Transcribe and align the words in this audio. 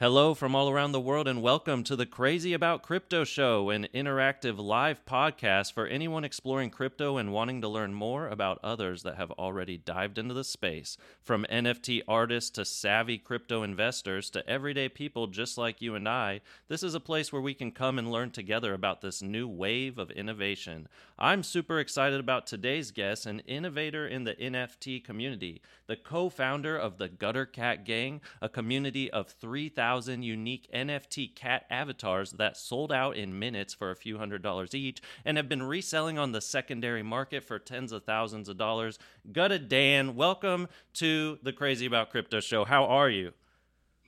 Hello 0.00 0.34
from 0.34 0.56
all 0.56 0.68
around 0.68 0.90
the 0.90 1.00
world, 1.00 1.28
and 1.28 1.40
welcome 1.40 1.84
to 1.84 1.94
the 1.94 2.04
Crazy 2.04 2.52
About 2.52 2.82
Crypto 2.82 3.22
Show, 3.22 3.70
an 3.70 3.86
interactive 3.94 4.58
live 4.58 5.06
podcast 5.06 5.72
for 5.72 5.86
anyone 5.86 6.24
exploring 6.24 6.70
crypto 6.70 7.16
and 7.16 7.32
wanting 7.32 7.60
to 7.60 7.68
learn 7.68 7.94
more 7.94 8.26
about 8.26 8.58
others 8.64 9.04
that 9.04 9.18
have 9.18 9.30
already 9.30 9.78
dived 9.78 10.18
into 10.18 10.34
the 10.34 10.42
space. 10.42 10.96
From 11.22 11.46
NFT 11.48 12.02
artists 12.08 12.50
to 12.50 12.64
savvy 12.64 13.18
crypto 13.18 13.62
investors 13.62 14.30
to 14.30 14.44
everyday 14.50 14.88
people 14.88 15.28
just 15.28 15.56
like 15.56 15.80
you 15.80 15.94
and 15.94 16.08
I, 16.08 16.40
this 16.66 16.82
is 16.82 16.96
a 16.96 17.00
place 17.00 17.32
where 17.32 17.40
we 17.40 17.54
can 17.54 17.70
come 17.70 17.96
and 17.96 18.10
learn 18.10 18.32
together 18.32 18.74
about 18.74 19.00
this 19.00 19.22
new 19.22 19.46
wave 19.46 19.96
of 19.96 20.10
innovation. 20.10 20.88
I'm 21.20 21.44
super 21.44 21.78
excited 21.78 22.18
about 22.18 22.48
today's 22.48 22.90
guest, 22.90 23.26
an 23.26 23.38
innovator 23.46 24.08
in 24.08 24.24
the 24.24 24.34
NFT 24.34 25.04
community, 25.04 25.62
the 25.86 25.94
co 25.94 26.28
founder 26.28 26.76
of 26.76 26.98
the 26.98 27.08
Gutter 27.08 27.46
Cat 27.46 27.84
Gang, 27.84 28.20
a 28.42 28.48
community 28.48 29.08
of 29.08 29.28
3,000 29.28 29.83
unique 29.84 30.66
NFT 30.72 31.34
cat 31.34 31.66
avatars 31.68 32.32
that 32.32 32.56
sold 32.56 32.90
out 32.90 33.16
in 33.16 33.38
minutes 33.38 33.74
for 33.74 33.90
a 33.90 33.96
few 33.96 34.16
hundred 34.16 34.42
dollars 34.42 34.74
each 34.74 35.02
and 35.24 35.36
have 35.36 35.48
been 35.48 35.62
reselling 35.62 36.18
on 36.18 36.32
the 36.32 36.40
secondary 36.40 37.02
market 37.02 37.44
for 37.44 37.58
tens 37.58 37.92
of 37.92 38.04
thousands 38.04 38.48
of 38.48 38.56
dollars. 38.56 38.98
Gutter 39.30 39.58
Dan, 39.58 40.16
welcome 40.16 40.68
to 40.94 41.38
the 41.42 41.52
Crazy 41.52 41.84
About 41.84 42.10
Crypto 42.10 42.40
show. 42.40 42.64
How 42.64 42.84
are 42.86 43.10
you? 43.10 43.32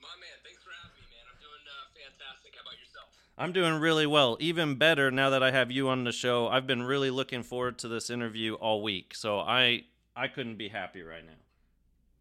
My 0.01 0.09
man, 0.19 0.37
thanks 0.43 0.63
for 0.63 0.71
having 0.81 0.97
me, 0.97 1.05
man. 1.11 1.25
I'm 1.29 1.39
doing 1.39 1.61
uh, 1.67 1.85
fantastic. 1.93 2.53
How 2.55 2.61
about 2.61 2.79
yourself? 2.79 3.09
I'm 3.37 3.53
doing 3.53 3.79
really 3.79 4.07
well. 4.07 4.37
Even 4.39 4.75
better 4.75 5.11
now 5.11 5.29
that 5.29 5.43
I 5.43 5.51
have 5.51 5.69
you 5.69 5.89
on 5.89 6.05
the 6.05 6.11
show. 6.11 6.47
I've 6.47 6.65
been 6.65 6.83
really 6.83 7.11
looking 7.11 7.43
forward 7.43 7.77
to 7.79 7.87
this 7.87 8.09
interview 8.09 8.55
all 8.55 8.81
week. 8.81 9.13
So 9.13 9.39
I 9.39 9.83
I 10.15 10.27
couldn't 10.27 10.57
be 10.57 10.69
happy 10.69 11.03
right 11.03 11.23
now. 11.23 11.37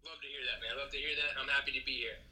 Love 0.05 0.21
to 0.21 0.29
hear 0.29 0.45
that, 0.45 0.61
man. 0.61 0.77
Love 0.79 0.93
to 0.93 0.99
hear 0.99 1.17
that. 1.17 1.41
I'm 1.41 1.49
happy 1.49 1.73
to 1.73 1.85
be 1.87 1.93
here. 1.93 2.26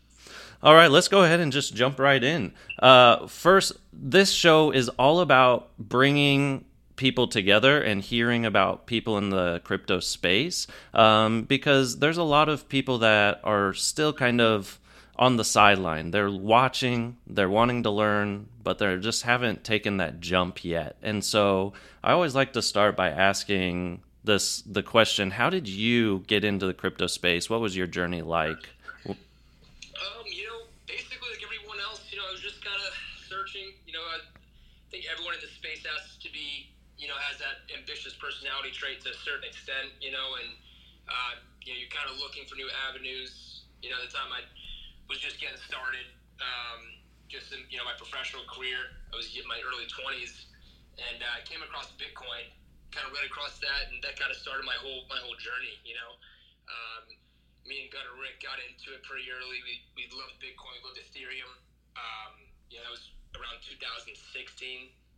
All 0.64 0.74
right, 0.74 0.90
let's 0.90 1.08
go 1.08 1.22
ahead 1.24 1.40
and 1.40 1.52
just 1.52 1.74
jump 1.74 1.98
right 1.98 2.24
in. 2.24 2.54
Uh, 2.78 3.26
first, 3.26 3.72
this 3.92 4.32
show 4.32 4.70
is 4.70 4.88
all 4.88 5.20
about 5.20 5.68
bringing 5.78 6.64
people 6.96 7.28
together 7.28 7.82
and 7.82 8.00
hearing 8.00 8.46
about 8.46 8.86
people 8.86 9.18
in 9.18 9.28
the 9.28 9.60
crypto 9.62 10.00
space 10.00 10.66
um, 10.94 11.42
because 11.42 11.98
there's 11.98 12.16
a 12.16 12.22
lot 12.22 12.48
of 12.48 12.66
people 12.70 12.96
that 13.00 13.42
are 13.44 13.74
still 13.74 14.14
kind 14.14 14.40
of 14.40 14.80
on 15.16 15.36
the 15.36 15.44
sideline. 15.44 16.12
They're 16.12 16.30
watching, 16.30 17.18
they're 17.26 17.50
wanting 17.50 17.82
to 17.82 17.90
learn, 17.90 18.48
but 18.62 18.78
they 18.78 18.96
just 18.96 19.24
haven't 19.24 19.64
taken 19.64 19.98
that 19.98 20.20
jump 20.20 20.64
yet. 20.64 20.96
And 21.02 21.22
so 21.22 21.74
I 22.02 22.12
always 22.12 22.34
like 22.34 22.54
to 22.54 22.62
start 22.62 22.96
by 22.96 23.10
asking 23.10 24.00
this 24.24 24.62
the 24.62 24.82
question 24.82 25.32
how 25.32 25.50
did 25.50 25.68
you 25.68 26.24
get 26.26 26.46
into 26.46 26.64
the 26.64 26.72
crypto 26.72 27.06
space 27.06 27.50
what 27.50 27.60
was 27.60 27.76
your 27.76 27.86
journey 27.86 28.22
like 28.22 28.70
Um, 29.94 30.26
you 30.26 30.46
know, 30.46 30.66
basically 30.86 31.28
like 31.30 31.42
everyone 31.44 31.78
else, 31.80 32.02
you 32.10 32.18
know, 32.18 32.24
I 32.28 32.32
was 32.32 32.40
just 32.40 32.64
kind 32.64 32.76
of 32.76 32.92
You 33.54 33.94
know, 33.94 34.02
I 34.02 34.18
think 34.90 35.06
everyone 35.06 35.38
in 35.38 35.42
this 35.42 35.54
space 35.54 35.86
has 35.86 36.18
to 36.18 36.28
be, 36.34 36.74
you 36.98 37.06
know, 37.06 37.14
has 37.30 37.38
that 37.38 37.62
ambitious 37.70 38.18
personality 38.18 38.74
trait 38.74 38.98
to 39.06 39.14
a 39.14 39.18
certain 39.22 39.46
extent. 39.46 39.94
You 40.02 40.10
know, 40.10 40.34
and 40.42 40.50
uh, 41.06 41.32
you 41.62 41.70
know, 41.70 41.78
you're 41.78 41.94
kind 41.94 42.10
of 42.10 42.18
looking 42.18 42.50
for 42.50 42.58
new 42.58 42.66
avenues. 42.90 43.62
You 43.78 43.94
know, 43.94 44.02
the 44.02 44.10
time 44.10 44.34
I 44.34 44.42
was 45.06 45.22
just 45.22 45.38
getting 45.38 45.60
started, 45.70 46.02
um, 46.42 46.98
just 47.30 47.54
in 47.54 47.62
you 47.70 47.78
know 47.78 47.86
my 47.86 47.94
professional 47.94 48.42
career, 48.50 48.90
I 49.10 49.14
was 49.14 49.30
in 49.30 49.46
my 49.46 49.62
early 49.62 49.86
20s, 49.86 50.50
and 50.98 51.22
uh, 51.22 51.38
I 51.38 51.46
came 51.46 51.62
across 51.62 51.94
Bitcoin. 51.94 52.50
Kind 52.90 53.06
of 53.06 53.14
read 53.14 53.26
across 53.26 53.58
that, 53.62 53.90
and 53.90 54.02
that 54.02 54.18
kind 54.18 54.34
of 54.34 54.38
started 54.38 54.66
my 54.66 54.78
whole 54.82 55.06
my 55.06 55.22
whole 55.22 55.38
journey. 55.38 55.78
You 55.86 55.94
know. 55.94 56.18
Um, 56.64 57.04
me 57.64 57.80
and 57.80 57.88
Gutter 57.92 58.12
Rick 58.20 58.44
got 58.44 58.60
into 58.60 58.92
it 58.92 59.00
pretty 59.08 59.24
early. 59.32 59.56
We, 59.64 59.80
we 59.96 60.04
loved 60.12 60.36
Bitcoin, 60.36 60.80
we 60.80 60.84
loved 60.84 61.00
Ethereum. 61.00 61.48
Um, 61.96 62.44
know, 62.78 62.90
that 62.90 62.94
was 62.94 63.06
around 63.38 63.58
2016, 63.62 64.14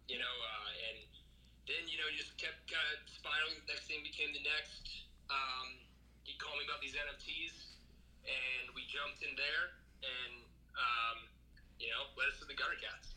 you 0.09 0.19
know, 0.19 0.34
uh, 0.42 0.86
and 0.91 0.98
then, 1.69 1.83
you 1.91 1.98
know, 1.98 2.09
just 2.14 2.36
kept 2.41 2.56
kind 2.71 2.84
of 2.94 3.04
spiraling. 3.09 3.59
Next 3.69 3.91
thing 3.91 4.00
became 4.03 4.32
the 4.32 4.44
next. 4.44 5.06
Um, 5.28 5.77
he 6.25 6.38
called 6.38 6.59
me 6.59 6.65
about 6.66 6.81
these 6.81 6.94
NFTs, 6.94 7.77
and 8.25 8.71
we 8.75 8.87
jumped 8.88 9.22
in 9.22 9.34
there, 9.34 9.77
and, 10.03 10.34
um, 10.78 11.19
you 11.78 11.91
know, 11.91 12.09
led 12.15 12.31
us 12.31 12.38
to 12.41 12.47
the 12.47 12.54
Gutter 12.54 12.78
Cats. 12.78 13.16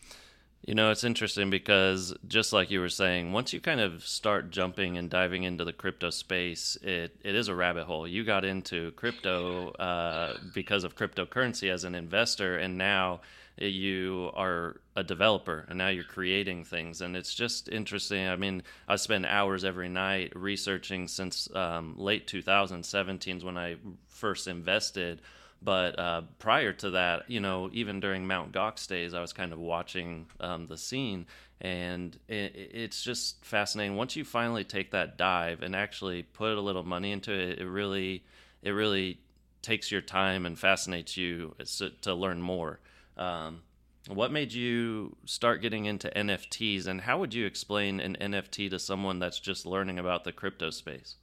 You 0.66 0.76
know, 0.76 0.92
it's 0.92 1.04
interesting 1.04 1.50
because 1.50 2.14
just 2.28 2.54
like 2.54 2.70
you 2.70 2.80
were 2.80 2.90
saying, 2.90 3.32
once 3.32 3.54
you 3.54 3.62
kind 3.62 3.80
of 3.80 4.06
start 4.06 4.52
jumping 4.52 4.98
and 4.98 5.10
diving 5.10 5.44
into 5.44 5.66
the 5.66 5.74
crypto 5.74 6.10
space, 6.10 6.78
it, 6.84 7.16
it 7.24 7.34
is 7.34 7.48
a 7.48 7.56
rabbit 7.56 7.86
hole. 7.86 8.08
You 8.08 8.24
got 8.24 8.46
into 8.46 8.92
crypto 8.92 9.72
uh, 9.72 10.38
because 10.54 10.84
of 10.84 10.96
cryptocurrency 10.96 11.72
as 11.72 11.86
an 11.86 11.96
investor, 11.96 12.58
and 12.58 12.78
now 12.78 13.22
you 13.60 14.32
are 14.34 14.82
a 14.96 15.04
developer, 15.04 15.66
and 15.68 15.78
now 15.78 15.90
you're 15.90 16.04
creating 16.04 16.66
things. 16.66 17.02
And 17.02 17.16
it's 17.16 17.34
just 17.34 17.70
interesting. 17.70 18.28
I 18.28 18.36
mean, 18.36 18.64
I 18.88 18.96
spend 18.96 19.26
hours 19.26 19.64
every 19.64 19.90
night 19.90 20.34
researching 20.36 21.08
since 21.08 21.54
um, 21.56 21.96
late 21.98 22.28
2017 22.28 23.38
is 23.38 23.44
when 23.44 23.58
I 23.58 23.78
first 24.08 24.48
invested 24.48 25.22
but 25.62 26.00
uh, 26.00 26.22
prior 26.38 26.72
to 26.74 26.92
that, 26.92 27.30
you 27.30 27.40
know, 27.40 27.70
even 27.74 28.00
during 28.00 28.26
Mount 28.26 28.54
Gox 28.54 28.88
days, 28.88 29.14
I 29.14 29.22
was 29.22 29.34
kind 29.34 29.52
of 29.52 29.60
watching 29.60 30.28
um, 30.40 30.68
the 30.68 30.78
scene, 30.78 31.26
and 31.60 32.18
it, 32.30 32.56
it's 32.56 33.04
just 33.04 33.44
fascinating. 33.44 33.98
Once 33.98 34.16
you 34.16 34.24
finally 34.24 34.64
take 34.64 34.92
that 34.92 35.18
dive 35.18 35.62
and 35.62 35.76
actually 35.76 36.24
put 36.24 36.58
a 36.58 36.62
little 36.62 36.84
money 36.84 37.12
into 37.12 37.34
it, 37.34 37.60
it 37.60 37.68
really, 37.68 38.24
it 38.62 38.72
really 38.72 39.20
takes 39.62 39.92
your 39.92 40.02
time 40.02 40.46
and 40.46 40.58
fascinates 40.58 41.18
you 41.18 41.56
to 42.02 42.14
learn 42.14 42.42
more. 42.42 42.80
Um, 43.20 43.64
what 44.08 44.32
made 44.32 44.56
you 44.56 45.18
start 45.26 45.62
getting 45.62 45.86
into 45.86 46.08
NFTs, 46.16 46.88
and 46.88 47.02
how 47.02 47.20
would 47.20 47.36
you 47.36 47.46
explain 47.46 48.00
an 48.00 48.16
NFT 48.16 48.72
to 48.72 48.80
someone 48.80 49.20
that's 49.20 49.40
just 49.44 49.68
learning 49.68 50.00
about 50.00 50.24
the 50.24 50.32
crypto 50.32 50.72
space? 50.72 51.20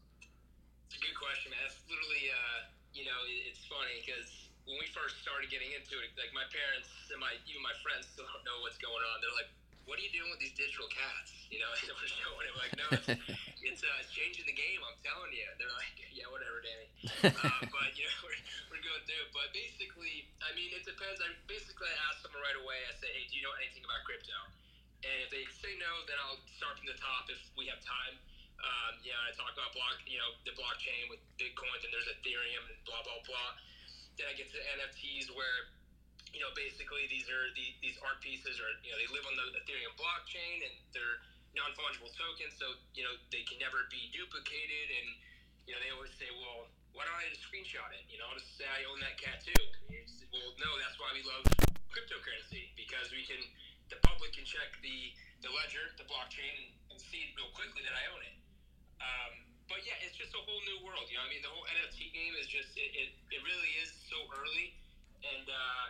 It's 0.93 1.01
a 1.01 1.03
good 1.03 1.17
question, 1.17 1.51
man. 1.51 1.65
That's 1.65 1.81
literally, 1.89 2.29
uh, 2.31 2.61
you 2.93 3.09
know, 3.09 3.17
it's 3.49 3.65
funny 3.65 3.97
because 4.05 4.29
when 4.69 4.77
we 4.77 4.87
first 4.93 5.25
started 5.25 5.49
getting 5.49 5.73
into 5.73 5.97
it, 6.05 6.13
like 6.21 6.31
my 6.37 6.45
parents 6.53 6.93
and 7.11 7.19
my 7.19 7.33
even 7.49 7.65
my 7.65 7.75
friends 7.81 8.13
still 8.13 8.29
don't 8.29 8.45
know 8.45 8.61
what's 8.61 8.79
going 8.79 9.01
on. 9.01 9.15
They're 9.25 9.35
like, 9.41 9.51
"What 9.87 9.97
are 9.99 10.05
you 10.05 10.13
doing 10.13 10.29
with 10.29 10.43
these 10.43 10.55
digital 10.55 10.91
cats?" 10.91 11.33
You 11.47 11.63
know, 11.63 11.71
and 11.71 11.95
we're 11.95 12.11
showing 12.11 12.47
it 12.51 12.57
like, 12.59 12.73
"No, 12.75 12.87
it's 12.91 13.07
it's, 13.71 13.83
uh, 13.87 14.03
it's 14.03 14.11
changing 14.11 14.51
the 14.51 14.59
game." 14.59 14.83
I'm 14.83 14.99
telling 15.01 15.31
you. 15.31 15.47
They're 15.63 15.73
like, 15.79 15.95
"Yeah, 16.19 16.27
whatever, 16.27 16.59
Danny." 16.59 16.91
Uh, 17.23 17.63
but 17.71 17.95
you 17.95 18.03
know, 18.03 18.19
we're, 18.27 18.41
we're 18.67 18.83
going 18.83 19.03
through 19.07 19.23
it. 19.25 19.31
But 19.31 19.55
basically, 19.55 20.27
I 20.43 20.51
mean, 20.59 20.75
it 20.75 20.83
depends. 20.83 21.23
I 21.23 21.31
basically 21.47 21.87
I 21.87 21.97
ask 22.11 22.27
someone 22.27 22.43
right 22.43 22.59
away. 22.59 22.83
I 22.91 22.93
say, 22.99 23.09
"Hey, 23.15 23.31
do 23.31 23.39
you 23.39 23.47
know 23.47 23.55
anything 23.63 23.87
about 23.87 24.03
crypto?" 24.03 24.35
And 25.07 25.17
if 25.23 25.31
they 25.31 25.47
say 25.63 25.79
no, 25.79 26.03
then 26.11 26.19
I'll 26.19 26.43
start 26.59 26.83
from 26.83 26.91
the 26.91 26.99
top 26.99 27.31
if 27.31 27.39
we 27.55 27.71
have 27.71 27.79
time. 27.87 28.19
Um, 28.59 28.99
you 29.07 29.15
know, 29.15 29.23
I 29.23 29.31
talk 29.39 29.55
about 29.55 29.71
block, 29.77 30.03
you 30.09 30.19
know, 30.19 30.35
the 30.43 30.57
blockchain 30.59 31.07
with 31.13 31.23
Bitcoin, 31.39 31.79
and 31.87 31.91
there's 31.95 32.11
Ethereum 32.11 32.65
and 32.67 32.79
blah 32.83 33.07
blah 33.07 33.23
blah. 33.23 33.55
Then 34.19 34.27
I 34.27 34.35
get 34.35 34.49
to 34.51 34.59
NFTs 34.81 35.29
where, 35.37 35.76
you 36.37 36.45
know, 36.45 36.53
basically 36.53 37.09
these 37.09 37.25
are 37.33 37.49
the, 37.57 37.67
these 37.81 37.97
art 38.05 38.21
pieces, 38.21 38.61
or 38.61 38.69
you 38.85 38.93
know, 38.93 39.01
they 39.01 39.09
live 39.09 39.25
on 39.25 39.33
the 39.41 39.57
Ethereum 39.57 39.97
blockchain 39.97 40.69
and 40.69 40.75
they're 40.93 41.25
non 41.57 41.73
fungible 41.73 42.13
tokens, 42.13 42.53
so 42.61 42.77
you 42.93 43.01
know 43.01 43.17
they 43.33 43.41
can 43.49 43.57
never 43.57 43.89
be 43.89 44.13
duplicated. 44.13 44.87
And 44.93 45.09
you 45.65 45.73
know, 45.73 45.81
they 45.81 45.89
always 45.97 46.13
say, 46.21 46.29
well, 46.37 46.69
why 46.93 47.09
don't 47.09 47.17
I 47.17 47.25
just 47.33 47.41
screenshot 47.49 47.89
it? 47.97 48.05
You 48.13 48.21
know, 48.21 48.29
I'll 48.29 48.37
just 48.37 48.53
say 48.61 48.69
I 48.69 48.85
own 48.93 49.01
that 49.01 49.17
cat 49.17 49.41
too. 49.41 49.57
Say, 49.89 50.29
well, 50.29 50.53
no, 50.61 50.69
that's 50.77 51.01
why 51.01 51.09
we 51.17 51.25
love 51.25 51.49
cryptocurrency 51.89 52.77
because 52.77 53.09
we 53.09 53.25
can, 53.25 53.41
the 53.89 53.97
public 54.05 54.37
can 54.37 54.45
check 54.45 54.77
the 54.85 55.17
the 55.41 55.49
ledger, 55.57 55.97
the 55.97 56.05
blockchain, 56.05 56.77
and 56.93 57.01
see 57.01 57.33
real 57.41 57.49
quickly 57.57 57.81
that 57.89 57.97
I 57.97 58.05
own 58.13 58.21
it. 58.21 58.37
Um, 59.01 59.33
but 59.73 59.81
yeah, 59.89 59.97
it's 60.05 60.17
just 60.17 60.37
a 60.37 60.43
whole 60.45 60.63
new 60.69 60.85
world. 60.85 61.09
You 61.09 61.17
know, 61.17 61.25
I 61.25 61.31
mean, 61.33 61.41
the 61.41 61.53
whole 61.53 61.65
NFT 61.65 62.13
game 62.13 62.37
is 62.37 62.49
just 62.49 62.77
it, 62.77 62.93
it, 62.93 63.11
it 63.33 63.41
really 63.45 63.73
is 63.81 63.93
so 64.09 64.17
early, 64.33 64.77
and 65.25 65.45
uh, 65.49 65.87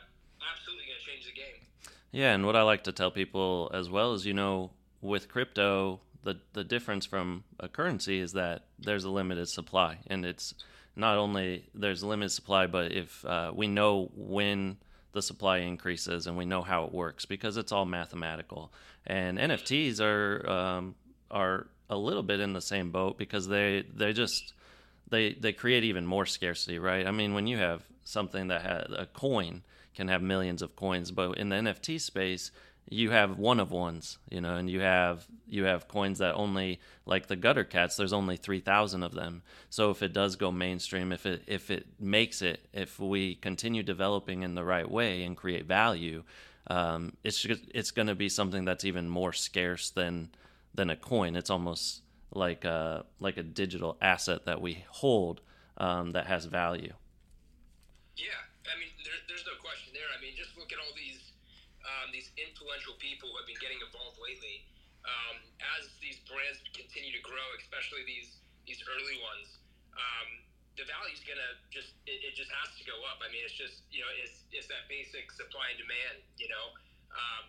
absolutely 0.52 0.86
going 0.86 0.98
to 0.98 1.06
change 1.06 1.26
the 1.26 1.32
game. 1.32 1.92
Yeah, 2.12 2.34
and 2.34 2.46
what 2.46 2.56
I 2.56 2.62
like 2.62 2.84
to 2.84 2.92
tell 2.92 3.10
people 3.10 3.70
as 3.74 3.90
well 3.90 4.14
is, 4.14 4.26
you 4.26 4.34
know, 4.34 4.70
with 5.00 5.28
crypto, 5.28 6.00
the 6.22 6.38
the 6.52 6.64
difference 6.64 7.06
from 7.06 7.44
a 7.60 7.68
currency 7.68 8.18
is 8.18 8.32
that 8.32 8.64
there's 8.78 9.04
a 9.04 9.10
limited 9.10 9.48
supply, 9.48 9.98
and 10.06 10.24
it's 10.24 10.54
not 10.96 11.18
only 11.18 11.66
there's 11.74 12.02
limited 12.02 12.30
supply, 12.30 12.66
but 12.66 12.92
if 12.92 13.24
uh, 13.24 13.52
we 13.54 13.66
know 13.66 14.10
when 14.14 14.78
the 15.12 15.22
supply 15.22 15.58
increases 15.58 16.26
and 16.26 16.36
we 16.36 16.44
know 16.44 16.60
how 16.62 16.84
it 16.84 16.92
works 16.92 17.24
because 17.24 17.56
it's 17.56 17.72
all 17.72 17.86
mathematical. 17.86 18.70
And 19.06 19.38
NFTs 19.38 19.98
are 20.00 20.48
um, 20.48 20.94
are 21.30 21.68
a 21.88 21.96
little 21.96 22.22
bit 22.22 22.40
in 22.40 22.52
the 22.52 22.60
same 22.60 22.90
boat 22.90 23.16
because 23.16 23.48
they 23.48 23.84
they 23.94 24.12
just 24.12 24.52
they 25.08 25.32
they 25.32 25.52
create 25.52 25.84
even 25.84 26.06
more 26.06 26.26
scarcity, 26.26 26.78
right? 26.78 27.06
I 27.06 27.12
mean, 27.12 27.34
when 27.34 27.46
you 27.46 27.56
have 27.58 27.82
something 28.04 28.48
that 28.48 28.62
has 28.62 28.86
a 28.96 29.06
coin 29.06 29.62
can 29.96 30.08
have 30.08 30.22
millions 30.22 30.62
of 30.62 30.76
coins, 30.76 31.10
but 31.10 31.38
in 31.38 31.48
the 31.48 31.56
NFT 31.56 32.00
space, 32.00 32.52
you 32.88 33.10
have 33.10 33.38
one 33.38 33.58
of 33.58 33.72
ones, 33.72 34.18
you 34.30 34.40
know, 34.40 34.54
and 34.56 34.70
you 34.70 34.80
have 34.80 35.26
you 35.48 35.64
have 35.64 35.88
coins 35.88 36.18
that 36.18 36.34
only 36.34 36.78
like 37.04 37.26
the 37.26 37.34
gutter 37.34 37.64
cats. 37.64 37.96
There's 37.96 38.12
only 38.12 38.36
three 38.36 38.60
thousand 38.60 39.02
of 39.02 39.14
them. 39.14 39.42
So 39.70 39.90
if 39.90 40.02
it 40.02 40.12
does 40.12 40.36
go 40.36 40.52
mainstream, 40.52 41.10
if 41.10 41.26
it 41.26 41.42
if 41.46 41.70
it 41.70 41.86
makes 41.98 42.42
it, 42.42 42.68
if 42.72 43.00
we 43.00 43.34
continue 43.34 43.82
developing 43.82 44.42
in 44.42 44.54
the 44.54 44.64
right 44.64 44.88
way 44.88 45.24
and 45.24 45.36
create 45.36 45.66
value, 45.66 46.22
um, 46.68 47.16
it's 47.24 47.40
just, 47.40 47.62
it's 47.74 47.90
going 47.90 48.08
to 48.08 48.14
be 48.14 48.28
something 48.28 48.64
that's 48.64 48.84
even 48.84 49.08
more 49.08 49.32
scarce 49.32 49.90
than 49.90 50.30
than 50.74 50.90
a 50.90 50.96
coin. 50.96 51.34
It's 51.34 51.50
almost 51.50 52.02
like 52.32 52.64
a 52.64 53.04
like 53.18 53.36
a 53.36 53.42
digital 53.42 53.96
asset 54.00 54.44
that 54.46 54.60
we 54.60 54.84
hold 54.88 55.40
um, 55.78 56.12
that 56.12 56.26
has 56.26 56.44
value. 56.44 56.92
Yeah, 58.16 58.40
I 58.64 58.78
mean, 58.78 58.88
there, 59.04 59.12
there's 59.28 59.44
no 59.44 59.58
question 59.60 59.92
there. 59.92 60.06
I 60.16 60.20
mean, 60.22 60.32
just 60.36 60.56
look 60.56 60.72
at 60.72 60.78
all 60.78 60.94
these 60.96 61.20
um, 62.06 62.14
these 62.14 62.30
influential 62.38 62.94
people 63.02 63.34
who 63.34 63.36
have 63.42 63.50
been 63.50 63.58
getting 63.58 63.82
involved 63.82 64.22
lately. 64.22 64.62
Um, 65.02 65.42
as 65.78 65.90
these 65.98 66.22
brands 66.26 66.62
continue 66.70 67.10
to 67.14 67.22
grow, 67.22 67.46
especially 67.58 68.06
these 68.06 68.38
these 68.66 68.82
early 68.82 69.18
ones, 69.22 69.58
um, 69.94 70.28
the 70.74 70.82
value 70.86 71.14
is 71.14 71.22
gonna 71.22 71.54
just 71.70 71.94
it, 72.10 72.26
it, 72.26 72.34
just 72.34 72.50
has 72.50 72.74
to 72.74 72.82
go 72.82 72.98
up. 73.06 73.22
I 73.22 73.30
mean, 73.30 73.42
it's 73.46 73.54
just 73.54 73.86
you 73.94 74.02
know 74.02 74.10
it's 74.22 74.42
it's 74.50 74.66
that 74.66 74.90
basic 74.90 75.30
supply 75.30 75.74
and 75.74 75.78
demand. 75.78 76.26
You 76.42 76.50
know, 76.50 76.66
um, 77.14 77.44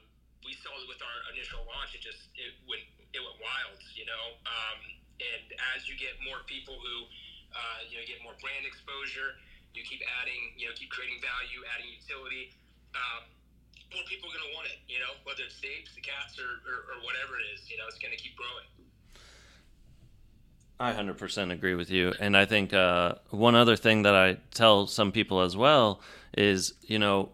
we 0.45 0.53
saw 0.61 0.69
it 0.77 0.85
with 0.85 1.01
our 1.01 1.17
initial 1.33 1.65
launch. 1.65 1.97
It 1.97 2.05
just 2.05 2.29
it 2.37 2.53
went 2.69 2.85
it 3.13 3.21
went 3.21 3.37
wild. 3.41 3.81
You 3.97 4.05
know, 4.05 4.25
um, 4.45 4.79
and 5.17 5.45
as 5.73 5.89
you 5.89 5.97
get 5.97 6.13
more 6.21 6.45
people 6.45 6.77
who 6.77 7.09
uh, 7.57 7.89
you 7.89 7.97
know 7.97 8.05
get 8.05 8.21
more 8.21 8.37
brand 8.37 8.69
exposure, 8.69 9.33
you 9.73 9.81
keep 9.81 10.05
adding 10.21 10.53
you 10.61 10.69
know 10.69 10.77
keep 10.77 10.93
creating 10.93 11.17
value, 11.25 11.65
adding 11.73 11.89
utility. 11.89 12.53
Um, 12.93 13.25
more 13.93 14.03
people 14.07 14.29
are 14.29 14.35
going 14.35 14.47
to 14.51 14.55
want 14.55 14.67
it, 14.67 14.79
you 14.87 14.99
know, 14.99 15.13
whether 15.23 15.43
it's 15.43 15.59
the 15.61 15.67
apes, 15.67 15.95
the 15.95 16.01
cats, 16.01 16.39
or, 16.39 16.61
or, 16.67 16.77
or 16.91 16.97
whatever 17.03 17.39
it 17.39 17.45
is, 17.55 17.69
you 17.69 17.77
know, 17.77 17.85
it's 17.87 17.99
going 17.99 18.15
to 18.15 18.21
keep 18.21 18.35
growing. 18.35 18.67
I 20.79 20.93
100% 20.93 21.51
agree 21.51 21.75
with 21.75 21.89
you. 21.89 22.13
And 22.19 22.37
I 22.37 22.45
think 22.45 22.73
uh, 22.73 23.15
one 23.31 23.55
other 23.55 23.75
thing 23.75 24.03
that 24.03 24.13
I 24.15 24.37
tell 24.53 24.85
some 24.85 25.11
people 25.11 25.41
as 25.41 25.57
well 25.57 26.01
is, 26.37 26.73
you 26.83 26.99
know, 26.99 27.29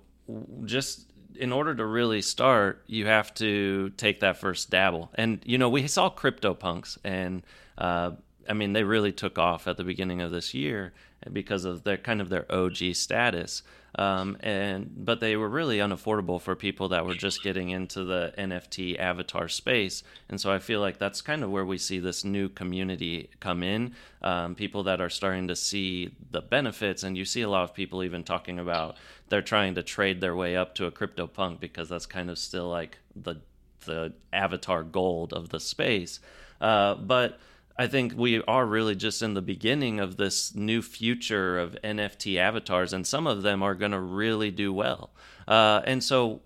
just 0.63 1.11
in 1.35 1.51
order 1.51 1.75
to 1.75 1.85
really 1.85 2.21
start, 2.21 2.83
you 2.87 3.07
have 3.07 3.33
to 3.35 3.89
take 3.97 4.21
that 4.21 4.37
first 4.37 4.69
dabble. 4.69 5.11
And, 5.15 5.41
you 5.45 5.57
know, 5.57 5.69
we 5.69 5.87
saw 5.87 6.09
CryptoPunks, 6.09 6.97
and 7.03 7.43
uh, 7.77 8.11
I 8.47 8.53
mean, 8.53 8.73
they 8.73 8.83
really 8.83 9.11
took 9.11 9.37
off 9.37 9.67
at 9.67 9.77
the 9.77 9.83
beginning 9.83 10.21
of 10.21 10.31
this 10.31 10.53
year 10.53 10.93
because 11.31 11.65
of 11.65 11.83
their 11.83 11.97
kind 11.97 12.21
of 12.21 12.29
their 12.29 12.49
OG 12.51 12.93
status. 12.93 13.63
Um, 13.95 14.37
and 14.39 14.91
but 15.05 15.19
they 15.19 15.35
were 15.35 15.49
really 15.49 15.77
unaffordable 15.77 16.41
for 16.41 16.55
people 16.55 16.89
that 16.89 17.05
were 17.05 17.13
just 17.13 17.43
getting 17.43 17.69
into 17.69 18.03
the 18.03 18.33
NFT 18.37 18.97
avatar 18.97 19.47
space, 19.47 20.01
and 20.29 20.41
so 20.41 20.51
I 20.51 20.57
feel 20.57 20.79
like 20.79 20.97
that's 20.97 21.21
kind 21.21 21.43
of 21.43 21.51
where 21.51 21.65
we 21.65 21.77
see 21.77 21.99
this 21.99 22.23
new 22.23 22.49
community 22.49 23.29
come 23.39 23.61
in. 23.61 23.93
Um, 24.23 24.55
people 24.55 24.83
that 24.83 24.99
are 24.99 25.11
starting 25.11 25.47
to 25.49 25.55
see 25.55 26.15
the 26.31 26.41
benefits, 26.41 27.03
and 27.03 27.15
you 27.15 27.23
see 27.23 27.41
a 27.41 27.49
lot 27.49 27.65
of 27.65 27.75
people 27.75 28.03
even 28.03 28.23
talking 28.23 28.57
about 28.57 28.97
they're 29.29 29.43
trying 29.43 29.75
to 29.75 29.83
trade 29.83 30.21
their 30.21 30.35
way 30.35 30.57
up 30.57 30.73
to 30.75 30.85
a 30.85 30.91
crypto 30.91 31.27
punk 31.27 31.59
because 31.59 31.89
that's 31.89 32.07
kind 32.07 32.31
of 32.31 32.39
still 32.39 32.69
like 32.69 32.97
the 33.15 33.41
the 33.85 34.13
avatar 34.31 34.81
gold 34.81 35.33
of 35.33 35.49
the 35.49 35.59
space, 35.59 36.19
uh, 36.61 36.95
but 36.95 37.37
I 37.77 37.87
think 37.87 38.13
we 38.15 38.41
are 38.43 38.65
really 38.65 38.95
just 38.95 39.21
in 39.21 39.33
the 39.33 39.41
beginning 39.41 39.99
of 39.99 40.17
this 40.17 40.53
new 40.53 40.81
future 40.81 41.57
of 41.57 41.75
NFT 41.83 42.37
avatars, 42.37 42.93
and 42.93 43.05
some 43.05 43.25
of 43.25 43.41
them 43.41 43.63
are 43.63 43.73
going 43.73 43.91
to 43.91 43.99
really 43.99 44.51
do 44.51 44.71
well. 44.71 45.09
Uh, 45.47 45.81
and 45.85 46.03
so, 46.03 46.41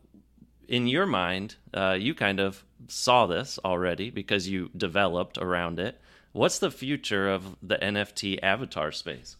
in 0.67 0.87
your 0.87 1.05
mind, 1.05 1.55
uh, 1.73 1.97
you 1.99 2.15
kind 2.15 2.39
of 2.39 2.63
saw 2.87 3.25
this 3.25 3.59
already 3.65 4.09
because 4.09 4.47
you 4.47 4.69
developed 4.75 5.37
around 5.37 5.79
it. 5.79 5.99
What's 6.31 6.59
the 6.59 6.71
future 6.71 7.29
of 7.29 7.57
the 7.61 7.77
NFT 7.77 8.39
avatar 8.43 8.91
space? 8.91 9.35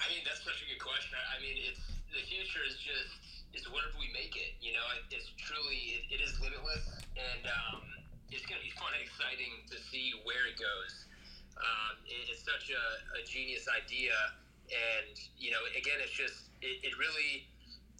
I 0.00 0.08
mean, 0.08 0.24
that's 0.24 0.42
such 0.42 0.62
a 0.64 0.66
good 0.72 0.82
question. 0.82 1.18
I 1.20 1.38
mean, 1.42 1.56
it's 1.68 1.84
the 2.10 2.24
future 2.24 2.64
is 2.66 2.78
just 2.80 3.44
it's 3.52 3.68
whatever 3.70 3.94
we 4.00 4.08
make 4.12 4.34
it. 4.34 4.56
You 4.60 4.72
know, 4.72 4.86
it's 5.10 5.30
truly 5.36 6.00
it, 6.00 6.16
it 6.16 6.20
is 6.24 6.38
limitless, 6.40 6.84
and 7.14 7.42
um, 7.44 7.82
it's 8.32 8.46
going 8.46 8.60
to 8.60 8.66
be 8.66 8.72
fun 8.76 8.92
and 8.96 9.04
exciting 9.04 9.52
to 9.68 9.76
see 9.92 10.12
where 10.24 10.48
it 10.48 10.56
goes. 10.56 11.06
Um, 11.56 11.96
it, 12.04 12.28
it's 12.32 12.44
such 12.44 12.68
a, 12.72 12.84
a, 13.15 13.15
genius 13.26 13.66
idea, 13.68 14.14
and 14.70 15.14
you 15.36 15.50
know, 15.50 15.60
again, 15.74 15.98
it's 16.00 16.14
just 16.14 16.50
it, 16.62 16.82
it, 16.86 16.94
really 16.96 17.46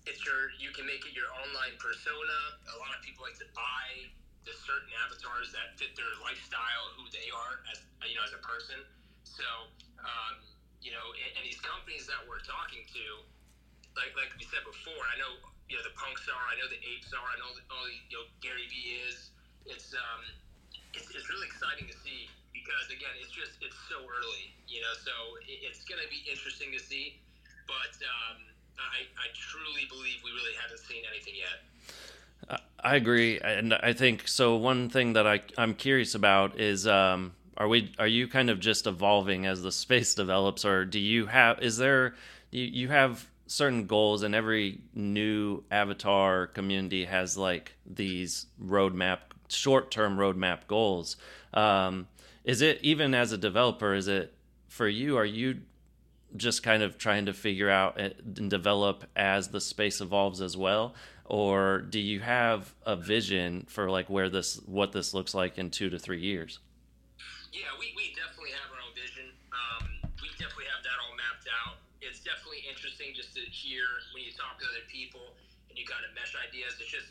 it's 0.06 0.22
your 0.22 0.54
you 0.56 0.70
can 0.70 0.86
make 0.86 1.02
it 1.02 1.12
your 1.12 1.28
online 1.42 1.74
persona. 1.82 2.38
A 2.70 2.76
lot 2.78 2.94
of 2.94 3.02
people 3.02 3.26
like 3.26 3.38
to 3.42 3.48
buy 3.52 4.06
the 4.46 4.54
certain 4.62 4.90
avatars 5.02 5.50
that 5.50 5.74
fit 5.74 5.98
their 5.98 6.10
lifestyle, 6.22 6.86
who 6.94 7.10
they 7.10 7.28
are 7.34 7.62
as 7.74 7.82
you 8.06 8.14
know 8.14 8.24
as 8.24 8.32
a 8.32 8.42
person. 8.42 8.78
So 9.26 9.46
um, 10.00 10.38
you 10.78 10.94
know, 10.94 11.06
and, 11.18 11.30
and 11.38 11.42
these 11.42 11.58
companies 11.60 12.06
that 12.06 12.22
we're 12.30 12.42
talking 12.46 12.86
to, 12.86 13.04
like 13.98 14.14
like 14.14 14.30
we 14.38 14.46
said 14.46 14.62
before, 14.62 15.02
I 15.10 15.18
know 15.18 15.42
you 15.66 15.74
know 15.74 15.82
the 15.82 15.94
punks 15.98 16.30
are, 16.30 16.44
I 16.46 16.54
know 16.62 16.70
the 16.70 16.78
apes 16.78 17.10
are, 17.10 17.26
I 17.26 17.36
know 17.42 17.50
all 17.74 17.84
the, 17.84 17.94
you 18.06 18.14
know 18.22 18.26
Gary 18.38 18.70
Vee 18.70 19.02
is 19.10 19.34
it's 19.66 19.90
um, 19.94 20.22
it's, 20.94 21.10
it's 21.10 21.26
really 21.26 21.50
exciting 21.50 21.90
to 21.90 21.96
see 22.06 22.30
because 22.56 22.88
again, 22.88 23.12
it's 23.20 23.32
just 23.32 23.60
it's 23.60 23.76
so 23.92 24.00
early, 24.00 24.56
you 24.64 24.80
know. 24.80 24.94
So 25.04 25.12
it's 25.44 25.84
going 25.84 26.00
to 26.00 26.08
be 26.08 26.24
interesting 26.24 26.72
to 26.72 26.80
see, 26.80 27.20
but 27.68 27.92
um, 28.00 28.40
I 28.80 29.04
I 29.20 29.26
truly 29.36 29.84
believe 29.92 30.24
we 30.24 30.32
really 30.32 30.56
haven't 30.56 30.80
seen 30.80 31.04
anything 31.04 31.36
yet. 31.36 31.60
I 32.80 32.94
agree, 32.96 33.40
and 33.40 33.74
I 33.74 33.92
think 33.92 34.28
so. 34.28 34.56
One 34.56 34.88
thing 34.88 35.14
that 35.14 35.26
I 35.26 35.40
I'm 35.58 35.74
curious 35.74 36.14
about 36.14 36.58
is 36.58 36.86
um, 36.86 37.34
are 37.56 37.68
we 37.68 37.92
are 37.98 38.06
you 38.06 38.28
kind 38.28 38.48
of 38.48 38.60
just 38.60 38.86
evolving 38.86 39.46
as 39.46 39.62
the 39.62 39.72
space 39.84 40.14
develops, 40.14 40.64
or 40.64 40.84
do 40.84 40.98
you 40.98 41.26
have 41.26 41.60
is 41.62 41.76
there 41.78 42.14
you, 42.50 42.64
you 42.64 42.88
have 42.88 43.28
certain 43.48 43.86
goals 43.86 44.22
and 44.22 44.34
every 44.34 44.80
new 44.94 45.62
avatar 45.70 46.48
community 46.48 47.04
has 47.04 47.36
like 47.36 47.76
these 47.86 48.46
roadmap 48.60 49.18
short-term 49.48 50.16
roadmap 50.16 50.66
goals. 50.66 51.16
Um, 51.54 52.08
is 52.46 52.62
it 52.62 52.78
even 52.80 53.12
as 53.12 53.32
a 53.32 53.36
developer? 53.36 53.92
Is 53.92 54.06
it 54.06 54.32
for 54.68 54.86
you? 54.86 55.18
Are 55.18 55.24
you 55.24 55.58
just 56.36 56.62
kind 56.62 56.82
of 56.82 56.96
trying 56.96 57.26
to 57.26 57.32
figure 57.32 57.68
out 57.68 57.98
and 57.98 58.48
develop 58.48 59.04
as 59.16 59.48
the 59.48 59.60
space 59.60 60.00
evolves 60.00 60.40
as 60.40 60.56
well, 60.56 60.94
or 61.24 61.80
do 61.80 61.98
you 61.98 62.20
have 62.20 62.72
a 62.86 62.94
vision 62.94 63.66
for 63.68 63.90
like 63.90 64.08
where 64.08 64.30
this 64.30 64.60
what 64.64 64.92
this 64.92 65.12
looks 65.12 65.34
like 65.34 65.58
in 65.58 65.70
two 65.70 65.90
to 65.90 65.98
three 65.98 66.20
years? 66.20 66.60
Yeah, 67.52 67.66
we, 67.80 67.90
we 67.98 68.14
definitely 68.14 68.54
have 68.54 68.70
our 68.70 68.78
own 68.78 68.94
vision. 68.94 69.26
Um, 69.50 70.12
we 70.22 70.30
definitely 70.38 70.70
have 70.70 70.86
that 70.86 70.98
all 71.02 71.18
mapped 71.18 71.50
out. 71.50 71.82
It's 71.98 72.22
definitely 72.22 72.62
interesting 72.70 73.10
just 73.10 73.34
to 73.34 73.42
hear 73.50 73.82
when 74.14 74.22
you 74.22 74.30
talk 74.30 74.62
to 74.62 74.66
other 74.70 74.86
people 74.86 75.34
and 75.66 75.74
you 75.74 75.82
kind 75.82 76.06
of 76.06 76.14
mesh 76.14 76.36
ideas. 76.38 76.78
It's 76.78 76.94
just 76.94 77.10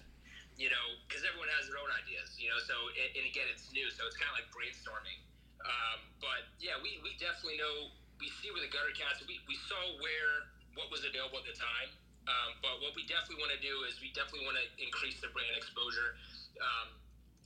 you 0.55 0.71
know, 0.71 0.85
because 1.07 1.23
everyone 1.27 1.51
has 1.55 1.67
their 1.67 1.79
own 1.79 1.91
ideas, 1.91 2.35
you 2.39 2.47
know. 2.47 2.59
So, 2.63 2.75
and, 2.95 3.09
and 3.19 3.25
again, 3.27 3.47
it's 3.51 3.67
new, 3.75 3.87
so 3.91 4.07
it's 4.07 4.15
kind 4.15 4.31
of 4.31 4.39
like 4.39 4.49
brainstorming. 4.55 5.19
Um, 5.63 5.99
but 6.23 6.47
yeah, 6.61 6.79
we, 6.79 6.99
we 7.03 7.17
definitely 7.19 7.59
know 7.59 7.91
we 8.19 8.31
see 8.39 8.51
where 8.51 8.63
the 8.63 8.71
gutter 8.71 8.95
cats. 8.95 9.19
We, 9.27 9.43
we 9.49 9.57
saw 9.67 9.79
where 9.99 10.51
what 10.79 10.91
was 10.91 11.03
available 11.03 11.39
at 11.39 11.47
the 11.47 11.57
time. 11.57 11.89
Um, 12.25 12.57
but 12.63 12.81
what 12.81 12.97
we 12.97 13.05
definitely 13.05 13.37
want 13.37 13.53
to 13.53 13.61
do 13.61 13.85
is 13.85 14.01
we 14.01 14.09
definitely 14.17 14.49
want 14.49 14.57
to 14.57 14.65
increase 14.81 15.21
the 15.21 15.29
brand 15.29 15.53
exposure. 15.53 16.17
Um, 16.57 16.97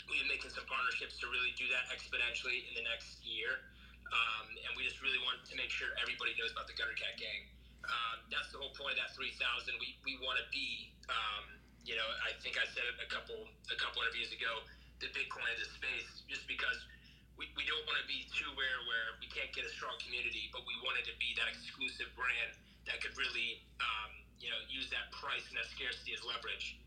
we've 0.08 0.24
been 0.24 0.32
making 0.32 0.56
some 0.56 0.64
partnerships 0.72 1.20
to 1.20 1.28
really 1.28 1.52
do 1.60 1.68
that 1.76 1.92
exponentially 1.92 2.64
in 2.72 2.74
the 2.80 2.86
next 2.88 3.20
year. 3.22 3.60
Um, 4.10 4.48
and 4.66 4.72
we 4.74 4.88
just 4.88 5.04
really 5.04 5.20
want 5.22 5.44
to 5.46 5.54
make 5.60 5.70
sure 5.70 5.94
everybody 6.02 6.34
knows 6.40 6.56
about 6.56 6.66
the 6.66 6.74
Gutter 6.74 6.96
Cat 6.98 7.20
Gang. 7.20 7.46
Um, 7.86 8.26
that's 8.34 8.50
the 8.50 8.58
whole 8.58 8.74
point 8.74 8.98
of 8.98 9.06
that 9.06 9.14
3,000. 9.14 9.38
We, 9.78 10.00
we 10.02 10.18
want 10.24 10.42
to 10.42 10.48
be 10.50 10.96
um, 11.12 11.46
you 11.90 11.98
know, 11.98 12.06
I 12.22 12.38
think 12.46 12.62
I 12.62 12.70
said 12.70 12.86
it 12.86 13.02
a 13.02 13.10
couple 13.10 13.50
a 13.74 13.78
couple 13.82 14.06
interviews 14.06 14.30
ago, 14.30 14.62
the 15.02 15.10
Bitcoin 15.10 15.50
of 15.50 15.58
this 15.58 15.74
space, 15.74 16.22
just 16.30 16.46
because 16.46 16.78
we, 17.34 17.50
we 17.58 17.66
don't 17.66 17.82
want 17.90 17.98
to 17.98 18.06
be 18.06 18.30
too 18.30 18.46
rare 18.54 18.80
where 18.86 19.18
we 19.18 19.26
can't 19.34 19.50
get 19.58 19.66
a 19.66 19.74
strong 19.74 19.98
community, 20.06 20.54
but 20.54 20.62
we 20.70 20.78
wanted 20.86 21.10
to 21.10 21.18
be 21.18 21.34
that 21.42 21.50
exclusive 21.50 22.14
brand 22.14 22.54
that 22.86 23.02
could 23.02 23.18
really, 23.18 23.66
um, 23.82 24.14
you 24.38 24.54
know, 24.54 24.62
use 24.70 24.86
that 24.94 25.10
price 25.18 25.42
and 25.50 25.58
that 25.58 25.66
scarcity 25.74 26.14
as 26.14 26.22
leverage. 26.22 26.78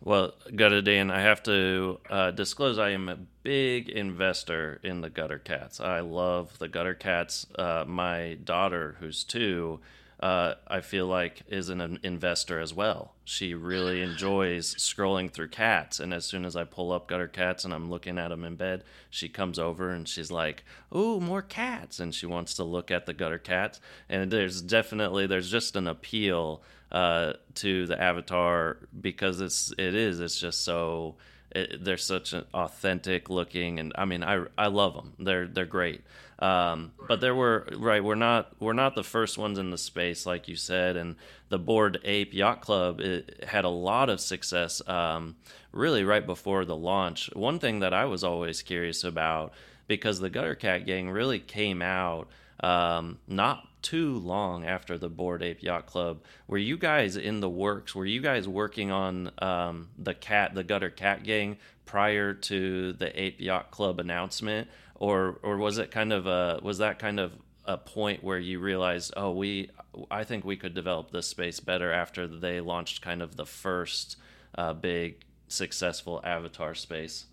Well, 0.00 0.32
Gutter 0.48 0.80
Dan, 0.80 1.10
I 1.10 1.20
have 1.20 1.42
to 1.44 2.00
uh, 2.08 2.30
disclose 2.32 2.78
I 2.80 2.96
am 2.96 3.12
a 3.12 3.20
big 3.44 3.88
investor 3.88 4.80
in 4.80 5.00
the 5.00 5.10
Gutter 5.10 5.38
Cats. 5.38 5.80
I 5.80 6.00
love 6.00 6.56
the 6.56 6.68
Gutter 6.68 6.94
Cats. 6.94 7.46
Uh, 7.52 7.84
my 7.86 8.38
daughter, 8.44 8.96
who's 9.00 9.24
two, 9.24 9.80
uh, 10.18 10.54
I 10.66 10.80
feel 10.80 11.06
like 11.06 11.42
is 11.48 11.68
an 11.68 11.98
investor 12.02 12.58
as 12.58 12.72
well. 12.72 13.14
She 13.24 13.52
really 13.52 14.00
enjoys 14.00 14.74
scrolling 14.76 15.30
through 15.30 15.48
cats, 15.48 16.00
and 16.00 16.14
as 16.14 16.24
soon 16.24 16.44
as 16.44 16.56
I 16.56 16.64
pull 16.64 16.90
up 16.90 17.08
gutter 17.08 17.28
cats 17.28 17.64
and 17.64 17.74
I'm 17.74 17.90
looking 17.90 18.18
at 18.18 18.28
them 18.28 18.44
in 18.44 18.56
bed, 18.56 18.84
she 19.10 19.28
comes 19.28 19.58
over 19.58 19.90
and 19.90 20.08
she's 20.08 20.30
like, 20.30 20.64
"Ooh, 20.94 21.20
more 21.20 21.42
cats!" 21.42 22.00
and 22.00 22.14
she 22.14 22.24
wants 22.26 22.54
to 22.54 22.64
look 22.64 22.90
at 22.90 23.04
the 23.04 23.12
gutter 23.12 23.38
cats. 23.38 23.80
And 24.08 24.30
there's 24.30 24.62
definitely 24.62 25.26
there's 25.26 25.50
just 25.50 25.76
an 25.76 25.86
appeal 25.86 26.62
uh, 26.90 27.34
to 27.56 27.86
the 27.86 28.00
avatar 28.00 28.78
because 29.00 29.40
it's 29.40 29.72
it 29.76 29.94
is 29.94 30.20
it's 30.20 30.40
just 30.40 30.62
so 30.64 31.16
it, 31.50 31.84
they're 31.84 31.96
such 31.96 32.32
an 32.32 32.44
authentic 32.54 33.28
looking 33.28 33.78
and 33.78 33.92
I 33.96 34.04
mean 34.04 34.22
I 34.22 34.44
I 34.56 34.68
love 34.68 34.94
them 34.94 35.14
they're 35.18 35.46
they're 35.46 35.64
great 35.66 36.02
um, 36.38 36.92
but 37.08 37.20
there 37.20 37.34
were 37.34 37.66
right 37.76 38.04
we're 38.04 38.14
not 38.14 38.52
we're 38.60 38.72
not 38.72 38.94
the 38.94 39.02
first 39.04 39.38
ones 39.38 39.58
in 39.58 39.70
the 39.70 39.78
space 39.78 40.26
like 40.26 40.48
you 40.48 40.56
said 40.56 40.96
and 40.96 41.16
the 41.48 41.58
Bored 41.58 41.98
Ape 42.04 42.34
Yacht 42.34 42.60
Club 42.60 43.00
had 43.46 43.64
a 43.64 43.70
lot 43.70 44.10
of 44.10 44.20
success 44.20 44.86
um, 44.88 45.36
really 45.72 46.04
right 46.04 46.26
before 46.26 46.64
the 46.64 46.76
launch 46.76 47.30
one 47.34 47.58
thing 47.58 47.80
that 47.80 47.94
I 47.94 48.04
was 48.04 48.22
always 48.22 48.62
curious 48.62 49.04
about 49.04 49.52
because 49.88 50.20
the 50.20 50.30
Gutter 50.30 50.54
Cat 50.54 50.84
Gang 50.84 51.10
really 51.10 51.38
came 51.38 51.80
out 51.80 52.28
um, 52.60 53.18
not 53.28 53.66
too 53.82 54.18
long 54.18 54.64
after 54.64 54.98
the 54.98 55.08
Bored 55.08 55.42
Ape 55.42 55.62
Yacht 55.62 55.86
Club. 55.86 56.20
Were 56.48 56.58
you 56.58 56.76
guys 56.76 57.16
in 57.16 57.38
the 57.38 57.48
works? 57.48 57.94
Were 57.94 58.06
you 58.06 58.20
guys 58.20 58.48
working 58.48 58.90
on 58.90 59.30
um, 59.38 59.90
the 59.96 60.14
cat, 60.14 60.54
the 60.54 60.64
Gutter 60.64 60.90
Cat 60.90 61.22
Gang, 61.22 61.56
prior 61.84 62.34
to 62.34 62.92
the 62.94 63.20
Ape 63.20 63.40
Yacht 63.40 63.70
Club 63.70 64.00
announcement, 64.00 64.68
or 64.98 65.38
or 65.42 65.56
was 65.56 65.78
it 65.78 65.90
kind 65.90 66.12
of 66.12 66.26
a 66.26 66.60
was 66.62 66.78
that 66.78 66.98
kind 66.98 67.20
of 67.20 67.32
a 67.64 67.76
point 67.76 68.22
where 68.22 68.38
you 68.38 68.60
realized, 68.60 69.12
oh, 69.16 69.32
we 69.32 69.70
I 70.10 70.24
think 70.24 70.44
we 70.44 70.56
could 70.56 70.74
develop 70.74 71.10
this 71.10 71.26
space 71.26 71.60
better 71.60 71.92
after 71.92 72.26
they 72.26 72.60
launched 72.60 73.02
kind 73.02 73.22
of 73.22 73.36
the 73.36 73.46
first 73.46 74.16
uh, 74.56 74.72
big 74.72 75.24
successful 75.48 76.20
avatar 76.24 76.74
space? 76.74 77.26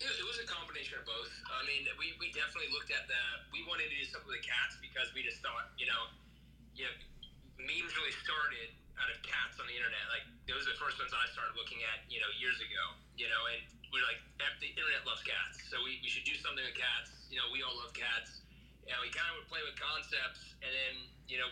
It, 0.00 0.04
it 0.04 0.26
was 0.26 0.38
a 0.42 0.48
combination 0.50 0.98
of 0.98 1.06
both. 1.06 1.30
I 1.46 1.62
mean, 1.66 1.86
we, 1.98 2.12
we 2.18 2.34
definitely 2.34 2.72
looked 2.74 2.90
at 2.90 3.06
the 3.06 3.22
we 3.52 3.64
wanted 3.68 3.88
to 3.90 3.96
do 3.96 4.06
something 4.10 4.28
with 4.28 4.42
the 4.42 4.46
cats 4.46 4.76
because 4.82 5.08
we 5.14 5.22
just 5.22 5.38
thought, 5.40 5.70
you 5.78 5.86
know, 5.86 6.02
you 6.74 6.84
know, 6.84 6.94
memes 7.62 7.94
really 7.94 8.14
started 8.26 8.74
out 9.00 9.08
of 9.08 9.18
cats 9.24 9.56
on 9.60 9.66
the 9.68 9.76
internet. 9.76 10.02
Like 10.12 10.24
those 10.48 10.64
are 10.68 10.74
the 10.74 10.80
first 10.80 11.00
ones 11.00 11.12
I 11.12 11.28
started 11.32 11.56
looking 11.56 11.80
at, 11.88 12.04
you 12.08 12.20
know, 12.20 12.30
years 12.36 12.58
ago. 12.60 12.84
You 13.16 13.28
know, 13.28 13.42
and 13.52 13.60
we're 13.92 14.04
like, 14.08 14.20
the 14.58 14.70
internet 14.72 15.02
loves 15.02 15.26
cats, 15.26 15.58
so 15.68 15.78
we, 15.82 15.98
we 16.00 16.08
should 16.08 16.22
do 16.22 16.38
something 16.38 16.62
with 16.62 16.78
cats. 16.78 17.26
You 17.28 17.42
know, 17.42 17.50
we 17.50 17.66
all 17.66 17.74
love 17.82 17.90
cats. 17.94 18.42
And 18.86 18.94
we 18.98 19.10
kind 19.14 19.26
of 19.30 19.42
would 19.42 19.50
play 19.50 19.62
with 19.62 19.78
concepts, 19.78 20.58
and 20.58 20.70
then 20.70 20.94
you 21.30 21.38
know, 21.38 21.46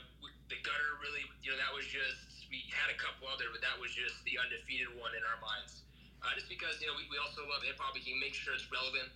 the 0.51 0.59
gutter 0.67 0.99
really, 0.99 1.23
you 1.47 1.55
know, 1.55 1.59
that 1.63 1.71
was 1.71 1.87
just 1.87 2.51
we 2.51 2.67
had 2.75 2.91
a 2.91 2.99
couple 2.99 3.31
other, 3.31 3.47
but 3.55 3.63
that 3.63 3.79
was 3.79 3.95
just 3.95 4.19
the 4.27 4.35
undefeated 4.35 4.91
one 4.99 5.15
in 5.15 5.23
our 5.23 5.39
minds. 5.39 5.87
Uh, 6.27 6.35
just 6.35 6.51
because 6.51 6.75
you 6.83 6.91
know 6.91 6.95
we, 6.99 7.07
we 7.07 7.23
also 7.23 7.47
love 7.47 7.63
hip 7.63 7.79
hop, 7.79 7.95
we 7.95 8.03
can 8.03 8.19
make 8.19 8.35
sure 8.35 8.51
it's 8.51 8.67
relevant 8.67 9.15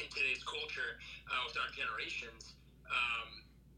in 0.00 0.08
today's 0.08 0.40
culture 0.48 0.96
uh, 1.28 1.44
with 1.44 1.60
our 1.60 1.68
generations 1.76 2.56
um, 2.92 3.28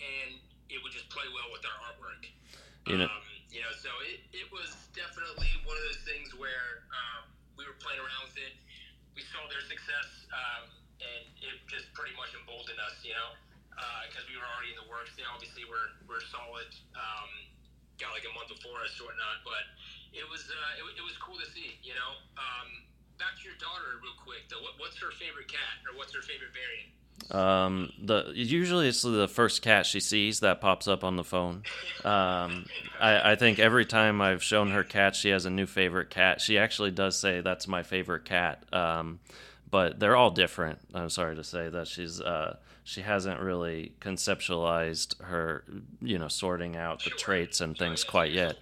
and 0.02 0.30
it 0.68 0.78
would 0.82 0.92
just 0.92 1.08
play 1.08 1.24
well 1.30 1.48
with 1.54 1.62
our 1.64 1.78
artwork. 1.90 2.22
You 2.90 3.00
know, 3.00 3.08
um, 3.08 3.24
you 3.54 3.62
know, 3.62 3.70
so 3.78 3.88
it, 4.02 4.18
it 4.34 4.50
was 4.50 4.74
definitely 4.98 5.46
one 5.62 5.78
of 5.78 5.84
those 5.86 6.02
things 6.02 6.34
where 6.34 6.82
um, 6.90 7.30
we 7.54 7.62
were 7.62 7.78
playing 7.78 8.02
around 8.02 8.26
with 8.26 8.34
it. 8.42 8.58
We 9.14 9.22
saw 9.30 9.46
their 9.46 9.62
success, 9.62 10.26
um, 10.34 10.74
and 10.98 11.22
it 11.38 11.62
just 11.70 11.86
pretty 11.94 12.18
much 12.18 12.34
emboldened 12.34 12.82
us, 12.82 12.98
you 13.06 13.14
know, 13.14 13.30
because 14.10 14.26
uh, 14.26 14.30
we 14.30 14.34
were 14.34 14.48
already 14.58 14.74
in 14.74 14.78
the 14.82 14.90
works. 14.90 15.14
You 15.14 15.22
obviously 15.30 15.62
we're 15.70 15.86
we're 16.10 16.24
solid, 16.34 16.66
um, 16.98 17.30
got 18.02 18.10
like 18.10 18.26
a 18.26 18.34
month 18.34 18.50
before 18.50 18.82
us 18.82 18.98
or 18.98 19.06
whatnot, 19.06 19.46
but 19.46 19.62
it 20.10 20.26
was 20.26 20.42
uh, 20.50 20.82
it, 20.82 20.98
it 20.98 21.04
was 21.06 21.14
cool 21.22 21.38
to 21.38 21.46
see, 21.54 21.78
you 21.86 21.94
know. 21.94 22.10
Um, 22.34 22.90
back 23.22 23.38
to 23.38 23.42
your 23.46 23.58
daughter, 23.62 24.02
real 24.02 24.18
quick. 24.18 24.50
Though, 24.50 24.66
what, 24.66 24.82
what's 24.82 24.98
her 24.98 25.14
favorite 25.14 25.46
cat, 25.46 25.78
or 25.86 25.94
what's 25.94 26.10
her 26.10 26.26
favorite 26.26 26.50
variant? 26.50 26.90
Um, 27.30 27.90
the 28.02 28.32
usually 28.34 28.88
it's 28.88 29.02
the 29.02 29.28
first 29.28 29.62
cat 29.62 29.86
she 29.86 30.00
sees 30.00 30.40
that 30.40 30.60
pops 30.60 30.86
up 30.86 31.04
on 31.04 31.16
the 31.16 31.24
phone. 31.24 31.62
Um, 32.04 32.66
I, 33.00 33.32
I 33.32 33.36
think 33.36 33.58
every 33.58 33.86
time 33.86 34.20
I've 34.20 34.42
shown 34.42 34.70
her 34.70 34.84
cat, 34.84 35.16
she 35.16 35.30
has 35.30 35.46
a 35.46 35.50
new 35.50 35.66
favorite 35.66 36.10
cat. 36.10 36.40
She 36.40 36.58
actually 36.58 36.90
does 36.90 37.18
say 37.18 37.40
that's 37.40 37.66
my 37.66 37.82
favorite 37.82 38.24
cat. 38.24 38.62
Um, 38.72 39.20
but 39.70 39.98
they're 39.98 40.16
all 40.16 40.30
different. 40.30 40.78
I'm 40.94 41.10
sorry 41.10 41.34
to 41.34 41.42
say 41.42 41.68
that 41.68 41.88
she's 41.88 42.20
uh, 42.20 42.56
she 42.84 43.00
hasn't 43.00 43.40
really 43.40 43.94
conceptualized 44.00 45.20
her, 45.22 45.64
you 46.02 46.18
know, 46.18 46.28
sorting 46.28 46.76
out 46.76 47.02
the 47.02 47.10
traits 47.10 47.62
and 47.62 47.76
things 47.76 48.04
quite 48.04 48.30
yet. 48.30 48.58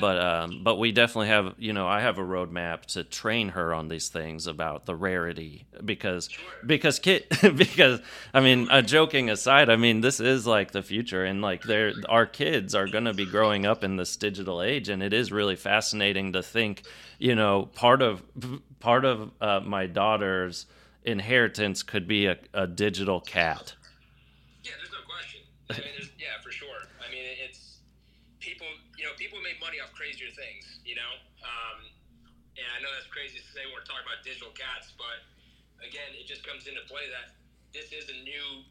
But 0.00 0.18
um, 0.18 0.62
but 0.62 0.76
we 0.76 0.92
definitely 0.92 1.28
have, 1.28 1.54
you 1.58 1.72
know, 1.72 1.86
I 1.86 2.00
have 2.00 2.18
a 2.18 2.22
roadmap 2.22 2.82
to 2.86 3.02
train 3.02 3.50
her 3.50 3.72
on 3.72 3.88
these 3.88 4.08
things 4.08 4.46
about 4.46 4.86
the 4.86 4.94
rarity 4.94 5.66
because 5.84 6.28
because 6.64 6.98
kit 6.98 7.28
because 7.56 8.00
I 8.34 8.40
mean, 8.40 8.68
uh, 8.70 8.82
joking 8.82 9.30
aside, 9.30 9.68
I 9.68 9.76
mean 9.76 10.00
this 10.00 10.20
is 10.20 10.46
like 10.46 10.72
the 10.72 10.82
future 10.82 11.24
and 11.24 11.40
like 11.40 11.62
there 11.62 11.92
our 12.08 12.26
kids 12.26 12.74
are 12.74 12.86
going 12.86 13.04
to 13.04 13.14
be 13.14 13.26
growing 13.26 13.66
up 13.66 13.82
in 13.82 13.96
this 13.96 14.16
digital 14.16 14.62
age 14.62 14.88
and 14.88 15.02
it 15.02 15.12
is 15.12 15.32
really 15.32 15.56
fascinating 15.56 16.32
to 16.34 16.42
think, 16.42 16.82
you 17.18 17.34
know, 17.34 17.68
part 17.74 18.02
of 18.02 18.22
part 18.80 19.04
of 19.04 19.30
uh, 19.40 19.60
my 19.60 19.86
daughter's 19.86 20.66
inheritance 21.04 21.82
could 21.82 22.06
be 22.06 22.26
a, 22.26 22.36
a 22.54 22.66
digital 22.66 23.20
cat. 23.20 23.74
Yeah, 24.62 24.76
there's 24.76 24.92
no 24.92 25.04
question. 25.08 25.40
I 25.70 25.80
mean, 25.80 26.08
yeah, 26.18 26.36
for 26.44 26.52
sure. 26.52 26.84
I 27.00 27.08
mean, 27.10 27.24
it's 27.40 27.80
people. 28.40 28.66
You 28.98 29.08
know, 29.08 29.16
people 29.16 29.40
make 29.40 29.56
money 29.60 29.80
off 29.80 29.92
crazier 29.96 30.28
things. 30.36 30.80
You 30.84 30.96
know, 31.00 31.12
um, 31.40 31.78
and 32.56 32.68
I 32.76 32.78
know 32.84 32.92
that's 32.92 33.08
crazy 33.08 33.40
to 33.40 33.48
say 33.48 33.64
we're 33.72 33.86
talking 33.88 34.04
about 34.04 34.20
digital 34.20 34.52
cats, 34.52 34.92
but 35.00 35.24
again, 35.80 36.12
it 36.12 36.28
just 36.28 36.44
comes 36.44 36.68
into 36.68 36.84
play 36.84 37.08
that 37.08 37.32
this 37.72 37.88
is 37.96 38.12
a 38.12 38.18
new, 38.20 38.66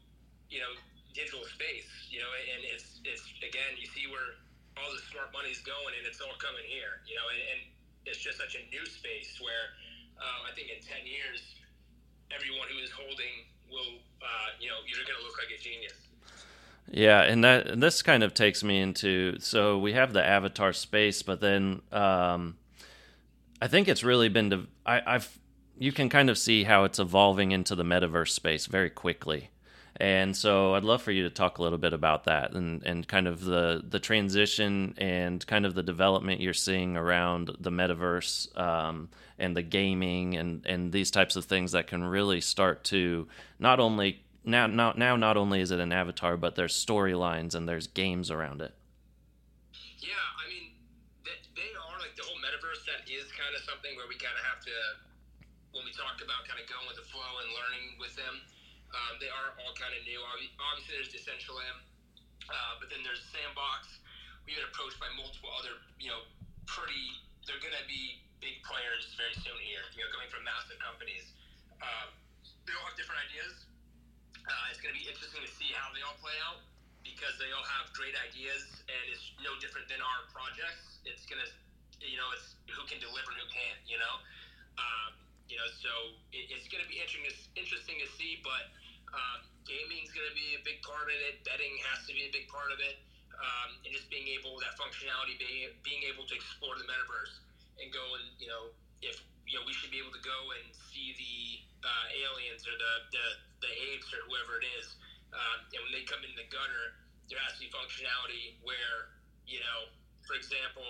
you 0.46 0.62
know, 0.62 0.70
digital 1.10 1.42
space. 1.50 1.90
You 2.06 2.22
know, 2.22 2.30
and 2.30 2.62
it's 2.62 3.02
it's 3.02 3.26
again, 3.42 3.74
you 3.74 3.90
see 3.90 4.06
where 4.06 4.38
all 4.78 4.86
the 4.94 5.02
smart 5.10 5.34
money's 5.34 5.58
going, 5.66 5.98
and 5.98 6.06
it's 6.06 6.22
all 6.22 6.38
coming 6.38 6.62
here. 6.70 7.02
You 7.10 7.18
know, 7.18 7.26
and, 7.34 7.42
and 7.42 7.60
it's 8.06 8.22
just 8.22 8.38
such 8.38 8.54
a 8.54 8.62
new 8.70 8.86
space 8.86 9.42
where 9.42 9.74
uh, 10.14 10.46
I 10.46 10.54
think 10.54 10.70
in 10.70 10.78
ten 10.78 11.02
years 11.02 11.58
everyone 12.34 12.68
who 12.72 12.82
is 12.82 12.90
holding 12.90 13.46
will, 13.70 13.98
uh, 14.22 14.50
you 14.60 14.68
know, 14.68 14.76
you're 14.86 15.04
going 15.04 15.18
to 15.18 15.24
look 15.24 15.36
like 15.38 15.56
a 15.58 15.62
genius. 15.62 15.94
Yeah, 16.90 17.22
and 17.22 17.44
that 17.44 17.68
and 17.68 17.82
this 17.82 18.02
kind 18.02 18.22
of 18.24 18.34
takes 18.34 18.64
me 18.64 18.80
into 18.80 19.38
so 19.38 19.78
we 19.78 19.92
have 19.92 20.12
the 20.12 20.24
avatar 20.24 20.72
space, 20.72 21.22
but 21.22 21.40
then 21.40 21.82
um, 21.92 22.56
I 23.62 23.68
think 23.68 23.86
it's 23.86 24.02
really 24.02 24.28
been 24.28 24.50
to 24.50 24.66
I, 24.84 25.00
I've 25.06 25.38
you 25.78 25.92
can 25.92 26.08
kind 26.08 26.28
of 26.28 26.36
see 26.36 26.64
how 26.64 26.84
it's 26.84 26.98
evolving 26.98 27.52
into 27.52 27.74
the 27.74 27.84
metaverse 27.84 28.30
space 28.30 28.66
very 28.66 28.90
quickly. 28.90 29.50
And 30.00 30.34
so 30.34 30.74
I'd 30.74 30.82
love 30.82 31.02
for 31.02 31.12
you 31.12 31.24
to 31.24 31.30
talk 31.30 31.58
a 31.58 31.62
little 31.62 31.76
bit 31.76 31.92
about 31.92 32.24
that 32.24 32.52
and, 32.52 32.82
and 32.84 33.06
kind 33.06 33.28
of 33.28 33.44
the, 33.44 33.84
the 33.86 34.00
transition 34.00 34.94
and 34.96 35.46
kind 35.46 35.66
of 35.66 35.74
the 35.74 35.82
development 35.82 36.40
you're 36.40 36.54
seeing 36.54 36.96
around 36.96 37.50
the 37.60 37.70
metaverse 37.70 38.58
um, 38.58 39.10
and 39.38 39.54
the 39.54 39.60
gaming 39.60 40.38
and, 40.38 40.64
and 40.64 40.90
these 40.90 41.10
types 41.10 41.36
of 41.36 41.44
things 41.44 41.72
that 41.72 41.86
can 41.86 42.02
really 42.02 42.40
start 42.40 42.82
to 42.84 43.28
not 43.58 43.78
only 43.78 44.24
now, 44.42 44.66
now, 44.66 44.94
now 44.96 45.16
not 45.16 45.36
only 45.36 45.60
is 45.60 45.70
it 45.70 45.80
an 45.80 45.92
avatar, 45.92 46.38
but 46.38 46.54
there's 46.54 46.72
storylines 46.72 47.54
and 47.54 47.68
there's 47.68 47.86
games 47.86 48.30
around 48.30 48.62
it. 48.62 48.72
Yeah, 50.00 50.16
I 50.16 50.48
mean, 50.48 50.72
they, 51.28 51.36
they 51.60 51.76
are 51.76 52.00
like 52.00 52.16
the 52.16 52.24
whole 52.24 52.40
metaverse. 52.40 52.88
That 52.88 53.04
is 53.04 53.28
kind 53.36 53.52
of 53.52 53.60
something 53.68 53.92
where 54.00 54.08
we 54.08 54.16
kind 54.16 54.32
of 54.32 54.48
have 54.48 54.64
to, 54.64 54.76
when 55.76 55.84
we 55.84 55.92
talk 55.92 56.24
about 56.24 56.48
kind 56.48 56.56
of 56.56 56.64
going 56.72 56.88
with 56.88 56.96
the 56.96 57.04
flow 57.12 57.20
and 57.44 57.52
learning 57.52 58.00
with 58.00 58.16
them, 58.16 58.40
um, 58.90 59.22
they 59.22 59.30
are 59.30 59.54
all 59.62 59.74
kind 59.78 59.94
of 59.94 60.02
new. 60.02 60.18
Obviously, 60.26 60.98
there's 60.98 61.12
Decentraland, 61.14 61.78
uh, 62.50 62.72
but 62.82 62.90
then 62.90 63.02
there's 63.06 63.22
Sandbox. 63.30 63.86
We've 64.46 64.58
been 64.58 64.66
approached 64.66 64.98
by 64.98 65.06
multiple 65.14 65.50
other, 65.54 65.78
you 66.02 66.10
know, 66.10 66.26
pretty. 66.66 67.22
They're 67.46 67.62
going 67.62 67.76
to 67.76 67.86
be 67.86 68.22
big 68.42 68.62
players 68.66 69.14
very 69.14 69.34
soon 69.38 69.58
here. 69.62 69.84
You 69.94 70.02
know, 70.02 70.10
coming 70.10 70.30
from 70.30 70.42
massive 70.42 70.78
companies. 70.82 71.30
Um, 71.78 72.10
they 72.66 72.74
all 72.74 72.86
have 72.90 72.98
different 72.98 73.22
ideas. 73.30 73.66
Uh, 74.42 74.70
it's 74.72 74.82
going 74.82 74.92
to 74.92 74.98
be 74.98 75.06
interesting 75.06 75.42
to 75.44 75.52
see 75.54 75.70
how 75.70 75.92
they 75.94 76.02
all 76.02 76.18
play 76.18 76.34
out 76.42 76.64
because 77.06 77.36
they 77.38 77.48
all 77.54 77.64
have 77.64 77.88
great 77.94 78.16
ideas, 78.18 78.66
and 78.90 79.02
it's 79.08 79.24
no 79.40 79.54
different 79.62 79.86
than 79.86 80.02
our 80.02 80.26
projects. 80.34 81.00
It's 81.06 81.24
going 81.30 81.40
to, 81.40 81.48
you 82.02 82.18
know, 82.18 82.28
it's 82.34 82.58
who 82.74 82.82
can 82.90 82.98
deliver, 82.98 83.30
who 83.30 83.46
can't. 83.54 83.80
You 83.86 84.02
know. 84.02 84.14
Um, 84.80 85.20
you 85.50 85.58
know, 85.58 85.66
so 85.82 85.90
it, 86.30 86.46
it's 86.54 86.70
going 86.70 86.80
to 86.80 86.86
be 86.86 87.02
interesting, 87.02 87.26
interesting 87.58 87.98
to 87.98 88.08
see. 88.14 88.38
But 88.40 88.70
um, 89.14 89.38
gaming 89.66 90.02
is 90.06 90.10
going 90.10 90.26
to 90.26 90.36
be 90.36 90.58
a 90.58 90.62
big 90.66 90.82
part 90.82 91.06
of 91.06 91.18
it. 91.30 91.42
Betting 91.46 91.74
has 91.90 92.06
to 92.06 92.12
be 92.14 92.26
a 92.26 92.32
big 92.32 92.50
part 92.50 92.70
of 92.74 92.78
it. 92.82 92.98
Um, 93.40 93.80
and 93.86 93.90
just 93.96 94.12
being 94.12 94.28
able 94.36 94.60
that 94.60 94.76
functionality, 94.76 95.40
being 95.40 95.72
being 95.80 96.04
able 96.12 96.28
to 96.28 96.34
explore 96.36 96.76
the 96.76 96.84
metaverse 96.84 97.40
and 97.80 97.88
go 97.88 98.04
and 98.20 98.28
you 98.36 98.52
know 98.52 98.68
if 99.00 99.16
you 99.48 99.56
know 99.56 99.64
we 99.64 99.72
should 99.72 99.88
be 99.88 99.96
able 99.96 100.12
to 100.12 100.20
go 100.20 100.38
and 100.60 100.64
see 100.92 101.16
the 101.16 101.88
uh, 101.88 102.06
aliens 102.28 102.68
or 102.68 102.76
the, 102.76 102.92
the 103.08 103.26
the 103.64 103.72
apes 103.92 104.12
or 104.12 104.20
whoever 104.28 104.60
it 104.60 104.66
is. 104.76 104.92
Um, 105.32 105.64
and 105.72 105.80
when 105.88 105.92
they 105.94 106.04
come 106.04 106.20
in 106.20 106.36
the 106.36 106.44
gutter, 106.52 107.00
there 107.32 107.40
has 107.40 107.56
to 107.56 107.64
be 107.64 107.72
functionality 107.72 108.60
where 108.60 109.16
you 109.48 109.64
know, 109.64 109.88
for 110.28 110.36
example, 110.36 110.84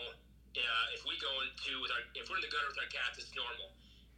uh, 0.59 0.97
if 0.97 1.07
we 1.07 1.15
go 1.23 1.31
into 1.47 1.79
with 1.79 1.95
our 1.95 2.03
if 2.19 2.27
we're 2.27 2.43
in 2.43 2.45
the 2.45 2.51
gutter 2.51 2.67
with 2.67 2.83
our 2.83 2.91
cats, 2.91 3.23
it's 3.23 3.31
normal. 3.39 3.71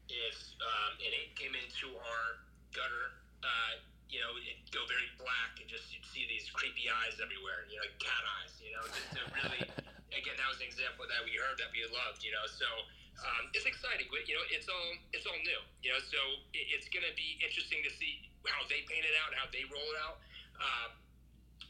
If 0.09 0.37
um, 0.64 0.97
an 1.04 1.12
ape 1.12 1.37
came 1.37 1.52
into 1.52 1.92
our 2.00 2.25
gutter 2.73 3.12
uh, 3.44 3.75
you 4.12 4.21
know, 4.21 4.37
it 4.45 4.61
go 4.69 4.85
very 4.85 5.09
black 5.16 5.57
and 5.57 5.66
just 5.66 5.88
you'd 5.88 6.04
see 6.04 6.28
these 6.28 6.52
creepy 6.52 6.92
eyes 6.92 7.16
everywhere, 7.16 7.64
you 7.73 7.81
know, 7.81 7.88
cat 7.97 8.25
eyes, 8.40 8.52
you 8.61 8.71
know, 8.76 8.85
just 8.92 9.09
to 9.16 9.21
really 9.33 9.64
again, 10.16 10.37
that 10.37 10.49
was 10.49 10.61
an 10.61 10.69
example 10.69 11.09
that 11.09 11.25
we 11.25 11.37
heard 11.40 11.57
that 11.59 11.73
we 11.73 11.85
loved. 11.88 12.21
You 12.21 12.33
know, 12.37 12.45
so 12.49 12.69
um, 13.25 13.49
it's 13.57 13.64
exciting. 13.64 14.09
But 14.12 14.28
you 14.28 14.37
know, 14.37 14.45
it's 14.52 14.69
all 14.69 14.88
it's 15.12 15.26
all 15.26 15.40
new. 15.40 15.61
You 15.81 15.97
know, 15.97 16.00
so 16.00 16.21
it, 16.52 16.69
it's 16.73 16.88
going 16.92 17.04
to 17.04 17.14
be 17.16 17.40
interesting 17.40 17.81
to 17.85 17.92
see 17.97 18.28
how 18.49 18.64
they 18.69 18.85
paint 18.88 19.04
it 19.04 19.16
out, 19.25 19.33
how 19.37 19.49
they 19.50 19.64
roll 19.69 19.88
it 19.92 19.99
out. 20.04 20.16
Um, 20.61 20.90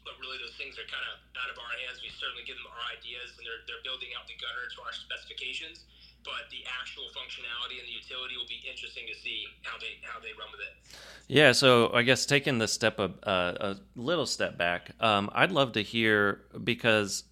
but 0.03 0.19
really, 0.19 0.35
those 0.43 0.55
things 0.59 0.75
are 0.75 0.87
kind 0.91 1.03
of 1.15 1.23
out 1.39 1.47
of 1.47 1.55
our 1.55 1.73
hands. 1.87 2.03
We 2.03 2.11
certainly 2.11 2.43
give 2.43 2.59
them 2.59 2.67
our 2.67 2.83
ideas, 2.91 3.35
and 3.39 3.43
they're 3.47 3.63
they're 3.65 3.83
building 3.87 4.11
out 4.19 4.27
the 4.27 4.35
gutter 4.35 4.67
to 4.67 4.77
our 4.83 4.93
specifications. 4.93 5.87
But 6.23 6.49
the 6.51 6.63
actual 6.79 7.03
functionality 7.11 7.79
and 7.79 7.87
the 7.87 7.93
utility 7.93 8.37
will 8.37 8.47
be 8.47 8.61
interesting 8.69 9.03
to 9.11 9.19
see 9.19 9.45
how 9.63 9.77
they 9.77 9.99
how 10.01 10.19
they 10.19 10.31
run 10.39 10.47
with 10.51 10.61
it. 10.61 10.97
Yeah, 11.27 11.51
so 11.51 11.91
I 11.93 12.03
guess 12.03 12.25
taking 12.25 12.57
the 12.57 12.67
step 12.67 12.99
of, 12.99 13.13
uh, 13.23 13.53
a 13.59 13.77
little 13.95 14.25
step 14.25 14.57
back, 14.57 14.91
um, 14.99 15.29
I'd 15.33 15.51
love 15.51 15.71
to 15.73 15.81
hear 15.81 16.41
because 16.63 17.23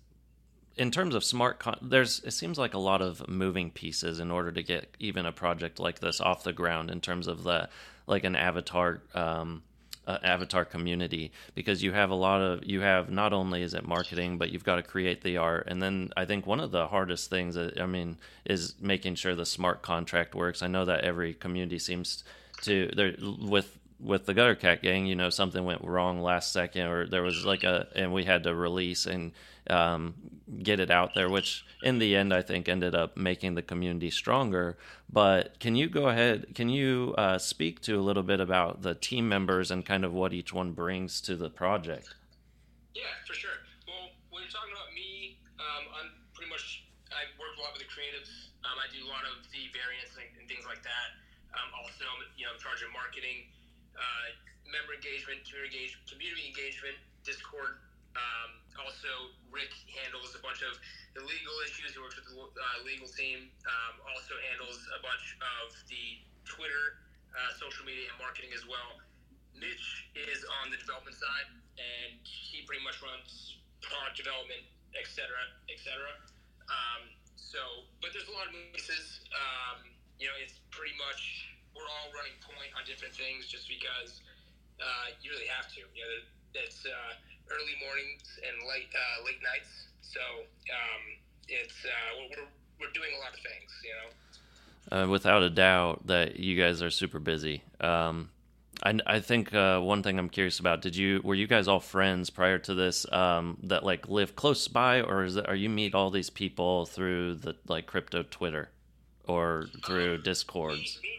in 0.78 0.92
terms 0.92 1.14
of 1.14 1.24
smart 1.24 1.60
con- 1.60 1.78
there's 1.82 2.22
it 2.22 2.32
seems 2.32 2.58
like 2.58 2.74
a 2.74 2.80
lot 2.80 3.02
of 3.02 3.28
moving 3.28 3.72
pieces 3.72 4.20
in 4.20 4.32
order 4.32 4.52
to 4.52 4.64
get 4.64 4.96
even 5.00 5.26
a 5.26 5.32
project 5.32 5.80
like 5.80 6.00
this 6.00 6.22
off 6.22 6.44
the 6.44 6.54
ground 6.54 6.90
in 6.90 7.02
terms 7.02 7.28
of 7.28 7.44
the 7.44 7.70
like 8.08 8.24
an 8.24 8.36
avatar 8.36 9.02
um, 9.14 9.64
uh, 10.08 10.17
avatar 10.24 10.65
community 10.65 11.31
because 11.55 11.84
you 11.84 11.91
have 11.91 12.10
a 12.10 12.15
lot 12.15 12.41
of 12.41 12.65
you 12.65 12.81
have 12.81 13.10
not 13.10 13.34
only 13.34 13.62
is 13.62 13.74
it 13.74 13.88
marketing 13.88 14.38
but 14.38 14.50
you've 14.50 14.63
got 14.63 14.77
to 14.77 14.84
create 14.84 15.22
the 15.22 15.38
art. 15.38 15.67
And 15.67 15.81
then 15.81 16.12
i 16.17 16.25
think 16.25 16.46
one 16.46 16.60
of 16.60 16.72
the 16.72 16.88
hardest 16.88 17.29
things 17.29 17.55
that, 17.55 17.79
i 17.79 17.86
mean 17.86 18.17
is 18.46 18.75
making 18.81 19.15
sure 19.15 19.36
the 19.36 19.46
smart 19.46 19.81
contract 19.81 20.36
works. 20.36 20.62
I 20.63 20.67
know 20.67 20.86
that 20.86 21.03
every 21.03 21.34
community 21.34 21.79
seems 21.79 22.24
to 22.63 22.91
there 22.96 23.13
with 23.20 23.77
with 24.00 24.25
the 24.25 24.34
gutter 24.34 24.55
cat 24.55 24.81
gang 24.81 25.05
you 25.05 25.15
know 25.15 25.29
something 25.29 25.63
went 25.63 25.84
wrong 25.84 26.22
last 26.22 26.51
second 26.51 26.88
or 26.88 27.08
there 27.08 27.22
was 27.22 27.46
like 27.46 27.63
a 27.63 27.88
and 27.96 28.12
we 28.12 28.24
had 28.24 28.43
to 28.43 28.55
release 28.55 29.05
and 29.05 29.31
um, 29.70 30.15
get 30.63 30.80
it 30.80 30.91
out 30.91 31.13
there, 31.13 31.30
which 31.30 31.65
in 31.84 32.00
the 32.00 32.15
end 32.15 32.34
I 32.34 32.41
think 32.41 32.68
ended 32.68 32.96
up 32.96 33.18
making 33.18 33.56
the 33.56 33.62
community 33.62 34.10
stronger. 34.10 34.77
But 35.12 35.60
can 35.60 35.75
you 35.75 35.89
go 35.89 36.10
ahead? 36.10 36.56
Can 36.56 36.70
you 36.70 37.13
uh, 37.18 37.38
speak 37.38 37.82
to 37.82 38.00
a 38.00 38.03
little 38.03 38.24
bit 38.24 38.39
about 38.39 38.82
the 38.82 38.96
team 38.96 39.27
members 39.30 39.72
and 39.72 39.86
kind 39.86 40.06
of 40.06 40.13
what 40.13 40.34
each 40.34 40.53
one 40.53 40.72
brings 40.72 41.22
to 41.22 41.36
the 41.36 41.50
project? 41.50 42.15
Yeah, 42.94 43.03
for 43.27 43.34
sure. 43.34 43.63
Well, 43.88 44.12
when 44.32 44.44
you're 44.44 44.51
talking 44.51 44.74
about 44.74 44.91
me, 44.96 45.39
um, 45.60 45.84
I'm 45.96 46.10
pretty 46.34 46.51
much 46.51 46.84
I 47.12 47.27
work 47.39 47.56
a 47.58 47.62
lot 47.62 47.75
with 47.75 47.84
the 47.84 47.91
creatives. 47.91 48.51
Um, 48.63 48.77
I 48.80 48.88
do 48.91 49.03
a 49.03 49.10
lot 49.10 49.24
of 49.27 49.44
the 49.51 49.68
variants 49.72 50.15
and, 50.15 50.27
and 50.39 50.46
things 50.48 50.63
like 50.68 50.84
that. 50.84 51.10
Um, 51.51 51.70
also, 51.75 52.08
you 52.39 52.48
know, 52.48 52.56
I'm 52.56 52.60
in 52.60 52.63
charge 52.63 52.84
of 52.84 52.91
marketing, 52.96 53.51
uh, 53.96 54.27
member 54.72 54.96
engagement, 54.96 55.44
community 55.44 55.75
engagement, 55.75 56.08
community 56.08 56.46
engagement, 56.48 56.96
Discord 57.27 57.84
um, 58.15 58.50
also, 58.80 59.12
Rick 59.51 59.72
handles 60.00 60.34
a 60.36 60.41
bunch 60.41 60.63
of 60.63 60.74
the 61.15 61.24
legal 61.24 61.56
issues. 61.68 61.94
He 61.96 62.00
works 62.00 62.18
with 62.18 62.27
the 62.27 62.39
uh, 62.39 62.88
legal 62.88 63.08
team. 63.08 63.51
Um, 63.68 64.03
also 64.08 64.36
handles 64.51 64.80
a 64.96 65.00
bunch 65.03 65.38
of 65.39 65.75
the 65.88 66.20
Twitter, 66.48 67.03
uh, 67.36 67.51
social 67.60 67.84
media, 67.84 68.12
and 68.12 68.18
marketing 68.20 68.51
as 68.56 68.63
well. 68.68 69.00
Mitch 69.56 70.10
is 70.15 70.41
on 70.63 70.72
the 70.72 70.80
development 70.80 71.20
side, 71.20 71.48
and 71.77 72.20
he 72.24 72.63
pretty 72.63 72.82
much 72.82 73.00
runs 73.03 73.60
product 73.84 74.18
development, 74.18 74.63
etc., 74.96 75.30
etc. 75.68 76.00
Um, 76.72 77.12
so, 77.36 77.60
but 78.00 78.15
there's 78.15 78.32
a 78.32 78.36
lot 78.36 78.48
of 78.48 78.56
pieces. 78.72 79.24
Um, 79.36 79.91
you 80.18 80.32
know, 80.32 80.38
it's 80.39 80.63
pretty 80.72 80.96
much 80.96 81.51
we're 81.75 81.88
all 81.88 82.12
running 82.15 82.36
point 82.44 82.72
on 82.75 82.84
different 82.88 83.15
things 83.15 83.48
just 83.48 83.68
because 83.68 84.24
uh, 84.80 85.15
you 85.20 85.32
really 85.32 85.51
have 85.51 85.68
to. 85.75 85.84
You 85.91 86.03
know, 86.03 86.15
it's 86.56 86.84
uh, 86.84 87.13
early 87.51 87.75
mornings 87.84 88.27
and 88.41 88.55
late 88.67 88.91
uh, 88.96 89.25
late 89.25 89.41
nights. 89.43 89.91
So 90.01 90.20
um, 90.20 91.03
it's 91.48 91.86
uh, 91.86 92.31
we're 92.31 92.48
we're 92.79 92.93
doing 92.93 93.12
a 93.15 93.20
lot 93.20 93.34
of 93.34 93.41
things, 93.43 93.72
you 93.84 93.93
know. 93.96 94.10
Uh, 94.91 95.08
without 95.08 95.43
a 95.43 95.50
doubt, 95.50 96.08
that 96.08 96.38
you 96.38 96.58
guys 96.58 96.81
are 96.81 96.89
super 96.89 97.20
busy. 97.20 97.63
Um, 97.79 98.29
I, 98.84 98.98
I 99.05 99.20
think 99.20 99.53
uh, 99.53 99.79
one 99.79 100.01
thing 100.01 100.17
I'm 100.17 100.29
curious 100.29 100.60
about: 100.60 100.81
Did 100.81 100.96
you 100.96 101.22
were 101.24 101.36
you 101.36 101.48
guys 101.48 101.67
all 101.67 101.79
friends 101.79 102.29
prior 102.29 102.58
to 102.60 102.74
this 102.74 103.05
um, 103.12 103.58
that 103.63 103.84
like 103.84 104.10
live 104.10 104.36
close 104.36 104.67
by, 104.67 105.01
or 105.01 105.24
is 105.24 105.36
it, 105.36 105.48
are 105.48 105.55
you 105.55 105.70
meet 105.70 105.93
all 105.93 106.10
these 106.10 106.29
people 106.29 106.86
through 106.86 107.36
the 107.36 107.55
like 107.67 107.86
crypto 107.86 108.24
Twitter 108.24 108.70
or 109.27 109.67
through 109.86 110.15
um, 110.15 110.22
Discords? 110.24 111.00
We, 111.01 111.09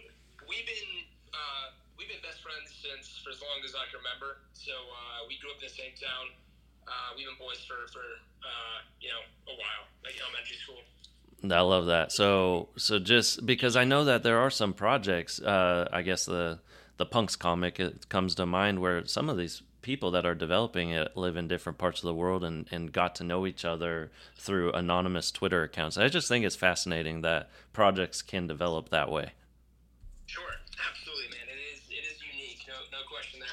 we, 0.48 0.56
been 0.66 1.06
uh, 1.32 1.70
we've 1.96 2.08
been 2.08 2.22
best 2.22 2.42
friends 2.42 2.74
since 2.74 3.20
for 3.22 3.30
as 3.30 3.40
long 3.40 3.62
as 3.64 3.74
I 3.74 3.86
can 3.90 4.02
remember. 4.02 4.42
So 4.52 4.72
uh, 4.72 5.26
we 5.28 5.38
grew 5.52 5.56
up 5.56 5.62
in 5.62 5.68
the 5.68 5.82
same 5.82 5.92
town. 6.00 6.26
Uh, 6.86 7.14
we've 7.16 7.26
been 7.26 7.36
boys 7.38 7.64
for 7.66 7.90
for 7.92 8.00
uh, 8.00 8.78
you 9.00 9.08
know 9.08 9.52
a 9.52 9.56
while, 9.56 9.86
like 10.04 10.14
elementary 10.20 10.56
school. 10.56 10.78
I 11.50 11.60
love 11.60 11.86
that. 11.86 12.12
So 12.12 12.68
so 12.76 12.98
just 12.98 13.44
because 13.46 13.76
I 13.76 13.84
know 13.84 14.04
that 14.04 14.22
there 14.22 14.38
are 14.38 14.50
some 14.50 14.72
projects, 14.72 15.40
uh, 15.40 15.88
I 15.92 16.02
guess 16.02 16.24
the 16.24 16.60
the 16.96 17.06
punks 17.06 17.36
comic 17.36 17.80
it 17.80 18.08
comes 18.08 18.34
to 18.36 18.46
mind 18.46 18.80
where 18.80 19.06
some 19.06 19.28
of 19.28 19.36
these 19.36 19.62
people 19.80 20.12
that 20.12 20.24
are 20.24 20.34
developing 20.34 20.90
it 20.90 21.16
live 21.16 21.36
in 21.36 21.48
different 21.48 21.76
parts 21.76 22.00
of 22.00 22.06
the 22.06 22.14
world 22.14 22.44
and, 22.44 22.68
and 22.70 22.92
got 22.92 23.16
to 23.16 23.24
know 23.24 23.44
each 23.48 23.64
other 23.64 24.12
through 24.38 24.70
anonymous 24.72 25.32
Twitter 25.32 25.64
accounts. 25.64 25.98
I 25.98 26.06
just 26.06 26.28
think 26.28 26.44
it's 26.44 26.54
fascinating 26.54 27.22
that 27.22 27.50
projects 27.72 28.22
can 28.22 28.46
develop 28.46 28.90
that 28.90 29.10
way. 29.10 29.32
Sure, 30.26 30.44
absolutely, 30.88 31.36
man. 31.36 31.48
It 31.48 31.74
is 31.74 31.82
it 31.90 32.04
is 32.12 32.22
unique, 32.22 32.64
no 32.68 32.74
no 32.92 33.04
question 33.10 33.40
there. 33.40 33.48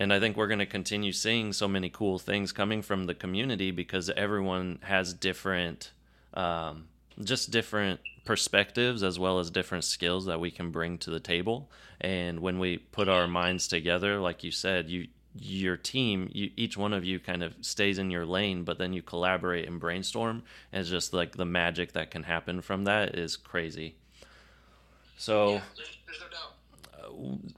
And 0.00 0.12
I 0.12 0.20
think 0.20 0.36
we're 0.36 0.46
going 0.46 0.60
to 0.60 0.66
continue 0.66 1.10
seeing 1.12 1.52
so 1.52 1.66
many 1.66 1.90
cool 1.90 2.20
things 2.20 2.52
coming 2.52 2.82
from 2.82 3.06
the 3.06 3.14
community 3.14 3.72
because 3.72 4.08
everyone 4.10 4.78
has 4.82 5.12
different, 5.12 5.90
um, 6.34 6.84
just 7.24 7.50
different 7.50 7.98
perspectives 8.24 9.02
as 9.02 9.18
well 9.18 9.40
as 9.40 9.50
different 9.50 9.82
skills 9.82 10.26
that 10.26 10.38
we 10.38 10.52
can 10.52 10.70
bring 10.70 10.98
to 10.98 11.10
the 11.10 11.18
table. 11.18 11.68
And 12.00 12.38
when 12.38 12.60
we 12.60 12.78
put 12.78 13.08
our 13.08 13.26
minds 13.26 13.66
together, 13.66 14.20
like 14.20 14.44
you 14.44 14.52
said, 14.52 14.88
you 14.88 15.08
your 15.40 15.76
team, 15.76 16.30
you, 16.32 16.50
each 16.56 16.76
one 16.76 16.92
of 16.92 17.04
you 17.04 17.20
kind 17.20 17.42
of 17.42 17.54
stays 17.60 17.98
in 17.98 18.10
your 18.10 18.24
lane, 18.26 18.64
but 18.64 18.78
then 18.78 18.92
you 18.92 19.02
collaborate 19.02 19.68
and 19.68 19.78
brainstorm. 19.78 20.42
And 20.72 20.80
it's 20.80 20.90
just 20.90 21.12
like 21.12 21.36
the 21.36 21.44
magic 21.44 21.92
that 21.92 22.10
can 22.10 22.22
happen 22.22 22.60
from 22.60 22.84
that 22.84 23.16
is 23.16 23.36
crazy. 23.36 23.94
So, 25.16 25.54
yeah, 25.54 25.60
there's, 25.76 25.98
there's 26.06 26.20
no 26.20 26.28
doubt 26.28 26.57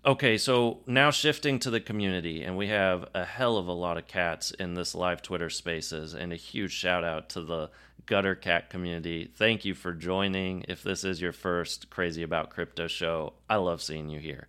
okay, 0.05 0.39
so 0.39 0.81
now 0.87 1.11
shifting 1.11 1.59
to 1.61 1.71
the 1.71 1.81
community, 1.81 2.43
and 2.43 2.57
we 2.57 2.69
have 2.69 3.09
a 3.15 3.25
hell 3.25 3.57
of 3.57 3.67
a 3.67 3.73
lot 3.73 3.97
of 3.97 4.07
cats 4.07 4.51
in 4.51 4.75
this 4.75 4.95
live 4.95 5.23
Twitter 5.23 5.51
spaces, 5.51 6.15
and 6.15 6.33
a 6.33 6.37
huge 6.37 6.73
shout 6.73 7.05
out 7.05 7.29
to 7.31 7.43
the 7.43 7.71
Gutter 8.07 8.35
Cat 8.35 8.71
community. 8.71 9.31
Thank 9.35 9.65
you 9.65 9.75
for 9.75 9.93
joining. 9.93 10.65
If 10.69 10.83
this 10.83 11.05
is 11.05 11.21
your 11.21 11.33
first 11.33 11.91
Crazy 11.91 12.23
About 12.23 12.51
Crypto 12.51 12.89
show, 12.89 13.35
I 13.49 13.57
love 13.57 13.83
seeing 13.83 14.09
you 14.09 14.19
here. 14.19 14.49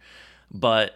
But 0.49 0.95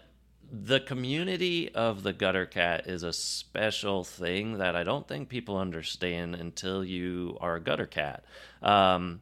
the 0.52 0.80
community 0.80 1.74
of 1.74 2.04
the 2.04 2.13
Gutter 2.13 2.46
Cat 2.46 2.88
is 2.88 3.04
a 3.04 3.13
special 3.13 4.04
thing 4.04 4.58
that 4.58 4.76
I 4.76 4.84
don't 4.84 5.08
think 5.08 5.30
people 5.30 5.58
understand 5.58 6.36
until 6.36 6.84
you 6.84 7.38
are 7.41 7.56
a 7.56 7.62
Gutter 7.62 7.88
Cat. 7.88 8.24
Um, 8.62 9.22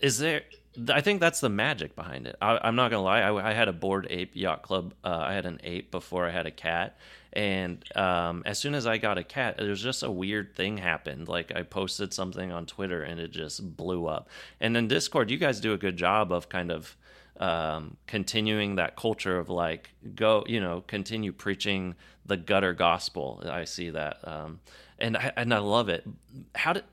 is 0.00 0.18
there 0.18 0.42
I 0.88 1.00
think 1.00 1.20
that's 1.20 1.40
the 1.40 1.48
magic 1.48 1.96
behind 1.96 2.26
it. 2.26 2.36
I, 2.40 2.68
am 2.68 2.76
not 2.76 2.90
gonna 2.90 3.02
lie. 3.02 3.20
I, 3.20 3.50
I, 3.50 3.52
had 3.52 3.68
a 3.68 3.72
bored 3.72 4.06
Ape 4.10 4.32
yacht 4.34 4.62
club. 4.62 4.94
Uh, 5.02 5.18
I 5.20 5.34
had 5.34 5.46
an 5.46 5.60
ape 5.64 5.90
before 5.90 6.26
I 6.26 6.30
had 6.30 6.46
a 6.46 6.50
cat, 6.50 6.96
and 7.32 7.84
um, 7.96 8.42
as 8.46 8.58
soon 8.58 8.74
as 8.74 8.86
I 8.86 8.98
got 8.98 9.18
a 9.18 9.24
cat, 9.24 9.56
there's 9.58 9.82
just 9.82 10.02
a 10.02 10.10
weird 10.10 10.54
thing 10.54 10.78
happened. 10.78 11.28
Like 11.28 11.54
I 11.54 11.62
posted 11.62 12.14
something 12.14 12.50
on 12.52 12.66
Twitter 12.66 13.02
and 13.02 13.20
it 13.20 13.30
just 13.30 13.76
blew 13.76 14.06
up. 14.06 14.28
And 14.60 14.74
then 14.74 14.88
Discord, 14.88 15.30
you 15.30 15.36
guys 15.36 15.60
do 15.60 15.72
a 15.72 15.78
good 15.78 15.96
job 15.96 16.32
of 16.32 16.48
kind 16.48 16.72
of 16.72 16.96
um, 17.38 17.96
continuing 18.06 18.76
that 18.76 18.96
culture 18.96 19.38
of 19.38 19.48
like 19.48 19.90
go, 20.14 20.44
you 20.46 20.60
know, 20.60 20.82
continue 20.86 21.32
preaching 21.32 21.94
the 22.26 22.36
gutter 22.36 22.72
gospel. 22.72 23.42
I 23.48 23.64
see 23.64 23.90
that, 23.90 24.18
um, 24.24 24.60
and 24.98 25.16
I, 25.16 25.32
and 25.36 25.54
I 25.54 25.58
love 25.58 25.88
it. 25.88 26.04
How 26.54 26.72
did 26.72 26.84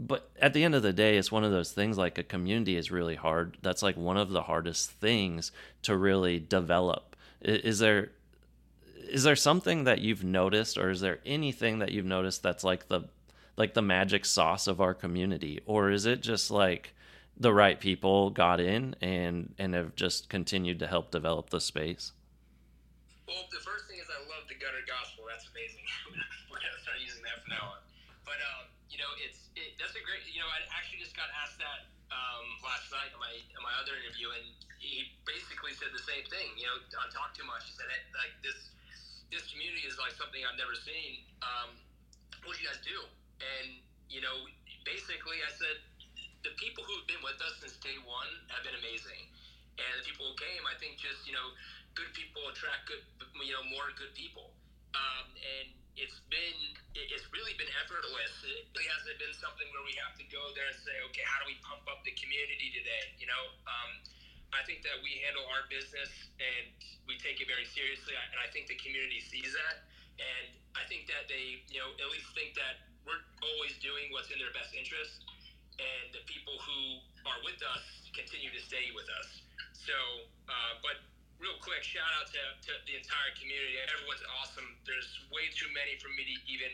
but 0.00 0.30
at 0.40 0.54
the 0.54 0.64
end 0.64 0.74
of 0.74 0.82
the 0.82 0.94
day, 0.94 1.18
it's 1.18 1.30
one 1.30 1.44
of 1.44 1.52
those 1.52 1.72
things 1.72 1.98
like 1.98 2.16
a 2.16 2.22
community 2.22 2.76
is 2.76 2.90
really 2.90 3.16
hard. 3.16 3.58
That's 3.60 3.82
like 3.82 3.98
one 3.98 4.16
of 4.16 4.30
the 4.30 4.42
hardest 4.42 4.92
things 4.92 5.52
to 5.82 5.94
really 5.94 6.38
develop. 6.38 7.16
Is 7.42 7.78
there 7.80 8.12
is 9.10 9.24
there 9.24 9.36
something 9.36 9.84
that 9.84 10.00
you've 10.00 10.24
noticed 10.24 10.78
or 10.78 10.88
is 10.88 11.00
there 11.00 11.18
anything 11.26 11.80
that 11.80 11.90
you've 11.90 12.06
noticed 12.06 12.42
that's 12.42 12.64
like 12.64 12.88
the 12.88 13.02
like 13.56 13.74
the 13.74 13.82
magic 13.82 14.24
sauce 14.24 14.66
of 14.66 14.80
our 14.80 14.94
community 14.94 15.60
or 15.66 15.90
is 15.90 16.06
it 16.06 16.22
just 16.22 16.50
like 16.50 16.94
the 17.36 17.52
right 17.52 17.78
people 17.80 18.30
got 18.30 18.58
in 18.58 18.94
and 19.02 19.54
and 19.58 19.74
have 19.74 19.94
just 19.96 20.30
continued 20.30 20.78
to 20.78 20.86
help 20.86 21.10
develop 21.10 21.50
the 21.50 21.60
space? 21.60 22.12
Well, 23.28 23.44
the 23.52 23.60
first 23.60 23.86
thing 23.86 23.98
is 23.98 24.06
I 24.08 24.20
love 24.30 24.48
the 24.48 24.54
gutter 24.54 24.84
gospel. 24.86 25.24
That's 25.28 25.46
amazing. 25.52 25.84
We're 26.50 26.56
gonna 26.56 26.82
start 26.82 26.96
using 27.04 27.22
that 27.24 27.44
from 27.44 27.52
now 27.52 27.72
on. 27.76 27.89
But 28.24 28.38
um, 28.40 28.70
you 28.90 28.98
know, 28.98 29.10
it's 29.22 29.48
it, 29.56 29.76
that's 29.80 29.94
a 29.96 30.02
great. 30.02 30.26
You 30.28 30.42
know, 30.42 30.50
I 30.50 30.62
actually 30.76 31.00
just 31.00 31.16
got 31.16 31.30
asked 31.42 31.58
that 31.58 31.88
um, 32.10 32.46
last 32.62 32.90
night 32.90 33.10
in 33.14 33.20
my 33.20 33.32
in 33.32 33.60
my 33.62 33.74
other 33.78 33.94
interview, 33.96 34.30
and 34.34 34.46
he 34.82 35.14
basically 35.24 35.72
said 35.78 35.94
the 35.94 36.04
same 36.04 36.26
thing. 36.28 36.48
You 36.58 36.68
know, 36.70 36.76
on 37.00 37.08
Talk 37.14 37.32
Too 37.32 37.46
Much, 37.46 37.66
he 37.66 37.72
said 37.74 37.86
like 38.16 38.34
this 38.42 38.58
this 39.30 39.46
community 39.50 39.86
is 39.86 39.96
like 39.96 40.14
something 40.18 40.42
I've 40.42 40.58
never 40.58 40.74
seen. 40.74 41.22
Um, 41.40 41.78
what 42.42 42.56
do 42.56 42.58
you 42.60 42.68
guys 42.68 42.82
do? 42.82 42.98
And 43.40 43.78
you 44.10 44.20
know, 44.20 44.34
basically, 44.82 45.38
I 45.46 45.50
said 45.54 45.76
the 46.42 46.52
people 46.58 46.82
who've 46.82 47.06
been 47.06 47.22
with 47.22 47.38
us 47.40 47.62
since 47.62 47.78
day 47.78 47.96
one 48.02 48.30
have 48.50 48.66
been 48.66 48.76
amazing, 48.76 49.22
and 49.78 49.92
the 50.02 50.04
people 50.04 50.26
who 50.28 50.36
came, 50.36 50.62
I 50.66 50.74
think, 50.82 50.98
just 50.98 51.24
you 51.24 51.32
know, 51.32 51.54
good 51.94 52.10
people 52.12 52.42
attract 52.50 52.90
good, 52.90 53.02
you 53.38 53.54
know, 53.54 53.64
more 53.70 53.86
good 53.94 54.12
people, 54.18 54.50
um, 54.98 55.30
and 55.36 55.79
it's 55.98 56.20
been 56.30 56.58
it's 56.94 57.26
really 57.30 57.54
been 57.58 57.70
effortless. 57.82 58.34
It 58.46 58.66
really 58.74 58.90
hasn't 58.90 59.18
been 59.18 59.34
something 59.38 59.66
where 59.70 59.84
we 59.86 59.94
have 60.02 60.14
to 60.18 60.26
go 60.30 60.42
there 60.54 60.66
and 60.66 60.78
say, 60.82 60.94
okay, 61.10 61.24
how 61.26 61.42
do 61.42 61.46
we 61.50 61.56
pump 61.62 61.86
up 61.86 62.02
the 62.02 62.14
community 62.18 62.74
today? 62.74 63.14
You 63.18 63.30
know, 63.30 63.42
um, 63.66 63.90
I 64.50 64.66
think 64.66 64.82
that 64.82 64.98
we 65.02 65.22
handle 65.22 65.46
our 65.50 65.66
business 65.70 66.10
and 66.38 66.74
we 67.06 67.18
take 67.22 67.38
it 67.38 67.46
very 67.46 67.66
seriously, 67.66 68.14
and 68.14 68.38
I 68.42 68.50
think 68.50 68.66
the 68.66 68.78
community 68.78 69.22
sees 69.22 69.54
that. 69.54 69.86
And 70.20 70.52
I 70.76 70.84
think 70.90 71.08
that 71.08 71.30
they, 71.32 71.64
you 71.72 71.80
know, 71.80 71.90
at 71.96 72.08
least 72.12 72.28
think 72.36 72.52
that 72.58 72.84
we're 73.08 73.24
always 73.40 73.74
doing 73.80 74.12
what's 74.12 74.28
in 74.28 74.36
their 74.36 74.52
best 74.52 74.76
interest, 74.76 75.24
and 75.80 76.12
the 76.12 76.22
people 76.28 76.54
who 76.60 77.00
are 77.24 77.40
with 77.40 77.58
us 77.64 77.82
continue 78.12 78.52
to 78.52 78.62
stay 78.62 78.92
with 78.92 79.08
us. 79.08 79.28
So, 79.72 79.96
uh, 80.44 80.76
but 80.84 81.00
real 81.40 81.56
quick, 81.64 81.80
shout 81.80 82.06
out 82.20 82.28
to, 82.28 82.42
to 82.68 82.72
the 82.84 82.94
entire 83.00 83.32
community. 83.40 83.80
Everyone's 83.80 84.24
awesome. 84.40 84.68
There's 84.84 85.08
way 85.32 85.48
too 85.56 85.72
many 85.72 85.96
for 85.96 86.12
me 86.12 86.28
to 86.28 86.36
even 86.46 86.70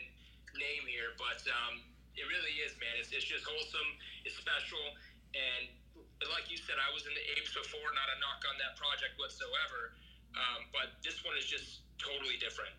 name 0.59 0.83
here, 0.85 1.15
but 1.15 1.39
um, 1.47 1.79
it 2.19 2.27
really 2.27 2.59
is, 2.61 2.75
man. 2.77 2.91
It's, 2.99 3.09
it's 3.15 3.25
just 3.25 3.47
wholesome. 3.47 3.89
It's 4.27 4.35
special, 4.35 4.83
and 5.31 5.71
like 6.27 6.51
you 6.51 6.59
said, 6.59 6.75
I 6.77 6.91
was 6.91 7.07
in 7.07 7.15
the 7.15 7.25
Apes 7.39 7.55
before. 7.55 7.87
Not 7.95 8.11
a 8.11 8.17
knock 8.19 8.43
on 8.43 8.59
that 8.59 8.75
project 8.75 9.15
whatsoever, 9.15 9.95
um, 10.35 10.67
but 10.75 10.99
this 10.99 11.23
one 11.23 11.39
is 11.39 11.47
just 11.47 11.87
totally 11.97 12.35
different 12.37 12.75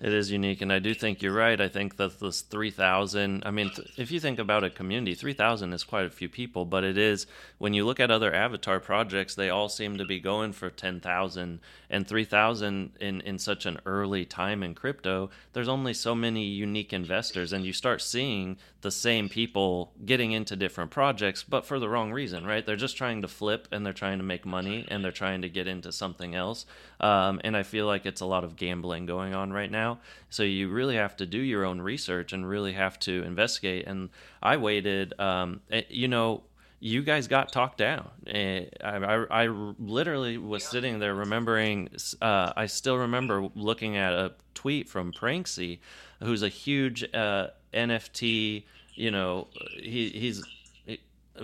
it 0.00 0.12
is 0.12 0.30
unique 0.30 0.60
and 0.60 0.72
i 0.72 0.78
do 0.78 0.94
think 0.94 1.22
you're 1.22 1.32
right. 1.32 1.60
I 1.60 1.68
think 1.68 1.96
that 1.96 2.20
this 2.20 2.40
3000 2.42 3.42
i 3.44 3.50
mean 3.50 3.70
if 3.96 4.10
you 4.10 4.20
think 4.20 4.38
about 4.38 4.64
a 4.64 4.70
community 4.70 5.14
3000 5.14 5.72
is 5.72 5.84
quite 5.84 6.06
a 6.06 6.10
few 6.10 6.28
people 6.28 6.64
but 6.64 6.84
it 6.84 6.98
is 6.98 7.26
when 7.58 7.74
you 7.74 7.84
look 7.84 8.00
at 8.00 8.10
other 8.10 8.32
avatar 8.34 8.80
projects 8.80 9.34
they 9.34 9.50
all 9.50 9.68
seem 9.68 9.96
to 9.98 10.04
be 10.04 10.20
going 10.20 10.52
for 10.52 10.70
10000 10.70 11.60
and 11.90 12.08
3000 12.08 12.92
in 13.00 13.20
in 13.20 13.38
such 13.38 13.66
an 13.66 13.78
early 13.86 14.24
time 14.24 14.62
in 14.62 14.74
crypto 14.74 15.30
there's 15.52 15.68
only 15.68 15.94
so 15.94 16.14
many 16.14 16.44
unique 16.44 16.92
investors 16.92 17.52
and 17.52 17.64
you 17.64 17.72
start 17.72 18.00
seeing 18.02 18.56
the 18.82 18.90
same 18.90 19.28
people 19.28 19.92
getting 20.04 20.32
into 20.32 20.54
different 20.54 20.90
projects 20.90 21.42
but 21.42 21.66
for 21.66 21.78
the 21.78 21.88
wrong 21.88 22.12
reason 22.12 22.44
right? 22.44 22.64
They're 22.66 22.76
just 22.76 22.96
trying 22.96 23.22
to 23.22 23.28
flip 23.28 23.68
and 23.70 23.84
they're 23.84 23.92
trying 23.92 24.18
to 24.18 24.24
make 24.24 24.44
money 24.46 24.86
and 24.88 25.04
they're 25.04 25.12
trying 25.12 25.42
to 25.42 25.48
get 25.48 25.66
into 25.66 25.92
something 25.92 26.34
else 26.34 26.66
um, 27.00 27.40
and 27.44 27.56
i 27.56 27.62
feel 27.62 27.86
like 27.86 28.06
it's 28.06 28.20
a 28.20 28.26
lot 28.26 28.44
of 28.44 28.56
gambling 28.56 29.06
going 29.06 29.34
on 29.34 29.52
right 29.52 29.65
now 29.70 29.86
now. 29.86 30.00
So 30.30 30.42
you 30.42 30.68
really 30.68 30.96
have 30.96 31.16
to 31.16 31.26
do 31.26 31.38
your 31.38 31.64
own 31.64 31.80
research 31.80 32.32
and 32.32 32.48
really 32.48 32.72
have 32.72 32.98
to 33.00 33.22
investigate. 33.22 33.86
And 33.86 34.10
I 34.42 34.56
waited, 34.56 35.18
um, 35.20 35.60
eh, 35.70 35.82
you 35.88 36.08
know, 36.08 36.42
you 36.80 37.02
guys 37.02 37.26
got 37.26 37.52
talked 37.52 37.78
down. 37.78 38.10
I, 38.28 38.68
I, 38.84 39.26
I 39.30 39.46
literally 39.78 40.36
was 40.36 40.64
sitting 40.64 40.98
there 40.98 41.14
remembering, 41.14 41.88
uh, 42.20 42.52
I 42.56 42.66
still 42.66 42.98
remember 42.98 43.48
looking 43.54 43.96
at 43.96 44.12
a 44.12 44.32
tweet 44.54 44.88
from 44.88 45.12
Pranksy, 45.12 45.78
who's 46.22 46.42
a 46.42 46.48
huge 46.48 47.02
uh, 47.14 47.48
NFT, 47.72 48.64
you 48.94 49.10
know, 49.10 49.48
he, 49.80 50.10
he's, 50.10 50.44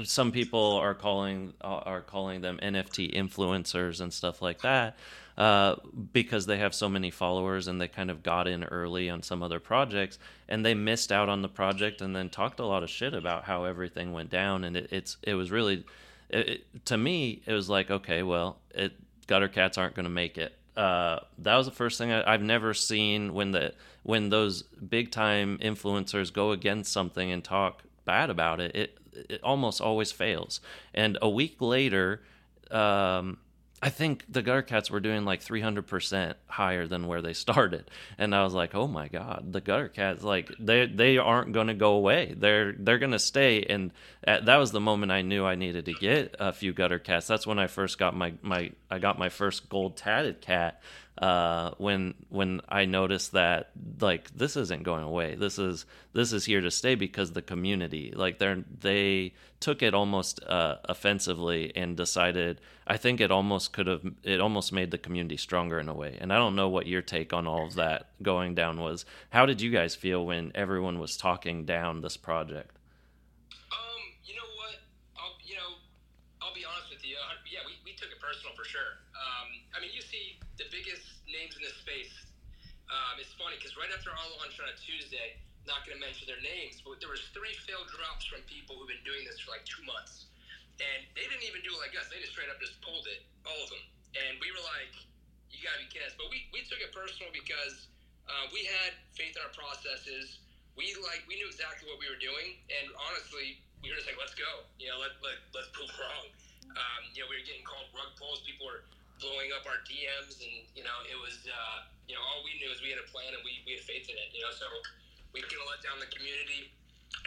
some 0.05 0.33
people 0.33 0.77
are 0.77 0.95
calling 0.95 1.53
are 1.61 2.01
calling 2.01 2.41
them 2.41 2.59
NFT 2.63 3.15
influencers 3.15 4.01
and 4.01 4.11
stuff 4.11 4.41
like 4.41 4.63
that 4.63 4.97
uh, 5.39 5.77
because 6.13 6.47
they 6.47 6.59
have 6.59 6.75
so 6.75 6.89
many 6.89 7.11
followers 7.11 7.69
and 7.69 7.81
they 7.81 7.89
kind 7.89 8.11
of 8.11 8.23
got 8.23 8.47
in 8.47 8.65
early 8.65 9.09
on 9.09 9.23
some 9.23 9.43
other 9.43 9.61
projects 9.61 10.19
and 10.49 10.65
they 10.65 10.75
missed 10.75 11.11
out 11.11 11.29
on 11.29 11.43
the 11.43 11.49
project 11.49 12.01
and 12.01 12.15
then 12.15 12.29
talked 12.29 12.61
a 12.61 12.67
lot 12.67 12.83
of 12.83 12.91
shit 12.91 13.15
about 13.15 13.45
how 13.45 13.65
everything 13.65 14.13
went 14.13 14.31
down 14.31 14.65
and 14.65 14.77
it, 14.77 14.89
it's 14.93 15.17
it 15.23 15.35
was 15.35 15.51
really 15.51 15.85
it, 16.29 16.65
to 16.85 16.97
me 16.97 17.43
it 17.47 17.53
was 17.53 17.69
like 17.69 17.91
okay 17.91 18.23
well 18.23 18.59
it 18.75 18.93
gutter 19.27 19.49
cats 19.49 19.79
aren't 19.79 19.95
going 19.95 20.05
to 20.05 20.11
make 20.11 20.37
it 20.37 20.55
uh, 20.77 21.21
that 21.39 21.57
was 21.57 21.67
the 21.67 21.73
first 21.73 21.99
thing 21.99 22.11
I, 22.11 22.33
have 22.33 22.43
never 22.43 22.73
seen 22.73 23.35
when 23.35 23.53
the 23.53 23.75
when 24.05 24.31
those 24.31 24.63
big 24.63 25.11
time 25.11 25.59
influencers 25.59 26.33
go 26.33 26.53
against 26.53 26.93
something 26.93 27.31
and 27.31 27.45
talk 27.45 27.83
bad 28.05 28.31
about 28.31 28.61
it. 28.61 28.75
It 28.75 28.99
it 29.13 29.43
almost 29.43 29.81
always 29.81 30.11
fails. 30.11 30.61
And 30.95 31.19
a 31.21 31.29
week 31.29 31.57
later, 31.61 32.23
um, 32.71 33.39
I 33.85 33.91
think 33.91 34.25
the 34.29 34.43
Gutter 34.43 34.63
Cats 34.63 34.93
were 34.93 35.01
doing 35.01 35.25
like 35.25 35.45
300% 35.45 36.35
higher 36.47 36.87
than 36.87 37.09
where 37.09 37.21
they 37.21 37.33
started. 37.33 37.91
And 38.17 38.35
I 38.35 38.45
was 38.45 38.55
like, 38.55 38.75
"Oh 38.75 38.87
my 38.87 39.09
god, 39.09 39.53
the 39.53 39.61
Gutter 39.61 39.89
Cats 39.89 40.23
like 40.23 40.53
they 40.61 40.87
they 40.87 41.19
aren't 41.19 41.53
going 41.53 41.67
to 41.67 41.75
go 41.75 41.95
away. 41.95 42.35
They're 42.37 42.73
they're 42.73 42.99
going 42.99 43.13
to 43.13 43.19
stay." 43.19 43.65
And 43.65 43.91
at, 44.23 44.47
that 44.47 44.57
was 44.59 44.71
the 44.71 44.81
moment 44.81 45.11
I 45.11 45.23
knew 45.23 45.45
I 45.45 45.57
needed 45.57 45.87
to 45.87 45.95
get 45.95 46.37
a 46.39 46.53
few 46.53 46.73
Gutter 46.73 47.01
Cats. 47.01 47.27
That's 47.27 47.47
when 47.47 47.59
I 47.59 47.67
first 47.67 47.99
got 47.99 48.15
my 48.15 48.35
my 48.41 48.71
I 48.89 49.01
got 49.01 49.19
my 49.19 49.29
first 49.29 49.69
gold 49.69 49.97
tatted 49.97 50.41
cat 50.41 50.81
uh, 51.19 51.73
when 51.77 52.15
when 52.31 52.63
I 52.69 52.87
noticed 52.87 53.33
that 53.33 53.71
like 54.01 54.31
this 54.35 54.57
isn't 54.57 54.83
going 54.83 55.05
away. 55.05 55.35
This 55.35 55.59
is 55.59 55.85
this 56.15 56.33
is 56.33 56.45
here 56.47 56.63
to 56.63 56.71
stay 56.71 56.95
because 56.95 57.33
the 57.33 57.43
community 57.43 58.13
like 58.17 58.39
they 58.39 58.65
they 58.81 59.35
took 59.61 59.83
it 59.83 59.95
almost 59.95 60.43
uh, 60.45 60.77
offensively 60.85 61.73
and 61.77 61.97
decided. 61.97 62.61
I 62.87 62.97
think 62.97 63.21
it 63.21 63.31
almost 63.31 63.73
could 63.73 63.87
have 63.87 64.03
it 64.23 64.41
almost 64.41 64.73
made 64.73 64.91
the 64.91 64.99
community 64.99 65.37
stronger 65.37 65.79
in 65.79 65.89
a 65.89 65.95
way. 65.95 66.17
And 66.21 66.33
I 66.33 66.37
don't 66.39 66.57
know 66.57 66.69
what 66.69 66.87
your 66.87 67.03
take 67.03 67.33
on 67.33 67.47
all 67.47 67.67
of 67.67 67.75
that 67.75 68.09
going 68.23 68.55
down 68.55 68.81
was. 68.81 69.05
How 69.31 69.45
did 69.45 69.61
you 69.61 69.71
guys 69.71 69.95
feel 69.95 70.25
when 70.25 70.51
everyone 70.55 70.99
was 70.99 71.17
talking 71.17 71.67
down 71.67 72.01
this 72.01 72.17
project? 72.17 72.77
Um, 73.71 74.01
you 74.25 74.35
know 74.35 74.49
what? 74.57 74.81
I'll 75.17 75.37
you 75.45 75.57
know 75.57 75.77
I'll 76.41 76.55
be 76.55 76.65
honest 76.65 76.89
with 76.91 77.05
you. 77.05 77.17
Yeah, 77.53 77.61
we, 77.67 77.77
we 77.85 77.93
took 77.97 78.09
it 78.09 78.19
personal 78.19 78.57
for 78.57 78.65
sure. 78.65 78.97
Um, 79.13 79.49
I 79.77 79.81
mean, 79.81 79.91
you 79.95 80.01
see 80.01 80.41
the 80.59 80.65
biggest 80.71 81.03
names 81.27 81.57
in 81.57 81.63
this 81.63 81.77
space. 81.81 82.13
Um, 82.93 83.17
it's 83.17 83.33
funny 83.41 83.57
because 83.57 83.73
right 83.81 83.89
after 83.89 84.13
our 84.13 84.29
launch 84.37 84.61
on 84.61 84.69
a 84.69 84.77
Tuesday, 84.77 85.41
not 85.65 85.81
going 85.89 85.97
to 85.97 86.03
mention 86.03 86.29
their 86.29 86.43
names, 86.45 86.85
but 86.85 87.01
there 87.01 87.09
was 87.09 87.25
three 87.33 87.57
failed 87.65 87.89
drops 87.89 88.29
from 88.29 88.45
people 88.45 88.77
who've 88.77 88.91
been 88.91 89.01
doing 89.01 89.25
this 89.25 89.41
for 89.41 89.57
like 89.57 89.65
two 89.65 89.81
months, 89.89 90.29
and 90.77 91.09
they 91.17 91.25
didn't 91.25 91.47
even 91.49 91.65
do 91.65 91.73
it 91.73 91.81
like 91.81 91.97
us. 91.97 92.13
They 92.13 92.21
just 92.21 92.37
straight 92.37 92.53
up 92.53 92.61
just 92.61 92.77
pulled 92.85 93.09
it, 93.09 93.25
all 93.49 93.57
of 93.65 93.73
them, 93.73 93.81
and 94.13 94.37
we 94.45 94.53
were 94.53 94.61
like, 94.77 94.93
"You 95.49 95.65
got 95.65 95.81
to 95.81 95.83
be 95.87 95.89
kidding 95.89 96.05
us!" 96.05 96.17
But 96.21 96.29
we, 96.29 96.45
we 96.53 96.69
took 96.69 96.85
it 96.85 96.93
personal 96.93 97.33
because 97.33 97.89
uh, 98.29 98.53
we 98.53 98.69
had 98.69 98.93
faith 99.17 99.33
in 99.33 99.41
our 99.41 99.55
processes. 99.57 100.45
We 100.77 100.93
like 101.01 101.25
we 101.25 101.41
knew 101.41 101.49
exactly 101.49 101.89
what 101.89 101.97
we 101.97 102.13
were 102.13 102.21
doing, 102.21 102.61
and 102.69 102.93
honestly, 103.09 103.57
we 103.81 103.89
were 103.89 103.97
just 103.97 104.11
like, 104.11 104.21
"Let's 104.21 104.37
go!" 104.37 104.69
You 104.77 104.93
know, 104.93 105.01
let, 105.01 105.17
let 105.25 105.41
let's 105.57 105.73
prove 105.73 105.89
wrong. 105.97 106.29
Um, 106.77 107.01
you 107.17 107.25
know, 107.25 107.29
we 107.33 107.41
were 107.41 107.47
getting 107.49 107.65
called 107.65 107.89
rug 107.97 108.13
pulls. 108.21 108.45
People 108.45 108.69
were 108.69 108.85
blowing 109.23 109.55
up 109.55 109.65
our 109.65 109.81
DMs, 109.87 110.43
and 110.43 110.67
you 110.75 110.83
know, 110.83 110.99
it 111.07 111.17
was 111.17 111.45
uh, 111.47 111.92
you 112.09 112.15
know 112.15 112.23
all 112.23 112.43
we 112.43 112.57
knew 112.59 112.71
is 112.71 112.83
we 112.83 112.91
had 112.91 113.01
a 113.01 113.09
plan 113.11 113.33
and 113.35 113.43
we, 113.47 113.63
we 113.67 113.79
had 113.79 113.85
faith 113.85 114.07
in 114.09 114.17
it. 114.17 114.29
You 114.35 114.43
know, 114.43 114.53
so 114.55 114.67
we 115.33 115.41
gonna 115.45 115.65
let 115.69 115.81
down 115.81 115.99
the 116.03 116.11
community, 116.11 116.73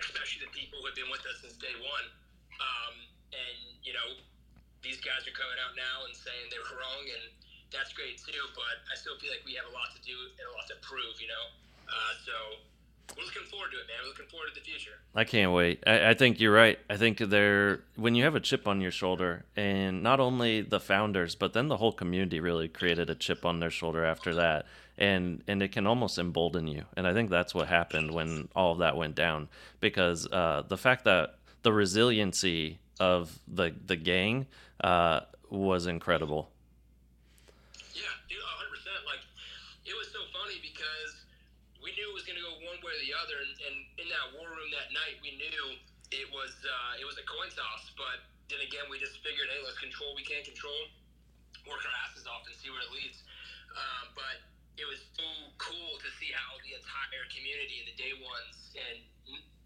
especially 0.02 0.46
the 0.46 0.54
people 0.54 0.82
who 0.82 0.86
have 0.90 0.98
been 0.98 1.10
with 1.10 1.24
us 1.26 1.42
since 1.42 1.58
day 1.58 1.74
one. 1.82 2.06
Um, 2.62 2.96
and 3.34 3.58
you 3.82 3.92
know, 3.96 4.08
these 4.86 5.02
guys 5.02 5.26
are 5.26 5.36
coming 5.36 5.58
out 5.62 5.74
now 5.74 6.06
and 6.06 6.14
saying 6.14 6.54
they 6.54 6.62
were 6.62 6.78
wrong, 6.78 7.04
and 7.08 7.24
that's 7.74 7.92
great 7.96 8.22
too. 8.22 8.44
But 8.54 8.86
I 8.88 8.96
still 8.96 9.18
feel 9.18 9.34
like 9.34 9.44
we 9.44 9.58
have 9.58 9.68
a 9.68 9.74
lot 9.74 9.92
to 9.98 10.02
do 10.06 10.16
and 10.38 10.46
a 10.46 10.54
lot 10.54 10.70
to 10.72 10.78
prove. 10.86 11.18
You 11.18 11.30
know, 11.32 11.46
uh, 11.90 12.14
so 12.22 12.36
we're 13.18 13.24
looking 13.24 13.44
forward 13.44 13.72
to 13.72 13.78
it, 13.78 13.88
man. 13.88 13.98
We're 14.04 14.10
looking 14.10 14.26
forward 14.28 14.48
to 14.54 14.60
the 14.60 14.66
future. 14.66 14.92
I 15.14 15.24
can't 15.24 15.52
wait. 15.52 15.84
I, 15.88 16.10
I, 16.10 16.14
think 16.14 16.40
you're 16.40 16.54
right. 16.54 16.78
I 16.90 16.98
think 16.98 17.20
there, 17.20 17.82
when 17.96 18.16
you 18.16 18.24
have 18.24 18.36
a 18.36 18.40
chip 18.40 18.68
on 18.68 18.82
your 18.82 18.92
shoulder, 18.92 19.46
and 19.56 20.04
not 20.04 20.20
only 20.20 20.62
the 20.62 20.80
founders, 20.80 21.36
but 21.36 21.54
then 21.54 21.68
the 21.68 21.78
whole 21.78 21.94
community 21.94 22.40
really 22.40 22.68
created 22.68 23.10
a 23.10 23.16
chip 23.16 23.46
on 23.46 23.60
their 23.60 23.70
shoulder 23.70 24.04
after 24.04 24.36
that, 24.36 24.66
and 24.98 25.44
and 25.48 25.62
it 25.62 25.72
can 25.72 25.88
almost 25.88 26.18
embolden 26.18 26.68
you. 26.68 26.84
And 26.98 27.08
I 27.08 27.14
think 27.14 27.30
that's 27.30 27.56
what 27.56 27.68
happened 27.68 28.12
when 28.12 28.50
all 28.56 28.74
of 28.74 28.80
that 28.80 28.98
went 28.98 29.16
down, 29.16 29.48
because 29.80 30.28
uh, 30.28 30.64
the 30.68 30.78
fact 30.78 31.06
that 31.06 31.36
the 31.64 31.72
resiliency 31.72 32.80
of 33.00 33.40
the 33.48 33.74
the 33.86 33.96
gang 33.96 34.48
uh, 34.84 35.22
was 35.50 35.88
incredible. 35.88 36.50
It 46.12 46.28
was 46.32 46.54
uh, 46.64 47.02
it 47.02 47.06
was 47.06 47.18
a 47.20 47.26
coin 47.26 47.50
toss. 47.54 47.92
But 47.98 48.26
then 48.50 48.62
again, 48.62 48.88
we 48.90 48.98
just 49.02 49.20
figured, 49.22 49.50
hey, 49.50 49.62
let's 49.62 49.78
control 49.78 50.14
we 50.16 50.26
can't 50.26 50.46
control, 50.46 50.90
work 51.66 51.82
our 51.82 51.96
asses 52.06 52.26
off, 52.30 52.46
and 52.46 52.56
see 52.58 52.70
where 52.70 52.82
it 52.82 52.92
leads. 52.94 53.22
Um, 53.76 54.16
but 54.16 54.38
it 54.80 54.88
was 54.88 55.00
so 55.16 55.28
cool 55.60 56.00
to 56.00 56.10
see 56.20 56.32
how 56.32 56.60
the 56.64 56.76
entire 56.76 57.26
community 57.32 57.84
and 57.84 57.88
the 57.92 57.98
day 57.98 58.14
ones 58.20 58.56
and 58.76 59.00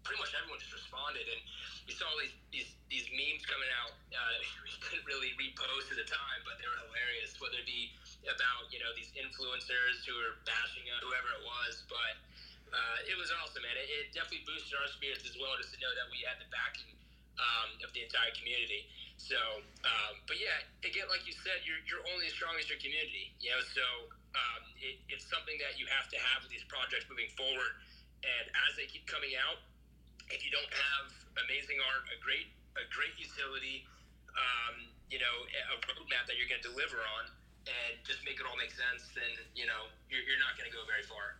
pretty 0.02 0.18
much 0.22 0.32
everyone 0.34 0.58
just 0.58 0.74
responded. 0.74 1.26
And 1.26 1.40
we 1.86 1.92
saw 1.94 2.08
these 2.18 2.34
these, 2.50 2.70
these 2.90 3.06
memes 3.14 3.44
coming 3.46 3.70
out. 3.80 3.94
Uh, 4.10 4.36
we 4.66 4.72
couldn't 4.82 5.06
really 5.06 5.32
repost 5.38 5.92
at 5.92 5.98
the 5.98 6.08
time, 6.08 6.40
but 6.42 6.58
they 6.58 6.66
were 6.66 6.80
hilarious. 6.88 7.36
Whether 7.38 7.62
it 7.62 7.68
be 7.68 7.94
about 8.26 8.70
you 8.74 8.80
know 8.82 8.90
these 8.96 9.12
influencers 9.14 10.02
who 10.04 10.14
are 10.20 10.40
bashing 10.44 10.88
up 10.92 11.04
whoever 11.04 11.30
it 11.38 11.42
was, 11.44 11.86
but 11.86 12.14
uh, 12.70 13.10
it 13.10 13.16
was 13.18 13.30
awesome, 13.42 13.62
man. 13.62 13.74
It, 13.74 13.88
it, 13.90 14.04
definitely 14.14 14.46
boosted 14.46 14.78
our 14.78 14.86
spirits 14.90 15.26
as 15.26 15.34
well, 15.38 15.54
just 15.58 15.74
to 15.74 15.78
know 15.82 15.90
that 15.94 16.06
we 16.10 16.22
had 16.22 16.38
the 16.38 16.48
backing 16.54 16.94
um, 17.38 17.70
of 17.82 17.90
the 17.94 18.06
entire 18.06 18.30
community. 18.38 18.86
So, 19.18 19.36
um, 19.84 20.22
but 20.24 20.40
yeah, 20.40 20.64
again, 20.86 21.10
like 21.12 21.26
you 21.28 21.36
said, 21.44 21.60
you're, 21.66 21.82
you're 21.84 22.04
only 22.14 22.30
as 22.30 22.34
strong 22.34 22.56
as 22.56 22.70
your 22.70 22.80
community. 22.80 23.34
You 23.42 23.52
know, 23.52 23.62
so 23.74 23.84
um, 24.38 24.62
it, 24.80 25.02
it's 25.10 25.26
something 25.28 25.58
that 25.60 25.76
you 25.76 25.90
have 25.90 26.08
to 26.14 26.18
have 26.18 26.46
with 26.46 26.52
these 26.54 26.64
projects 26.70 27.10
moving 27.10 27.30
forward. 27.36 27.74
And 28.22 28.46
as 28.68 28.76
they 28.76 28.86
keep 28.86 29.04
coming 29.08 29.34
out, 29.36 29.60
if 30.30 30.46
you 30.46 30.52
don't 30.54 30.70
have 30.70 31.06
amazing 31.46 31.82
art, 31.90 32.06
a 32.14 32.18
great 32.22 32.48
a 32.78 32.86
great 32.94 33.12
utility, 33.18 33.82
um, 34.30 34.86
you 35.10 35.18
know, 35.18 35.34
a 35.74 35.76
roadmap 35.90 36.30
that 36.30 36.38
you're 36.38 36.46
going 36.46 36.62
to 36.62 36.70
deliver 36.70 37.02
on, 37.02 37.26
and 37.66 37.98
just 38.06 38.22
make 38.22 38.38
it 38.38 38.46
all 38.46 38.56
make 38.56 38.70
sense, 38.70 39.10
then 39.12 39.28
you 39.58 39.66
know 39.66 39.90
you're, 40.06 40.22
you're 40.22 40.40
not 40.40 40.54
going 40.54 40.70
to 40.70 40.74
go 40.74 40.86
very 40.86 41.02
far. 41.04 41.36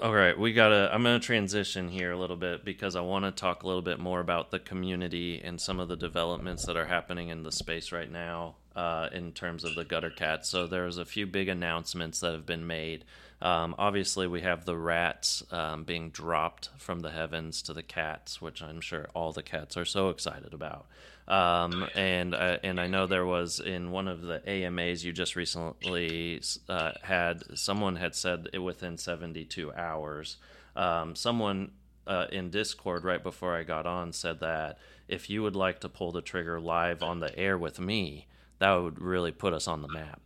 All 0.00 0.14
right, 0.14 0.38
we 0.38 0.52
gotta. 0.52 0.90
I'm 0.92 1.02
gonna 1.02 1.18
transition 1.18 1.88
here 1.88 2.12
a 2.12 2.16
little 2.16 2.36
bit 2.36 2.64
because 2.64 2.94
I 2.94 3.00
want 3.00 3.24
to 3.24 3.32
talk 3.32 3.62
a 3.62 3.66
little 3.66 3.82
bit 3.82 3.98
more 3.98 4.20
about 4.20 4.50
the 4.50 4.60
community 4.60 5.40
and 5.42 5.60
some 5.60 5.80
of 5.80 5.88
the 5.88 5.96
developments 5.96 6.66
that 6.66 6.76
are 6.76 6.84
happening 6.84 7.28
in 7.28 7.42
the 7.42 7.50
space 7.50 7.90
right 7.90 8.10
now 8.10 8.54
uh, 8.78 9.08
in 9.12 9.32
terms 9.32 9.64
of 9.64 9.74
the 9.74 9.84
gutter 9.84 10.08
cats. 10.08 10.48
So 10.48 10.68
there's 10.68 10.98
a 10.98 11.04
few 11.04 11.26
big 11.26 11.48
announcements 11.48 12.20
that 12.20 12.32
have 12.32 12.46
been 12.46 12.64
made. 12.64 13.04
Um, 13.42 13.74
obviously, 13.76 14.28
we 14.28 14.42
have 14.42 14.64
the 14.64 14.76
rats 14.76 15.42
um, 15.50 15.82
being 15.82 16.10
dropped 16.10 16.68
from 16.78 17.00
the 17.00 17.10
heavens 17.10 17.60
to 17.62 17.72
the 17.72 17.82
cats, 17.82 18.40
which 18.40 18.62
I'm 18.62 18.80
sure 18.80 19.08
all 19.14 19.32
the 19.32 19.42
cats 19.42 19.76
are 19.76 19.84
so 19.84 20.10
excited 20.10 20.54
about. 20.54 20.86
Um, 21.26 21.88
and 21.96 22.36
uh, 22.36 22.58
and 22.62 22.80
I 22.80 22.86
know 22.86 23.08
there 23.08 23.26
was 23.26 23.58
in 23.58 23.90
one 23.90 24.06
of 24.06 24.22
the 24.22 24.48
AMAs 24.48 25.04
you 25.04 25.12
just 25.12 25.34
recently 25.34 26.40
uh, 26.68 26.92
had 27.02 27.58
someone 27.58 27.96
had 27.96 28.14
said 28.14 28.48
it 28.52 28.60
within 28.60 28.96
72 28.96 29.72
hours. 29.72 30.36
Um, 30.76 31.16
someone 31.16 31.72
uh, 32.06 32.26
in 32.30 32.50
Discord 32.50 33.02
right 33.02 33.22
before 33.22 33.56
I 33.56 33.64
got 33.64 33.86
on 33.86 34.12
said 34.12 34.38
that 34.38 34.78
if 35.08 35.28
you 35.28 35.42
would 35.42 35.56
like 35.56 35.80
to 35.80 35.88
pull 35.88 36.12
the 36.12 36.22
trigger 36.22 36.60
live 36.60 37.02
on 37.02 37.18
the 37.18 37.36
air 37.36 37.58
with 37.58 37.80
me, 37.80 38.28
that 38.58 38.72
would 38.74 39.00
really 39.00 39.32
put 39.32 39.52
us 39.52 39.68
on 39.68 39.82
the 39.82 39.88
map. 39.88 40.20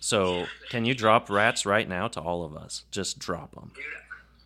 So, 0.00 0.46
can 0.70 0.84
you 0.84 0.94
drop 0.94 1.30
rats 1.30 1.66
right 1.66 1.88
now 1.88 2.06
to 2.08 2.20
all 2.20 2.44
of 2.44 2.54
us? 2.56 2.84
Just 2.90 3.18
drop 3.18 3.54
them. 3.54 3.72
Dude, 3.74 3.84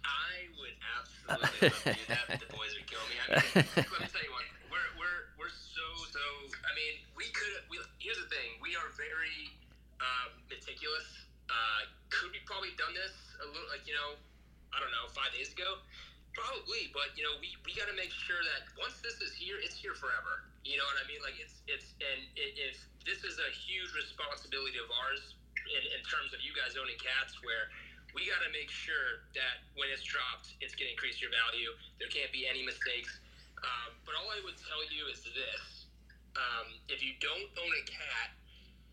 I 0.05 0.49
would 0.57 0.77
absolutely 0.97 1.69
love 1.69 1.85
to 1.85 1.93
do 1.93 2.05
that. 2.09 2.41
the 2.41 2.57
boys 2.57 2.73
would 2.77 2.89
kill 2.89 3.05
me. 3.09 3.17
I 3.29 3.35
mean, 3.37 3.67
let 3.77 4.01
me 4.01 4.09
tell 4.09 4.25
you 4.25 4.33
what. 4.33 4.47
We're, 4.73 4.91
we're, 4.97 5.21
we're 5.37 5.53
so, 5.53 5.85
so. 6.09 6.23
I 6.65 6.73
mean, 6.73 7.05
we 7.13 7.29
could. 7.37 7.61
We, 7.69 7.77
here's 8.01 8.17
the 8.17 8.31
thing. 8.33 8.57
We 8.65 8.73
are 8.73 8.89
very 8.97 9.53
um, 10.01 10.33
meticulous. 10.49 11.29
Uh, 11.53 11.93
could 12.09 12.33
we 12.33 12.41
probably 12.49 12.73
done 12.81 12.97
this 12.97 13.13
a 13.45 13.47
little, 13.53 13.69
like 13.69 13.85
you 13.85 13.93
know, 13.93 14.17
I 14.73 14.81
don't 14.81 14.93
know, 14.97 15.13
five 15.13 15.29
days 15.37 15.53
ago? 15.53 15.77
Probably, 16.31 16.95
but 16.95 17.11
you 17.19 17.27
know, 17.27 17.35
we, 17.43 17.59
we 17.67 17.75
got 17.75 17.91
to 17.91 17.97
make 17.99 18.15
sure 18.15 18.39
that 18.55 18.71
once 18.79 19.03
this 19.03 19.19
is 19.19 19.35
here, 19.35 19.59
it's 19.59 19.75
here 19.75 19.99
forever. 19.99 20.47
You 20.63 20.79
know 20.79 20.87
what 20.87 21.03
I 21.03 21.07
mean? 21.11 21.19
Like 21.27 21.35
it's 21.43 21.59
it's 21.67 21.91
and 21.99 22.21
it, 22.39 22.55
if 22.55 22.77
this 23.03 23.27
is 23.27 23.43
a 23.43 23.51
huge 23.51 23.91
responsibility 23.99 24.79
of 24.79 24.87
ours 24.93 25.35
in, 25.67 25.83
in 25.91 26.01
terms 26.07 26.31
of 26.31 26.39
you 26.39 26.55
guys 26.55 26.79
owning 26.79 26.99
cats 27.03 27.35
where 27.43 27.67
we 28.15 28.27
got 28.31 28.43
to 28.47 28.51
make 28.55 28.71
sure 28.71 29.27
that 29.35 29.63
when 29.79 29.91
it's 29.91 30.03
dropped, 30.07 30.55
it's 30.63 30.75
going 30.75 30.91
to 30.91 30.95
increase 30.95 31.23
your 31.23 31.31
value. 31.31 31.71
There 31.99 32.11
can't 32.11 32.31
be 32.31 32.47
any 32.47 32.63
mistakes. 32.63 33.11
Um, 33.61 33.95
but 34.07 34.15
all 34.19 34.31
I 34.31 34.41
would 34.47 34.59
tell 34.59 34.83
you 34.87 35.11
is 35.11 35.23
this: 35.27 35.91
um, 36.39 36.79
if 36.87 37.03
you 37.03 37.19
don't 37.19 37.51
own 37.59 37.73
a 37.75 37.85
cat, 37.91 38.35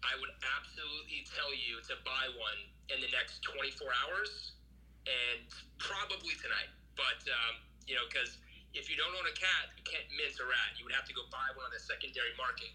I 0.01 0.17
would 0.21 0.33
absolutely 0.57 1.25
tell 1.29 1.53
you 1.53 1.81
to 1.89 1.93
buy 2.01 2.29
one 2.37 2.59
in 2.93 3.01
the 3.01 3.09
next 3.13 3.45
24 3.45 3.89
hours, 4.05 4.57
and 5.05 5.45
probably 5.77 6.33
tonight. 6.41 6.76
But 6.97 7.21
um, 7.29 7.61
you 7.85 7.95
know, 7.95 8.03
because 8.09 8.41
if 8.73 8.91
you 8.91 8.97
don't 8.97 9.13
own 9.13 9.29
a 9.29 9.37
cat, 9.37 9.71
you 9.77 9.85
can't 9.87 10.05
mint 10.17 10.35
a 10.41 10.45
rat. 10.45 10.75
You 10.75 10.83
would 10.83 10.97
have 10.97 11.07
to 11.07 11.15
go 11.15 11.23
buy 11.31 11.47
one 11.55 11.69
on 11.69 11.73
the 11.73 11.79
secondary 11.79 12.33
market. 12.35 12.73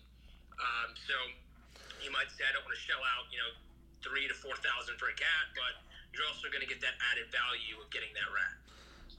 Um, 0.57 0.95
so 0.95 1.15
you 2.03 2.11
might 2.11 2.31
say, 2.31 2.47
I 2.47 2.53
don't 2.55 2.65
want 2.65 2.75
to 2.75 2.83
shell 2.83 3.03
out, 3.03 3.31
you 3.31 3.39
know, 3.39 3.53
three 4.03 4.27
to 4.27 4.35
four 4.35 4.55
thousand 4.59 4.99
for 4.99 5.11
a 5.11 5.17
cat, 5.19 5.45
but 5.55 5.83
you're 6.15 6.27
also 6.27 6.49
going 6.49 6.63
to 6.63 6.71
get 6.71 6.81
that 6.81 6.95
added 7.13 7.31
value 7.31 7.79
of 7.83 7.91
getting 7.91 8.11
that 8.15 8.31
rat. 8.31 8.55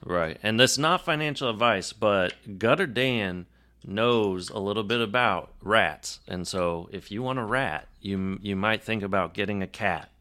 Right, 0.04 0.38
and 0.44 0.60
that's 0.60 0.78
not 0.78 1.06
financial 1.06 1.50
advice, 1.50 1.94
but 1.94 2.34
Gutter 2.60 2.88
Dan 2.88 3.46
knows 3.86 4.50
a 4.50 4.60
little 4.60 4.84
bit 4.84 5.00
about 5.00 5.54
rats, 5.62 6.20
and 6.28 6.48
so 6.48 6.89
if 6.92 7.12
you 7.12 7.24
want 7.24 7.39
a 7.39 7.44
rat, 7.44 7.88
you 8.02 8.39
you 8.42 8.56
might 8.56 8.84
think 8.84 9.02
about 9.04 9.34
getting 9.34 9.63
a 9.63 9.68
cat. 9.68 10.12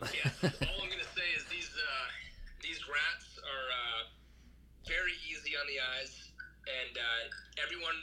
Yeah, 0.00 0.30
all 0.44 0.80
I'm 0.80 0.88
going 0.88 1.00
to 1.00 1.12
say 1.16 1.28
is 1.36 1.44
these 1.48 1.72
uh, 1.72 2.06
these 2.62 2.80
rats 2.88 3.40
are 3.40 3.66
uh, 3.72 4.00
very 4.86 5.12
easy 5.28 5.56
on 5.56 5.66
the 5.68 5.80
eyes, 5.96 6.12
and 6.68 6.96
uh, 6.96 7.64
everyone 7.64 7.96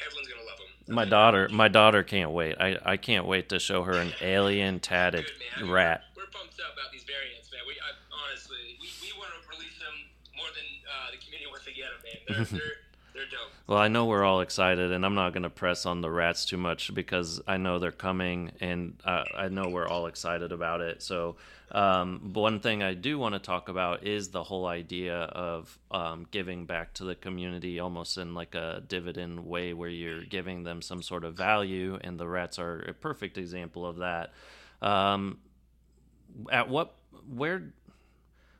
everyone's 0.00 0.28
going 0.28 0.40
to 0.40 0.48
love 0.48 0.58
them 0.58 0.77
my 0.88 1.04
daughter 1.04 1.48
my 1.50 1.68
daughter 1.68 2.02
can't 2.02 2.30
wait. 2.30 2.56
I 2.58 2.78
i 2.84 2.96
can't 2.96 3.26
wait 3.26 3.48
to 3.50 3.58
show 3.58 3.82
her 3.82 3.92
an 3.92 4.12
alien 4.20 4.80
tatted 4.80 5.26
Good, 5.58 5.68
rat. 5.68 6.02
we're, 6.16 6.22
we're 6.22 6.30
pumped 6.30 6.60
up 6.60 6.72
about 6.72 6.90
these 6.92 7.04
variants 7.04 7.50
man. 7.52 7.60
We 7.66 7.74
I, 7.74 7.92
honestly 8.10 8.76
we, 8.80 8.88
we 9.02 9.12
want 9.18 9.30
to 9.30 9.40
release 9.56 9.78
them 9.78 9.94
more 10.36 10.48
than 10.54 10.68
uh, 10.88 11.10
the 11.12 11.18
community 11.18 11.46
wants 11.50 11.64
to 11.66 11.72
get 11.72 11.88
them 11.92 12.00
man. 12.04 12.18
They're, 12.26 12.58
they're 12.58 12.72
well 13.68 13.78
i 13.78 13.86
know 13.86 14.06
we're 14.06 14.24
all 14.24 14.40
excited 14.40 14.90
and 14.90 15.06
i'm 15.06 15.14
not 15.14 15.32
going 15.32 15.44
to 15.44 15.50
press 15.50 15.86
on 15.86 16.00
the 16.00 16.10
rats 16.10 16.44
too 16.44 16.56
much 16.56 16.92
because 16.92 17.40
i 17.46 17.56
know 17.56 17.78
they're 17.78 17.92
coming 17.92 18.50
and 18.60 19.00
uh, 19.04 19.22
i 19.36 19.48
know 19.48 19.68
we're 19.68 19.86
all 19.86 20.06
excited 20.06 20.50
about 20.50 20.80
it 20.80 21.00
so 21.00 21.36
um, 21.70 22.30
one 22.32 22.60
thing 22.60 22.82
I 22.82 22.94
do 22.94 23.18
want 23.18 23.34
to 23.34 23.38
talk 23.38 23.68
about 23.68 24.06
is 24.06 24.28
the 24.28 24.42
whole 24.42 24.66
idea 24.66 25.16
of 25.16 25.78
um, 25.90 26.26
giving 26.30 26.64
back 26.64 26.94
to 26.94 27.04
the 27.04 27.14
community 27.14 27.78
almost 27.78 28.16
in 28.16 28.34
like 28.34 28.54
a 28.54 28.82
dividend 28.88 29.46
way 29.46 29.74
where 29.74 29.90
you're 29.90 30.22
giving 30.22 30.64
them 30.64 30.80
some 30.80 31.02
sort 31.02 31.24
of 31.24 31.34
value, 31.34 31.98
and 32.00 32.18
the 32.18 32.26
rats 32.26 32.58
are 32.58 32.80
a 32.80 32.94
perfect 32.94 33.36
example 33.36 33.84
of 33.84 33.98
that. 33.98 34.32
Um, 34.80 35.38
at 36.50 36.70
what, 36.70 36.94
where, 37.30 37.74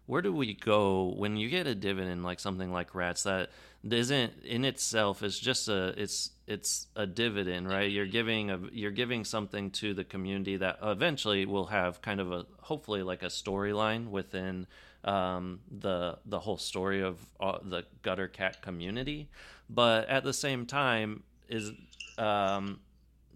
where 0.05 0.21
do 0.21 0.33
we 0.33 0.53
go 0.53 1.15
when 1.17 1.37
you 1.39 1.49
get 1.49 1.67
a 1.67 1.75
dividend 1.75 2.25
like 2.25 2.41
something 2.41 2.73
like 2.73 2.95
rats 2.95 3.23
that 3.23 3.51
isn't 3.85 4.33
in 4.45 4.65
itself 4.65 5.23
is 5.23 5.39
just 5.39 5.69
a 5.69 5.95
it's 5.97 6.31
it's 6.47 6.87
a 6.97 7.07
dividend 7.07 7.69
right? 7.69 7.91
You're 7.91 8.07
giving 8.07 8.51
a 8.51 8.61
you're 8.73 8.91
giving 8.91 9.25
something 9.25 9.71
to 9.73 9.95
the 9.95 10.05
community 10.05 10.57
that 10.57 10.79
eventually 10.83 11.47
will 11.47 11.67
have 11.67 12.03
kind 12.03 12.21
of 12.21 12.33
a 12.33 12.47
hopefully 12.61 13.03
like 13.03 13.23
a 13.23 13.27
storyline 13.27 14.09
within 14.09 14.67
um, 15.05 15.61
the 15.71 16.19
the 16.27 16.41
whole 16.41 16.59
story 16.59 17.03
of 17.03 17.21
uh, 17.41 17.59
the 17.63 17.85
gutter 18.03 18.29
cat 18.29 18.63
community. 18.63 19.29
But 19.71 20.09
at 20.09 20.25
the 20.25 20.33
same 20.33 20.67
time 20.67 21.23
is 21.49 21.71
um, 22.17 22.81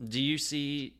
do 0.09 0.20
you 0.20 0.38
see 0.38 0.94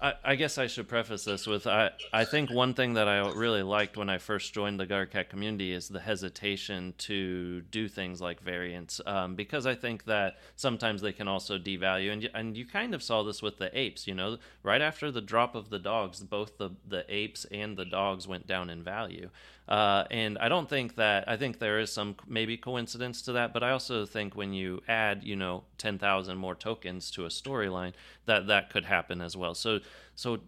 I, 0.00 0.14
I 0.24 0.34
guess 0.34 0.56
I 0.56 0.66
should 0.66 0.88
preface 0.88 1.24
this 1.24 1.46
with 1.46 1.66
I, 1.66 1.90
I 2.12 2.24
think 2.24 2.50
one 2.50 2.74
thing 2.74 2.94
that 2.94 3.08
I 3.08 3.18
really 3.32 3.62
liked 3.62 3.96
when 3.96 4.08
I 4.08 4.18
first 4.18 4.54
joined 4.54 4.80
the 4.80 4.86
Gutter 4.86 5.06
Cat 5.06 5.28
community 5.28 5.72
is 5.72 5.88
the 5.88 6.00
hesitation 6.00 6.94
to 6.98 7.60
do 7.62 7.88
things 7.88 8.20
like 8.20 8.40
variants 8.40 9.00
um, 9.04 9.34
because 9.34 9.66
I 9.66 9.74
think 9.74 10.04
that 10.04 10.38
sometimes 10.56 11.02
they 11.02 11.12
can 11.12 11.28
also 11.28 11.58
devalue 11.58 12.12
and 12.12 12.30
and 12.34 12.56
you 12.56 12.64
kind 12.64 12.94
of 12.94 13.02
saw 13.02 13.22
this 13.22 13.42
with 13.42 13.58
the 13.58 13.76
apes 13.78 14.06
you 14.06 14.14
know? 14.14 14.38
Right 14.62 14.80
after 14.80 15.10
the 15.10 15.20
drop 15.20 15.54
of 15.54 15.70
the 15.70 15.78
dogs 15.78 16.20
both 16.20 16.56
the 16.58 16.70
the 16.86 17.04
apes 17.08 17.44
and 17.50 17.76
the 17.76 17.84
dogs 17.84 18.26
went 18.26 18.46
down 18.46 18.70
in 18.70 18.82
value. 18.82 19.30
Uh, 19.70 20.04
and 20.10 20.36
I 20.38 20.48
don't 20.48 20.68
think 20.68 20.96
that 20.96 21.28
I 21.28 21.36
think 21.36 21.60
there 21.60 21.78
is 21.78 21.92
some 21.92 22.16
maybe 22.26 22.56
coincidence 22.56 23.22
to 23.22 23.32
that, 23.32 23.52
but 23.52 23.62
I 23.62 23.70
also 23.70 24.04
think 24.04 24.34
when 24.34 24.52
you 24.52 24.82
add 24.88 25.22
you 25.22 25.36
know 25.36 25.62
ten 25.78 25.96
thousand 25.96 26.38
more 26.38 26.56
tokens 26.56 27.08
to 27.12 27.24
a 27.24 27.28
storyline, 27.28 27.92
that 28.30 28.46
that 28.46 28.70
could 28.70 28.86
happen 28.86 29.18
as 29.20 29.36
well. 29.36 29.54
So 29.54 29.82
so 30.14 30.38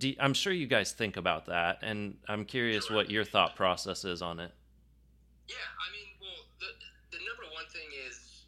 do, 0.00 0.12
I'm 0.20 0.32
sure 0.32 0.52
you 0.52 0.66
guys 0.66 0.92
think 0.92 1.16
about 1.16 1.46
that, 1.52 1.80
and 1.84 2.16
I'm 2.28 2.44
curious 2.44 2.88
Sure. 2.88 2.96
what 2.96 3.08
your 3.12 3.24
thought 3.24 3.56
process 3.56 4.04
is 4.04 4.20
on 4.20 4.40
it. 4.40 4.52
Yeah, 5.48 5.56
I 5.56 5.86
mean, 5.92 6.08
well, 6.20 6.40
the 6.60 6.70
the 7.12 7.20
number 7.28 7.44
one 7.52 7.68
thing 7.68 7.88
is 8.08 8.44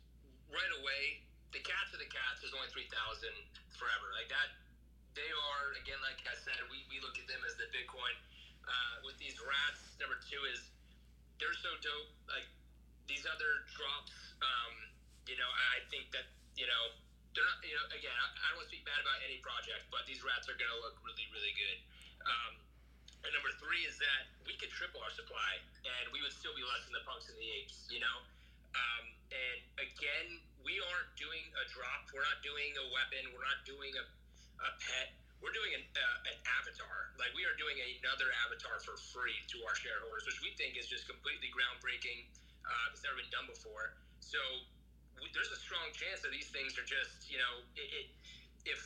right 0.48 0.72
away. 0.80 1.24
The 1.52 1.60
cats 1.60 1.92
are 1.92 2.00
the 2.00 2.08
cats. 2.08 2.40
There's 2.40 2.56
only 2.56 2.68
three 2.72 2.88
thousand 2.88 3.36
forever. 3.76 4.08
Like 4.16 4.28
that. 4.32 4.48
They 5.12 5.28
are 5.28 5.76
again, 5.76 6.00
like 6.00 6.24
I 6.24 6.32
said, 6.40 6.56
we, 6.72 6.80
we 6.88 6.96
look 7.04 7.20
at 7.20 7.28
them 7.28 7.44
as 7.44 7.52
the 7.60 7.68
Bitcoin. 7.68 8.16
Uh, 8.64 9.04
with 9.04 9.18
these 9.20 9.36
rats, 9.42 9.82
number 10.00 10.16
two 10.24 10.40
is 10.48 10.64
they're 11.36 11.52
so 11.60 11.68
dope. 11.84 12.08
Like 12.30 12.48
these 13.10 13.28
other 13.28 13.66
drops, 13.76 14.14
um, 14.40 14.72
you 15.28 15.36
know, 15.36 15.50
I 15.74 15.84
think 15.92 16.08
that 16.16 16.24
you 16.56 16.64
know 16.64 16.84
they're 17.32 17.46
not. 17.46 17.58
You 17.64 17.76
know, 17.76 17.86
again, 17.92 18.14
I, 18.14 18.26
I 18.28 18.44
don't 18.52 18.60
want 18.60 18.68
to 18.68 18.72
speak 18.72 18.84
bad 18.84 19.00
about 19.00 19.18
any 19.24 19.40
project, 19.40 19.88
but 19.88 20.04
these 20.04 20.20
rats 20.24 20.48
are 20.48 20.56
gonna 20.56 20.78
look 20.80 20.96
really, 21.04 21.26
really 21.32 21.54
good. 21.56 21.78
Um, 22.24 22.52
and 23.22 23.30
number 23.34 23.54
three 23.62 23.86
is 23.86 23.96
that 24.02 24.34
we 24.42 24.58
could 24.58 24.70
triple 24.74 24.98
our 25.02 25.14
supply, 25.14 25.62
and 25.86 26.10
we 26.10 26.18
would 26.20 26.34
still 26.34 26.54
be 26.58 26.66
less 26.66 26.82
than 26.90 26.94
the 26.98 27.04
punks 27.06 27.30
and 27.30 27.38
the 27.38 27.48
apes, 27.62 27.86
you 27.86 28.02
know. 28.02 28.18
Um, 28.74 29.04
and 29.30 29.58
again, 29.78 30.42
we 30.66 30.78
aren't 30.90 31.12
doing 31.14 31.44
a 31.54 31.64
drop. 31.70 32.10
We're 32.10 32.26
not 32.26 32.42
doing 32.42 32.74
a 32.78 32.86
weapon. 32.90 33.30
We're 33.30 33.46
not 33.46 33.62
doing 33.62 33.92
a, 33.94 34.04
a 34.62 34.70
pet. 34.82 35.14
we're 35.42 35.54
doing 35.54 35.74
an, 35.74 35.84
uh, 35.98 36.30
an 36.30 36.38
avatar. 36.62 37.14
Like 37.18 37.34
we 37.34 37.42
are 37.46 37.54
doing 37.58 37.74
another 37.98 38.30
avatar 38.46 38.78
for 38.82 38.94
free 39.10 39.34
to 39.54 39.56
our 39.66 39.74
shareholders, 39.74 40.22
which 40.26 40.38
we 40.38 40.54
think 40.54 40.78
is 40.78 40.86
just 40.86 41.10
completely 41.10 41.50
groundbreaking. 41.50 42.30
Uh, 42.62 42.94
it's 42.94 43.02
never 43.02 43.18
been 43.18 43.30
done 43.34 43.50
before. 43.50 43.98
So 44.22 44.38
there's 45.30 45.54
a 45.54 45.60
strong 45.62 45.86
chance 45.94 46.26
that 46.26 46.34
these 46.34 46.50
things 46.50 46.74
are 46.74 46.86
just, 46.86 47.30
you 47.30 47.38
know, 47.38 47.62
it, 47.78 47.88
it, 47.94 48.06
if 48.66 48.80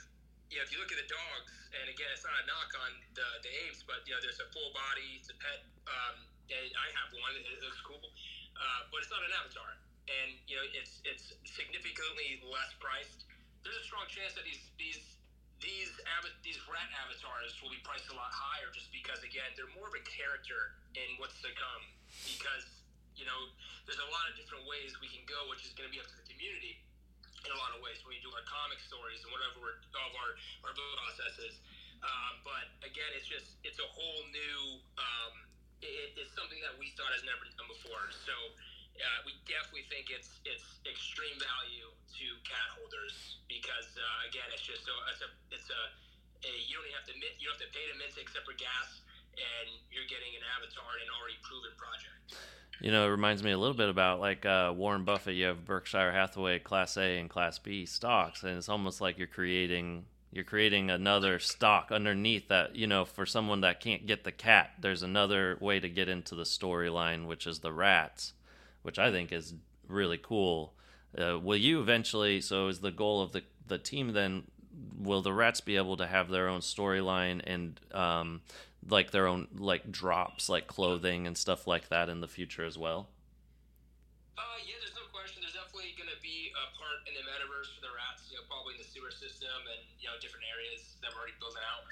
if 0.52 0.70
you 0.70 0.78
look 0.78 0.92
at 0.94 1.00
the 1.00 1.10
dogs, 1.10 1.52
and 1.74 1.90
again, 1.90 2.06
it's 2.14 2.22
not 2.22 2.36
a 2.38 2.44
knock 2.46 2.70
on 2.78 2.90
the, 3.18 3.26
the 3.42 3.50
apes, 3.66 3.82
but 3.82 4.06
you 4.06 4.14
know, 4.14 4.22
there's 4.22 4.38
a 4.38 4.46
full 4.54 4.70
body, 4.70 5.18
it's 5.18 5.26
a 5.26 5.36
pet. 5.42 5.66
Um, 5.90 6.16
I 6.46 6.86
have 6.94 7.10
one; 7.18 7.34
it 7.34 7.58
looks 7.58 7.82
cool, 7.82 7.98
uh, 8.54 8.80
but 8.94 9.02
it's 9.02 9.10
not 9.10 9.18
an 9.26 9.34
avatar, 9.34 9.74
and 10.06 10.38
you 10.46 10.54
know, 10.54 10.66
it's 10.70 11.02
it's 11.02 11.34
significantly 11.42 12.38
less 12.46 12.70
priced. 12.78 13.26
There's 13.66 13.82
a 13.82 13.86
strong 13.86 14.06
chance 14.06 14.38
that 14.38 14.46
these 14.46 14.62
these 14.78 15.02
these 15.58 15.90
these 16.46 16.60
rat 16.70 16.86
avatars 17.02 17.58
will 17.58 17.74
be 17.74 17.82
priced 17.82 18.06
a 18.12 18.16
lot 18.16 18.30
higher, 18.30 18.70
just 18.70 18.94
because 18.94 19.18
again, 19.26 19.50
they're 19.58 19.70
more 19.74 19.90
of 19.90 19.96
a 19.98 20.04
character 20.06 20.78
in 20.94 21.18
what's 21.18 21.42
to 21.42 21.50
come. 21.58 21.82
Because 22.22 22.75
you 23.16 23.24
know, 23.24 23.40
there's 23.88 24.00
a 24.00 24.10
lot 24.12 24.24
of 24.28 24.36
different 24.36 24.68
ways 24.68 24.92
we 25.00 25.08
can 25.08 25.24
go, 25.24 25.48
which 25.48 25.64
is 25.64 25.72
going 25.72 25.88
to 25.88 25.92
be 25.92 25.98
up 25.98 26.06
to 26.06 26.16
the 26.20 26.28
community 26.28 26.78
in 27.44 27.50
a 27.50 27.58
lot 27.58 27.72
of 27.72 27.80
ways 27.80 28.00
when 28.04 28.16
we 28.16 28.20
do 28.20 28.30
our 28.32 28.44
comic 28.44 28.78
stories 28.84 29.20
and 29.24 29.30
whatever 29.32 29.80
of 29.80 30.12
our, 30.20 30.30
our 30.68 30.74
processes. 30.76 31.58
Um, 32.04 32.44
but 32.44 32.66
again, 32.84 33.08
it's 33.16 33.26
just 33.26 33.56
it's 33.64 33.80
a 33.80 33.88
whole 33.88 34.22
new. 34.30 34.60
Um, 35.00 35.32
it, 35.80 36.16
it's 36.16 36.32
something 36.36 36.60
that 36.64 36.76
we 36.76 36.92
thought 36.96 37.12
has 37.12 37.24
never 37.24 37.44
been 37.44 37.56
done 37.56 37.68
before. 37.72 38.08
So 38.24 38.34
uh, 39.00 39.20
we 39.28 39.36
definitely 39.48 39.88
think 39.88 40.12
it's 40.12 40.28
it's 40.44 40.80
extreme 40.88 41.36
value 41.40 41.88
to 42.20 42.26
cat 42.44 42.68
holders 42.76 43.40
because 43.48 43.88
uh, 43.96 44.28
again, 44.28 44.48
it's 44.52 44.64
just 44.64 44.84
a, 44.88 44.96
it's 45.12 45.22
a 45.24 45.30
it's 45.52 45.68
a, 45.72 45.82
a 46.48 46.50
you 46.68 46.76
don't 46.76 46.84
even 46.88 46.96
have 46.96 47.08
to 47.08 47.16
mint, 47.16 47.34
you 47.40 47.48
don't 47.48 47.56
have 47.56 47.64
to 47.64 47.72
pay 47.72 47.84
to 47.88 47.96
mint 47.96 48.12
except 48.16 48.44
for 48.44 48.56
gas, 48.56 49.00
and 49.36 49.68
you're 49.92 50.08
getting 50.08 50.32
an 50.36 50.44
avatar 50.56 50.88
and 51.00 51.08
an 51.08 51.12
already 51.16 51.40
proven 51.44 51.72
project. 51.76 52.36
You 52.80 52.92
know, 52.92 53.06
it 53.06 53.10
reminds 53.10 53.42
me 53.42 53.52
a 53.52 53.58
little 53.58 53.76
bit 53.76 53.88
about 53.88 54.20
like 54.20 54.44
uh, 54.44 54.72
Warren 54.76 55.04
Buffett. 55.04 55.34
You 55.34 55.46
have 55.46 55.64
Berkshire 55.64 56.12
Hathaway 56.12 56.58
Class 56.58 56.96
A 56.96 57.18
and 57.18 57.30
Class 57.30 57.58
B 57.58 57.86
stocks, 57.86 58.42
and 58.42 58.56
it's 58.56 58.68
almost 58.68 59.00
like 59.00 59.18
you're 59.18 59.26
creating 59.26 60.04
you're 60.30 60.44
creating 60.44 60.90
another 60.90 61.38
stock 61.38 61.90
underneath 61.90 62.48
that. 62.48 62.76
You 62.76 62.86
know, 62.86 63.04
for 63.04 63.24
someone 63.24 63.62
that 63.62 63.80
can't 63.80 64.06
get 64.06 64.24
the 64.24 64.32
cat, 64.32 64.72
there's 64.78 65.02
another 65.02 65.56
way 65.60 65.80
to 65.80 65.88
get 65.88 66.08
into 66.08 66.34
the 66.34 66.42
storyline, 66.42 67.26
which 67.26 67.46
is 67.46 67.60
the 67.60 67.72
rats, 67.72 68.34
which 68.82 68.98
I 68.98 69.10
think 69.10 69.32
is 69.32 69.54
really 69.88 70.18
cool. 70.18 70.74
Uh, 71.16 71.38
will 71.38 71.56
you 71.56 71.80
eventually? 71.80 72.42
So, 72.42 72.68
is 72.68 72.80
the 72.80 72.90
goal 72.90 73.22
of 73.22 73.32
the 73.32 73.42
the 73.66 73.78
team 73.78 74.12
then? 74.12 74.44
Will 74.98 75.22
the 75.22 75.32
rats 75.32 75.62
be 75.62 75.76
able 75.76 75.96
to 75.96 76.06
have 76.06 76.28
their 76.28 76.48
own 76.48 76.60
storyline 76.60 77.40
and 77.46 77.80
um, 77.94 78.42
like 78.88 79.10
their 79.10 79.26
own 79.26 79.48
like 79.56 79.90
drops, 79.90 80.48
like 80.48 80.66
clothing 80.66 81.26
and 81.26 81.36
stuff 81.36 81.66
like 81.66 81.88
that 81.88 82.08
in 82.08 82.20
the 82.20 82.28
future 82.28 82.64
as 82.64 82.78
well? 82.78 83.08
Uh, 84.36 84.60
yeah, 84.62 84.76
there's 84.84 84.96
no 84.96 85.08
question. 85.10 85.40
There's 85.40 85.56
definitely 85.56 85.96
going 85.96 86.12
to 86.12 86.20
be 86.20 86.52
a 86.52 86.64
part 86.76 87.00
in 87.08 87.16
the 87.16 87.24
metaverse 87.24 87.72
for 87.72 87.82
the 87.82 87.92
rats. 87.92 88.28
You 88.28 88.36
know, 88.36 88.44
probably 88.46 88.76
in 88.76 88.80
the 88.84 88.88
sewer 88.88 89.10
system 89.10 89.56
and 89.64 89.80
you 89.96 90.06
know 90.06 90.16
different 90.20 90.44
areas 90.48 91.00
that 91.00 91.10
we're 91.12 91.24
already 91.24 91.38
building 91.40 91.64
out. 91.72 91.84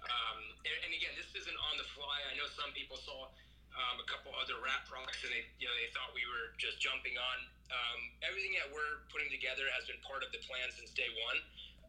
Um, 0.00 0.40
and, 0.64 0.76
and, 0.88 0.92
again, 0.96 1.12
this 1.12 1.28
isn't 1.36 1.58
on 1.70 1.76
the 1.76 1.84
fly. 1.92 2.24
I 2.24 2.32
know 2.32 2.48
some 2.56 2.72
people 2.72 2.96
saw 2.96 3.28
um, 3.76 4.00
a 4.00 4.06
couple 4.08 4.32
other 4.40 4.56
rat 4.64 4.88
products 4.88 5.20
and 5.22 5.30
they 5.30 5.44
you 5.60 5.68
know 5.68 5.76
they 5.76 5.92
thought 5.92 6.10
we 6.16 6.24
were 6.24 6.56
just 6.56 6.80
jumping 6.80 7.14
on. 7.20 7.38
Um, 7.70 8.00
everything 8.26 8.56
that 8.58 8.66
we're 8.72 9.06
putting 9.12 9.30
together 9.30 9.68
has 9.76 9.86
been 9.86 10.00
part 10.02 10.26
of 10.26 10.32
the 10.34 10.42
plan 10.42 10.72
since 10.74 10.90
day 10.96 11.08
one. 11.28 11.38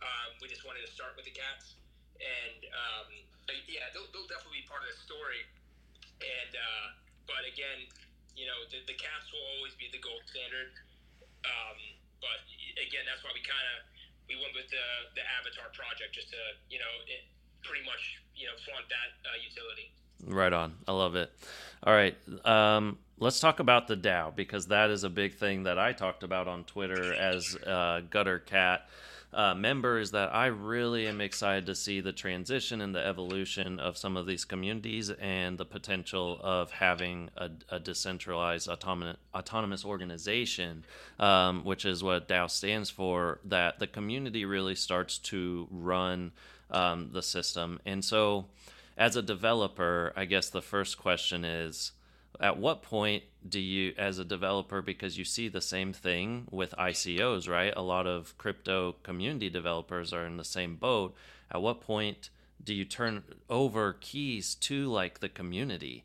Um, 0.02 0.30
we 0.42 0.50
just 0.50 0.66
wanted 0.66 0.86
to 0.86 0.92
start 0.92 1.14
with 1.14 1.30
the 1.30 1.34
cats, 1.34 1.78
and 2.22 2.60
um, 2.70 3.08
yeah, 3.68 3.90
they'll, 3.92 4.08
they'll 4.14 4.30
definitely 4.30 4.64
be 4.64 4.68
part 4.70 4.86
of 4.86 4.90
the 4.94 5.00
story. 5.02 5.42
And 6.22 6.54
uh, 6.54 6.88
but 7.26 7.44
again, 7.50 7.90
you 8.38 8.46
know, 8.46 8.58
the, 8.70 8.86
the 8.86 8.98
cats 8.98 9.28
will 9.34 9.44
always 9.58 9.74
be 9.76 9.90
the 9.90 10.02
gold 10.02 10.22
standard. 10.30 10.72
Um, 11.44 11.78
but 12.22 12.42
again, 12.78 13.04
that's 13.10 13.26
why 13.26 13.34
we 13.34 13.42
kind 13.42 13.66
of 13.74 13.78
we 14.30 14.38
went 14.38 14.54
with 14.54 14.70
the 14.70 14.88
the 15.18 15.24
Avatar 15.42 15.74
project 15.74 16.14
just 16.14 16.30
to 16.30 16.42
you 16.70 16.78
know 16.78 16.94
it 17.10 17.26
pretty 17.66 17.84
much 17.86 18.22
you 18.38 18.46
know 18.46 18.56
flaunt 18.64 18.86
that 18.90 19.10
uh, 19.26 19.38
utility. 19.42 19.90
Right 20.22 20.54
on. 20.54 20.78
I 20.88 20.94
love 20.94 21.16
it. 21.16 21.34
All 21.84 21.94
right. 21.94 22.16
Um, 22.46 23.00
let's 23.18 23.40
talk 23.40 23.60
about 23.60 23.88
the 23.88 23.98
DAO 23.98 24.36
because 24.36 24.68
that 24.68 24.92
is 24.92 25.04
a 25.04 25.10
big 25.10 25.34
thing 25.34 25.64
that 25.64 25.80
I 25.80 25.94
talked 25.94 26.22
about 26.22 26.48
on 26.48 26.64
Twitter 26.66 27.14
as 27.14 27.56
uh, 27.66 28.02
Gutter 28.10 28.38
Cat 28.38 28.88
uh, 29.34 29.56
members 29.56 30.12
that 30.12 30.34
I 30.34 30.48
really 30.48 31.08
am 31.08 31.22
excited 31.22 31.66
to 31.68 31.76
see 31.76 32.02
the 32.02 32.12
transition 32.12 32.82
and 32.82 32.94
the 32.94 33.06
evolution 33.06 33.80
of 33.80 33.98
some 33.98 34.18
of 34.18 34.26
these 34.26 34.44
communities 34.44 35.10
and 35.10 35.58
the 35.58 35.66
potential 35.66 36.40
of 36.42 36.72
having 36.72 37.30
a, 37.38 37.50
a 37.70 37.80
decentralized 37.80 38.68
autonomous, 38.68 39.18
autonomous 39.34 39.86
organization, 39.86 40.84
um, 41.20 41.64
which 41.64 41.86
is 41.86 42.04
what 42.04 42.28
DAO 42.28 42.50
stands 42.50 42.90
for, 42.90 43.40
that 43.46 43.80
the 43.80 43.88
community 43.88 44.44
really 44.44 44.76
starts 44.76 45.18
to 45.18 45.68
run 45.72 46.32
um, 46.70 47.10
the 47.14 47.22
system. 47.22 47.80
And 47.86 48.04
so, 48.04 48.46
as 48.98 49.16
a 49.16 49.22
developer, 49.22 50.14
I 50.16 50.26
guess 50.26 50.50
the 50.50 50.62
first 50.62 50.98
question 50.98 51.46
is 51.46 51.94
at 52.42 52.58
what 52.58 52.82
point 52.82 53.24
do 53.48 53.60
you 53.60 53.94
as 53.98 54.18
a 54.18 54.26
developer 54.26 54.82
because 54.82 55.18
you 55.18 55.24
see 55.24 55.48
the 55.48 55.62
same 55.62 55.94
thing 55.94 56.48
with 56.50 56.74
ICOs 56.78 57.48
right? 57.48 57.74
A 57.78 57.82
lot 57.82 58.08
of 58.08 58.36
crypto 58.38 58.96
community 59.04 59.50
developers 59.50 60.12
are 60.12 60.26
in 60.26 60.38
the 60.38 60.44
same 60.44 60.76
boat. 60.76 61.14
At 61.52 61.62
what 61.62 61.82
point 61.82 62.30
do 62.64 62.74
you 62.74 62.84
turn 62.84 63.24
over 63.50 63.94
keys 63.94 64.56
to 64.56 64.90
like 64.90 65.20
the 65.20 65.30
community? 65.30 66.04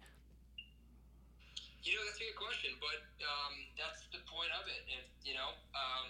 You 1.82 1.96
know 1.96 2.04
that's 2.04 2.20
a 2.20 2.28
good 2.28 2.36
question 2.36 2.72
but 2.84 3.00
um, 3.24 3.54
that's 3.80 4.04
the 4.12 4.20
point 4.28 4.52
of 4.60 4.68
it. 4.68 4.84
And 4.92 5.04
you 5.24 5.32
know 5.32 5.56
um, 5.72 6.08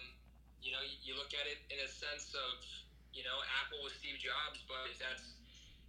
you 0.61 0.75
know 0.75 0.83
you 1.07 1.15
look 1.15 1.31
at 1.39 1.47
it 1.47 1.63
in 1.71 1.79
a 1.87 1.89
sense 1.89 2.35
of 2.35 2.67
you 3.15 3.23
know 3.23 3.39
apple 3.63 3.79
with 3.87 3.95
steve 3.95 4.19
jobs 4.19 4.59
but 4.67 4.91
if 4.91 4.99
that's 4.99 5.39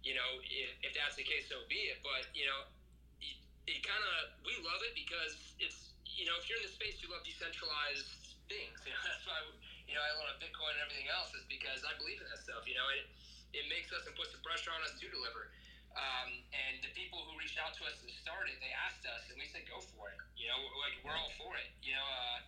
you 0.06 0.14
know 0.14 0.30
if, 0.46 0.70
if 0.86 0.92
that's 0.94 1.18
the 1.18 1.26
case 1.26 1.50
so 1.50 1.58
be 1.66 1.90
it. 1.90 1.98
But 2.06 2.30
you 2.38 2.46
know 2.46 2.70
it 3.68 3.84
kind 3.84 4.00
of 4.00 4.32
we 4.48 4.56
love 4.64 4.80
it 4.88 4.96
because 4.96 5.36
it's 5.60 5.92
you 6.08 6.24
know 6.24 6.34
if 6.40 6.48
you're 6.48 6.56
in 6.58 6.64
the 6.64 6.72
space 6.72 6.96
you 7.04 7.08
love 7.12 7.24
decentralized 7.24 8.08
things. 8.48 8.80
You 8.88 8.96
know 8.96 9.04
that's 9.04 9.26
why 9.28 9.40
you 9.84 9.94
know 9.94 10.00
I 10.00 10.12
love 10.24 10.40
Bitcoin 10.40 10.72
and 10.80 10.82
everything 10.82 11.08
else 11.12 11.36
is 11.36 11.44
because 11.44 11.84
I 11.84 11.92
believe 12.00 12.18
in 12.20 12.26
that 12.32 12.40
stuff. 12.40 12.64
You 12.64 12.74
know 12.80 12.88
it 12.88 13.04
it 13.52 13.64
makes 13.68 13.92
us 13.92 14.04
and 14.08 14.16
puts 14.16 14.32
the 14.32 14.40
pressure 14.40 14.72
on 14.72 14.80
us 14.84 14.92
to 14.96 15.06
deliver. 15.08 15.48
Um, 15.96 16.28
and 16.52 16.78
the 16.84 16.92
people 16.92 17.24
who 17.24 17.32
reached 17.40 17.56
out 17.56 17.72
to 17.80 17.82
us 17.88 17.96
to 18.04 18.08
start 18.12 18.46
it, 18.46 18.60
they 18.60 18.70
asked 18.86 19.08
us, 19.08 19.24
and 19.32 19.40
we 19.40 19.48
said, 19.48 19.64
"Go 19.64 19.80
for 19.80 20.12
it." 20.12 20.20
You 20.36 20.46
know, 20.52 20.60
like 20.84 21.00
we're 21.02 21.16
all 21.16 21.32
for 21.40 21.56
it. 21.56 21.68
You 21.80 21.96
know, 21.96 22.04
uh, 22.04 22.38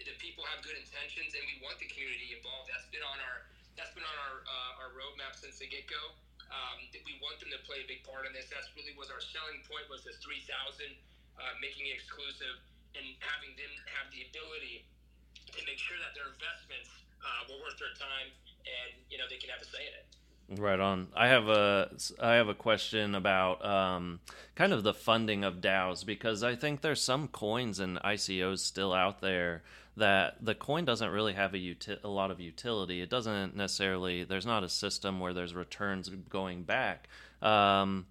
the 0.00 0.16
people 0.18 0.44
have 0.48 0.64
good 0.64 0.76
intentions, 0.76 1.36
and 1.36 1.44
we 1.46 1.60
want 1.60 1.78
the 1.78 1.88
community 1.88 2.32
involved. 2.32 2.72
That's 2.72 2.88
been 2.88 3.04
on 3.04 3.20
our 3.20 3.44
that's 3.76 3.92
been 3.92 4.04
on 4.08 4.16
our 4.18 4.34
uh, 4.48 4.80
our 4.82 4.90
roadmap 4.96 5.36
since 5.36 5.60
the 5.60 5.68
get 5.68 5.86
go. 5.86 6.16
Um, 6.48 6.88
we 7.04 7.20
want 7.20 7.40
them 7.40 7.52
to 7.52 7.60
play 7.68 7.84
a 7.84 7.88
big 7.88 8.04
part 8.08 8.24
in 8.24 8.32
this. 8.32 8.48
That's 8.48 8.68
really 8.72 8.96
was 8.96 9.12
our 9.12 9.20
selling 9.20 9.60
point 9.68 9.84
was 9.92 10.04
this 10.04 10.16
3,000, 10.24 10.48
uh, 10.48 11.54
making 11.60 11.88
it 11.92 12.00
exclusive 12.00 12.56
and 12.96 13.04
having 13.20 13.52
them 13.54 13.72
have 13.92 14.08
the 14.10 14.24
ability 14.32 14.88
to 15.52 15.60
make 15.68 15.76
sure 15.76 16.00
that 16.00 16.16
their 16.16 16.28
investments 16.32 16.88
uh, 17.20 17.48
were 17.52 17.60
worth 17.60 17.76
their 17.76 17.92
time 18.00 18.32
and 18.64 18.96
you 19.08 19.16
know 19.16 19.28
they 19.28 19.40
can 19.40 19.48
have 19.52 19.60
a 19.60 19.68
say 19.68 19.84
in 19.84 19.94
it. 19.96 20.17
Right 20.56 20.80
on. 20.80 21.08
I 21.14 21.28
have 21.28 21.48
a 21.48 21.90
I 22.18 22.34
have 22.34 22.48
a 22.48 22.54
question 22.54 23.14
about 23.14 23.62
um, 23.62 24.20
kind 24.54 24.72
of 24.72 24.82
the 24.82 24.94
funding 24.94 25.44
of 25.44 25.56
DAOs 25.56 26.06
because 26.06 26.42
I 26.42 26.56
think 26.56 26.80
there's 26.80 27.02
some 27.02 27.28
coins 27.28 27.80
and 27.80 27.98
ICOs 27.98 28.60
still 28.60 28.94
out 28.94 29.20
there 29.20 29.62
that 29.98 30.42
the 30.42 30.54
coin 30.54 30.86
doesn't 30.86 31.10
really 31.10 31.34
have 31.34 31.52
a, 31.52 31.58
uti- 31.58 31.98
a 32.02 32.08
lot 32.08 32.30
of 32.30 32.40
utility. 32.40 33.02
It 33.02 33.10
doesn't 33.10 33.56
necessarily. 33.56 34.24
There's 34.24 34.46
not 34.46 34.64
a 34.64 34.70
system 34.70 35.20
where 35.20 35.34
there's 35.34 35.54
returns 35.54 36.08
going 36.08 36.62
back. 36.62 37.08
Um, 37.42 38.06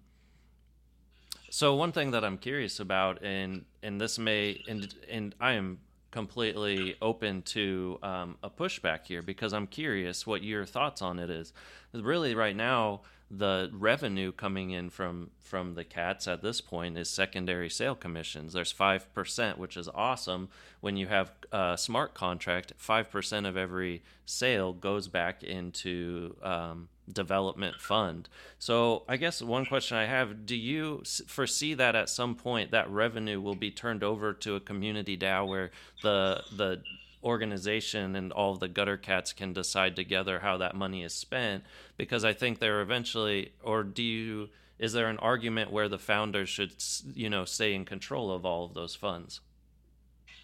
so 1.50 1.74
one 1.74 1.90
thing 1.90 2.12
that 2.12 2.24
I'm 2.24 2.38
curious 2.38 2.78
about, 2.78 3.22
and 3.24 3.64
and 3.82 4.00
this 4.00 4.16
may, 4.16 4.62
and 4.68 4.94
and 5.10 5.34
I 5.40 5.54
am 5.54 5.80
completely 6.10 6.96
open 7.02 7.42
to 7.42 7.98
um, 8.02 8.36
a 8.42 8.50
pushback 8.50 9.06
here 9.06 9.22
because 9.22 9.52
I'm 9.52 9.66
curious 9.66 10.26
what 10.26 10.42
your 10.42 10.64
thoughts 10.64 11.02
on 11.02 11.18
it 11.18 11.30
is. 11.30 11.52
Really, 11.92 12.34
right 12.34 12.56
now 12.56 13.00
the 13.30 13.70
revenue 13.72 14.32
coming 14.32 14.70
in 14.70 14.88
from 14.88 15.30
from 15.38 15.74
the 15.74 15.84
cats 15.84 16.26
at 16.26 16.42
this 16.42 16.60
point 16.60 16.96
is 16.96 17.10
secondary 17.10 17.68
sale 17.68 17.94
commissions. 17.94 18.52
There's 18.54 18.72
five 18.72 19.12
percent, 19.12 19.58
which 19.58 19.76
is 19.76 19.88
awesome. 19.94 20.48
When 20.80 20.96
you 20.96 21.08
have 21.08 21.32
a 21.52 21.76
smart 21.76 22.14
contract, 22.14 22.72
five 22.78 23.10
percent 23.10 23.46
of 23.46 23.56
every 23.56 24.02
sale 24.24 24.72
goes 24.72 25.08
back 25.08 25.42
into 25.42 26.36
um, 26.42 26.88
development 27.12 27.76
fund. 27.80 28.28
So 28.58 29.04
I 29.08 29.18
guess 29.18 29.42
one 29.42 29.66
question 29.66 29.98
I 29.98 30.06
have: 30.06 30.46
Do 30.46 30.56
you 30.56 31.02
foresee 31.26 31.74
that 31.74 31.94
at 31.94 32.08
some 32.08 32.34
point 32.34 32.70
that 32.70 32.90
revenue 32.90 33.40
will 33.42 33.56
be 33.56 33.70
turned 33.70 34.02
over 34.02 34.32
to 34.32 34.56
a 34.56 34.60
community 34.60 35.18
DAO 35.18 35.46
where 35.46 35.70
the 36.02 36.42
the 36.56 36.82
organization 37.22 38.14
and 38.14 38.30
all 38.32 38.54
the 38.54 38.68
gutter 38.68 38.96
cats 38.96 39.32
can 39.32 39.52
decide 39.52 39.96
together 39.96 40.40
how 40.40 40.56
that 40.56 40.74
money 40.74 41.02
is 41.02 41.12
spent 41.12 41.64
because 41.96 42.24
I 42.24 42.32
think 42.32 42.58
they're 42.58 42.80
eventually 42.80 43.52
or 43.62 43.82
do 43.82 44.02
you 44.02 44.48
is 44.78 44.94
there 44.94 45.10
an 45.10 45.18
argument 45.18 45.74
where 45.74 45.90
the 45.90 45.98
founders 45.98 46.48
should 46.48 46.72
you 47.14 47.28
know 47.28 47.44
stay 47.44 47.74
in 47.74 47.84
control 47.84 48.30
of 48.30 48.46
all 48.46 48.64
of 48.64 48.74
those 48.74 48.94
funds? 48.94 49.40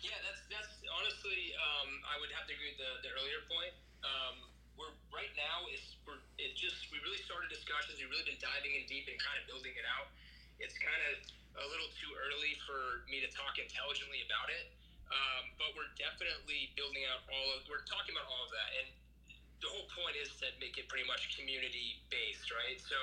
Yeah, 0.03 0.19
that's 0.27 0.43
that's 0.51 0.75
honestly 0.91 1.55
um, 1.55 1.91
I 2.03 2.19
would 2.19 2.35
have 2.35 2.43
to 2.51 2.53
agree 2.59 2.75
with 2.75 2.83
the, 2.83 3.07
the 3.07 3.11
earlier 3.15 3.47
point. 3.47 3.75
Um, 4.03 4.35
we're 4.75 4.91
right 5.15 5.31
now 5.39 5.63
it's 5.71 5.95
we're 6.03 6.19
it 6.43 6.59
just 6.59 6.91
we 6.91 6.99
really 7.07 7.23
started 7.23 7.47
discussions. 7.55 8.03
We've 8.03 8.11
really 8.11 8.27
been 8.27 8.43
diving 8.43 8.75
in 8.75 8.83
deep 8.91 9.07
and 9.07 9.15
kind 9.23 9.39
of 9.39 9.47
building 9.47 9.79
it 9.79 9.87
out. 9.87 10.11
It's 10.59 10.75
kind 10.83 11.03
of 11.15 11.23
a 11.55 11.67
little 11.71 11.91
too 11.95 12.11
early 12.19 12.59
for 12.67 13.07
me 13.07 13.23
to 13.23 13.31
talk 13.31 13.63
intelligently 13.63 14.27
about 14.27 14.51
it. 14.51 14.75
Um, 15.13 15.53
but 15.61 15.77
we're 15.77 15.93
definitely 16.01 16.73
building 16.75 17.05
out 17.13 17.23
all 17.29 17.49
of. 17.55 17.69
We're 17.69 17.85
talking 17.85 18.17
about 18.17 18.27
all 18.29 18.49
of 18.49 18.53
that, 18.53 18.71
and 18.83 18.89
the 19.61 19.71
whole 19.73 19.89
point 19.97 20.17
is 20.21 20.29
to 20.45 20.53
make 20.61 20.77
it 20.77 20.89
pretty 20.93 21.09
much 21.09 21.33
community 21.37 22.05
based, 22.13 22.53
right? 22.53 22.77
So 22.81 22.97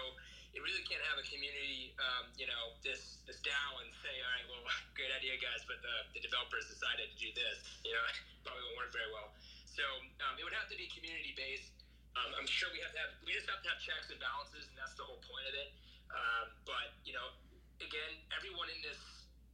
it 0.52 0.60
really 0.60 0.84
can't 0.84 1.02
have 1.08 1.16
a 1.16 1.26
community, 1.26 1.96
um, 1.96 2.28
you 2.36 2.46
know, 2.46 2.76
this 2.84 3.24
this 3.24 3.40
DAO 3.40 3.82
and 3.82 3.90
say, 4.04 4.14
all 4.20 4.32
right, 4.36 4.46
well, 4.52 4.64
great 4.98 5.12
idea, 5.16 5.40
guys, 5.40 5.64
but 5.64 5.80
the, 5.80 5.96
the 6.12 6.22
developers 6.22 6.68
decided 6.68 7.08
to 7.08 7.18
do 7.18 7.32
this. 7.34 7.64
You 7.88 7.96
know, 7.96 8.04
probably 8.46 8.62
won't 8.68 8.78
work 8.78 8.92
very 8.92 9.10
well. 9.10 9.32
So 9.72 9.84
um, 10.28 10.36
it 10.36 10.44
would 10.44 10.56
have 10.56 10.68
to 10.68 10.78
be 10.78 10.92
community 10.92 11.32
based. 11.34 11.72
Um, 12.20 12.36
I'm 12.36 12.50
sure 12.50 12.68
we 12.76 12.84
have 12.84 12.92
to 12.92 13.00
have 13.00 13.14
we 13.24 13.32
just 13.32 13.48
have 13.48 13.64
to 13.64 13.70
have 13.72 13.80
checks 13.80 14.12
and 14.12 14.20
balances, 14.20 14.68
and 14.68 14.76
that's 14.76 14.94
the 15.00 15.08
whole 15.08 15.24
point 15.24 15.48
of 15.48 15.56
it. 15.56 15.72
Um, 16.12 16.46
but 16.68 16.92
you 17.08 17.16
know, 17.16 17.32
again, 17.80 18.20
everyone 18.36 18.68
in 18.68 18.80
this, 18.84 19.00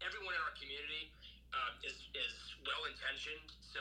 everyone 0.01 0.33
in 0.33 0.41
our 0.41 0.55
community 0.57 1.13
um, 1.53 1.73
is, 1.83 1.97
is 2.15 2.33
well 2.65 2.83
intentioned. 2.89 3.51
So, 3.61 3.79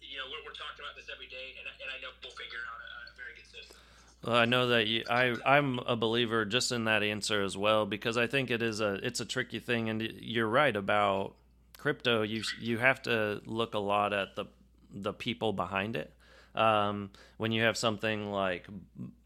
you 0.00 0.18
know, 0.18 0.26
we're, 0.30 0.42
we're, 0.46 0.58
talking 0.58 0.82
about 0.82 0.96
this 0.98 1.10
every 1.12 1.28
day, 1.28 1.54
and, 1.58 1.66
and 1.68 1.88
I 1.90 1.98
know 2.02 2.10
we'll 2.22 2.34
figure 2.34 2.62
out 2.66 2.80
a, 2.80 2.90
a 3.10 3.14
very 3.14 3.34
good 3.36 3.46
system. 3.46 3.78
Well, 4.24 4.36
I 4.36 4.46
know 4.46 4.68
that 4.68 4.86
you, 4.86 5.04
I 5.08 5.36
I'm 5.46 5.78
a 5.80 5.94
believer 5.94 6.44
just 6.44 6.72
in 6.72 6.84
that 6.84 7.02
answer 7.02 7.42
as 7.42 7.56
well 7.56 7.86
because 7.86 8.16
I 8.16 8.26
think 8.26 8.50
it 8.50 8.62
is 8.62 8.80
a 8.80 8.94
it's 8.94 9.20
a 9.20 9.24
tricky 9.24 9.58
thing 9.58 9.88
and 9.88 10.02
you're 10.02 10.48
right 10.48 10.74
about 10.74 11.34
crypto 11.78 12.22
you 12.22 12.42
you 12.60 12.78
have 12.78 13.00
to 13.02 13.40
look 13.46 13.74
a 13.74 13.78
lot 13.78 14.12
at 14.12 14.34
the 14.34 14.46
the 14.92 15.12
people 15.12 15.52
behind 15.52 15.94
it 15.94 16.12
um, 16.56 17.10
when 17.36 17.52
you 17.52 17.62
have 17.62 17.76
something 17.76 18.32
like 18.32 18.66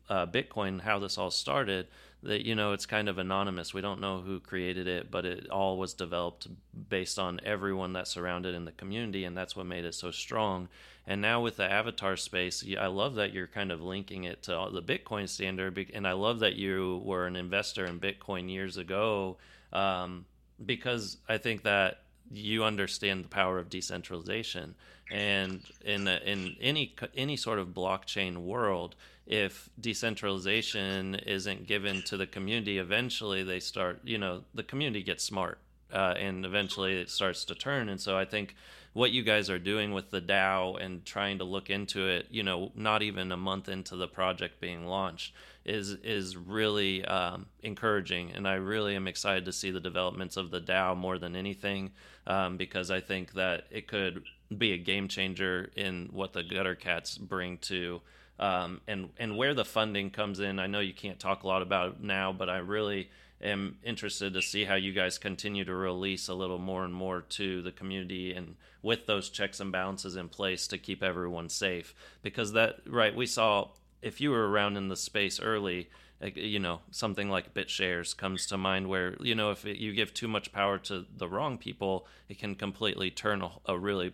uh, 0.08 0.26
Bitcoin 0.26 0.80
how 0.80 0.98
this 0.98 1.18
all 1.18 1.30
started 1.30 1.86
that 2.22 2.46
you 2.46 2.54
know 2.54 2.72
it's 2.72 2.86
kind 2.86 3.08
of 3.08 3.18
anonymous. 3.18 3.74
We 3.74 3.80
don't 3.80 4.00
know 4.00 4.20
who 4.20 4.38
created 4.38 4.86
it, 4.86 5.10
but 5.10 5.24
it 5.24 5.48
all 5.50 5.76
was 5.76 5.92
developed 5.92 6.46
based 6.88 7.18
on 7.18 7.40
everyone 7.44 7.94
that 7.94 8.06
surrounded 8.06 8.54
in 8.54 8.64
the 8.64 8.72
community, 8.72 9.24
and 9.24 9.36
that's 9.36 9.56
what 9.56 9.66
made 9.66 9.84
it 9.84 9.94
so 9.94 10.10
strong. 10.10 10.68
And 11.06 11.20
now 11.20 11.40
with 11.40 11.56
the 11.56 11.70
avatar 11.70 12.16
space, 12.16 12.64
I 12.78 12.86
love 12.86 13.16
that 13.16 13.32
you're 13.32 13.48
kind 13.48 13.72
of 13.72 13.82
linking 13.82 14.24
it 14.24 14.44
to 14.44 14.68
the 14.72 14.82
Bitcoin 14.82 15.28
standard, 15.28 15.90
and 15.92 16.06
I 16.06 16.12
love 16.12 16.40
that 16.40 16.54
you 16.54 17.02
were 17.04 17.26
an 17.26 17.34
investor 17.34 17.84
in 17.84 17.98
Bitcoin 17.98 18.48
years 18.48 18.76
ago, 18.76 19.38
um, 19.72 20.26
because 20.64 21.16
I 21.28 21.38
think 21.38 21.64
that 21.64 22.02
you 22.32 22.64
understand 22.64 23.24
the 23.24 23.28
power 23.28 23.58
of 23.58 23.68
decentralization, 23.68 24.74
and 25.10 25.62
in 25.84 26.08
in 26.08 26.56
any 26.60 26.94
any 27.14 27.36
sort 27.36 27.58
of 27.58 27.68
blockchain 27.68 28.38
world 28.38 28.96
if 29.26 29.68
decentralization 29.80 31.14
isn't 31.14 31.66
given 31.66 32.02
to 32.02 32.16
the 32.16 32.26
community, 32.26 32.78
eventually 32.78 33.42
they 33.42 33.60
start, 33.60 34.00
you 34.04 34.18
know, 34.18 34.42
the 34.54 34.62
community 34.62 35.02
gets 35.02 35.22
smart 35.22 35.58
uh, 35.92 36.14
and 36.18 36.44
eventually 36.44 37.00
it 37.00 37.08
starts 37.08 37.44
to 37.44 37.54
turn. 37.54 37.88
And 37.88 38.00
so 38.00 38.16
I 38.16 38.24
think 38.24 38.56
what 38.92 39.12
you 39.12 39.22
guys 39.22 39.48
are 39.48 39.58
doing 39.58 39.92
with 39.92 40.10
the 40.10 40.20
DAO 40.20 40.82
and 40.82 41.04
trying 41.04 41.38
to 41.38 41.44
look 41.44 41.70
into 41.70 42.08
it, 42.08 42.26
you 42.30 42.42
know, 42.42 42.72
not 42.74 43.02
even 43.02 43.30
a 43.30 43.36
month 43.36 43.68
into 43.68 43.96
the 43.96 44.08
project 44.08 44.60
being 44.60 44.86
launched, 44.86 45.32
is 45.64 45.90
is 46.02 46.36
really 46.36 47.04
um, 47.04 47.46
encouraging. 47.62 48.32
And 48.32 48.46
I 48.48 48.54
really 48.54 48.96
am 48.96 49.08
excited 49.08 49.44
to 49.44 49.52
see 49.52 49.70
the 49.70 49.80
developments 49.80 50.36
of 50.36 50.50
the 50.50 50.60
DAO 50.60 50.96
more 50.96 51.18
than 51.18 51.36
anything, 51.36 51.92
um, 52.26 52.56
because 52.56 52.90
I 52.90 53.00
think 53.00 53.32
that 53.34 53.64
it 53.70 53.86
could 53.86 54.24
be 54.56 54.72
a 54.72 54.78
game 54.78 55.08
changer 55.08 55.70
in 55.76 56.08
what 56.12 56.32
the 56.32 56.42
gutter 56.42 56.74
cats 56.74 57.16
bring 57.16 57.58
to 57.58 58.00
um, 58.38 58.80
and 58.88 59.10
and 59.18 59.36
where 59.36 59.54
the 59.54 59.64
funding 59.64 60.10
comes 60.10 60.40
in. 60.40 60.58
I 60.58 60.66
know 60.66 60.80
you 60.80 60.94
can't 60.94 61.20
talk 61.20 61.44
a 61.44 61.46
lot 61.46 61.62
about 61.62 61.92
it 61.92 62.00
now, 62.02 62.32
but 62.32 62.48
I 62.48 62.58
really 62.58 63.10
am 63.40 63.78
interested 63.82 64.34
to 64.34 64.42
see 64.42 64.64
how 64.64 64.74
you 64.74 64.92
guys 64.92 65.18
continue 65.18 65.64
to 65.64 65.74
release 65.74 66.28
a 66.28 66.34
little 66.34 66.58
more 66.58 66.84
and 66.84 66.94
more 66.94 67.22
to 67.22 67.62
the 67.62 67.72
community 67.72 68.32
and 68.34 68.56
with 68.82 69.06
those 69.06 69.30
checks 69.30 69.60
and 69.60 69.72
balances 69.72 70.16
in 70.16 70.28
place 70.28 70.66
to 70.68 70.78
keep 70.78 71.02
everyone 71.02 71.48
safe 71.48 71.94
because 72.22 72.52
that 72.52 72.76
right 72.86 73.16
we 73.16 73.26
saw 73.26 73.68
if 74.02 74.20
you 74.20 74.30
were 74.30 74.50
around 74.50 74.76
in 74.76 74.88
the 74.88 74.96
space 74.96 75.40
early 75.40 75.88
you 76.34 76.58
know 76.58 76.80
something 76.90 77.28
like 77.28 77.54
BitShares 77.54 78.16
comes 78.16 78.46
to 78.46 78.56
mind 78.56 78.88
where 78.88 79.16
you 79.20 79.34
know 79.34 79.50
if 79.50 79.64
it, 79.64 79.78
you 79.78 79.92
give 79.92 80.14
too 80.14 80.28
much 80.28 80.52
power 80.52 80.78
to 80.78 81.04
the 81.16 81.28
wrong 81.28 81.58
people 81.58 82.06
it 82.28 82.38
can 82.38 82.54
completely 82.54 83.10
turn 83.10 83.42
a, 83.42 83.50
a 83.66 83.78
really 83.78 84.12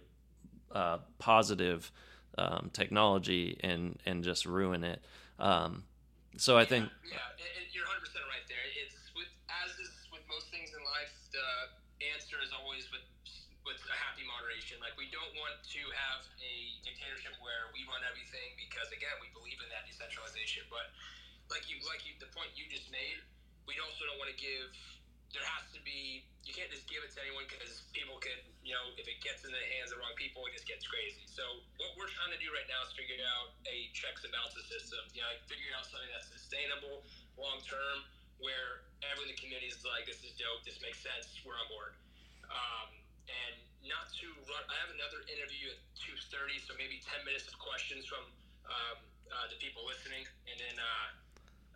uh, 0.73 0.99
positive 1.19 1.91
um, 2.39 2.71
technology 2.73 3.59
and 3.61 3.99
and 4.07 4.23
just 4.23 4.47
ruin 4.47 4.85
it. 4.85 5.03
Um, 5.39 5.85
so 6.37 6.57
I 6.57 6.65
think 6.65 6.89
yeah, 7.05 7.19
yeah, 7.39 7.67
you're 7.75 7.85
100 7.85 8.01
percent 8.01 8.25
right 8.31 8.47
there. 8.47 8.63
It's 8.79 9.11
with 9.15 9.29
as 9.51 9.75
is 9.83 9.91
with 10.15 10.23
most 10.31 10.47
things 10.55 10.71
in 10.71 10.83
life, 10.87 11.13
the 11.35 12.07
answer 12.15 12.39
is 12.43 12.55
always 12.55 12.87
with 12.95 13.03
with 13.69 13.85
a 13.85 13.97
happy 14.01 14.25
moderation. 14.25 14.81
Like 14.81 14.97
we 14.97 15.13
don't 15.13 15.29
want 15.37 15.61
to 15.61 15.83
have 15.93 16.25
a 16.41 16.55
dictatorship 16.81 17.37
where 17.45 17.69
we 17.77 17.85
run 17.85 18.01
everything 18.09 18.57
because 18.57 18.89
again 18.89 19.13
we 19.21 19.29
believe 19.37 19.61
in 19.61 19.69
that 19.69 19.85
decentralization. 19.85 20.65
But 20.73 20.89
like 21.53 21.69
you 21.69 21.77
like 21.85 22.09
you, 22.09 22.17
the 22.17 22.33
point 22.33 22.49
you 22.57 22.65
just 22.73 22.89
made, 22.89 23.21
we 23.69 23.77
also 23.77 24.09
don't 24.09 24.17
want 24.17 24.33
to 24.33 24.39
give 24.41 24.73
there 25.33 25.45
has 25.45 25.69
to 25.77 25.81
be 25.85 26.25
you 26.49 26.57
can't 26.57 26.73
just 26.73 26.89
give 26.89 27.05
it 27.05 27.13
to 27.13 27.21
anyone 27.21 27.45
because 27.45 27.85
people 27.93 28.17
could 28.17 28.41
you 28.65 28.73
know 28.73 28.81
if 28.97 29.05
it 29.05 29.21
gets 29.21 29.45
in 29.45 29.53
the 29.53 29.65
hands 29.77 29.93
of 29.93 30.01
the 30.01 30.01
wrong 30.01 30.17
people 30.17 30.41
it 30.49 30.57
just 30.57 30.65
gets 30.65 30.89
crazy 30.89 31.21
so 31.29 31.45
what 31.77 31.93
we're 32.01 32.09
trying 32.09 32.33
to 32.33 32.41
do 32.41 32.49
right 32.49 32.65
now 32.65 32.81
is 32.81 32.91
figure 32.97 33.21
out 33.37 33.53
a 33.69 33.93
checks 33.93 34.25
and 34.25 34.33
balances 34.33 34.65
system 34.65 35.05
you 35.13 35.21
know 35.21 35.29
figure 35.45 35.69
out 35.77 35.85
something 35.85 36.09
that's 36.17 36.33
sustainable 36.33 37.05
long 37.37 37.61
term 37.61 38.09
where 38.41 38.89
everyone 39.05 39.29
in 39.29 39.37
the 39.37 39.41
community 39.41 39.69
is 39.69 39.85
like 39.85 40.09
this 40.09 40.25
is 40.25 40.33
dope 40.41 40.65
this 40.65 40.81
makes 40.81 40.97
sense 41.05 41.29
we're 41.45 41.61
on 41.61 41.69
board 41.69 41.93
um, 42.49 42.89
and 43.29 43.55
not 43.85 44.09
to 44.11 44.27
run 44.49 44.63
i 44.73 44.77
have 44.81 44.93
another 44.93 45.23
interview 45.29 45.71
at 45.71 45.79
2.30 46.01 46.61
so 46.65 46.75
maybe 46.81 47.01
10 47.05 47.23
minutes 47.25 47.47
of 47.49 47.55
questions 47.61 48.09
from 48.09 48.25
um, 48.69 48.97
uh, 49.29 49.47
the 49.53 49.59
people 49.61 49.85
listening 49.87 50.25
and 50.49 50.57
then 50.59 50.77
uh, 50.81 51.09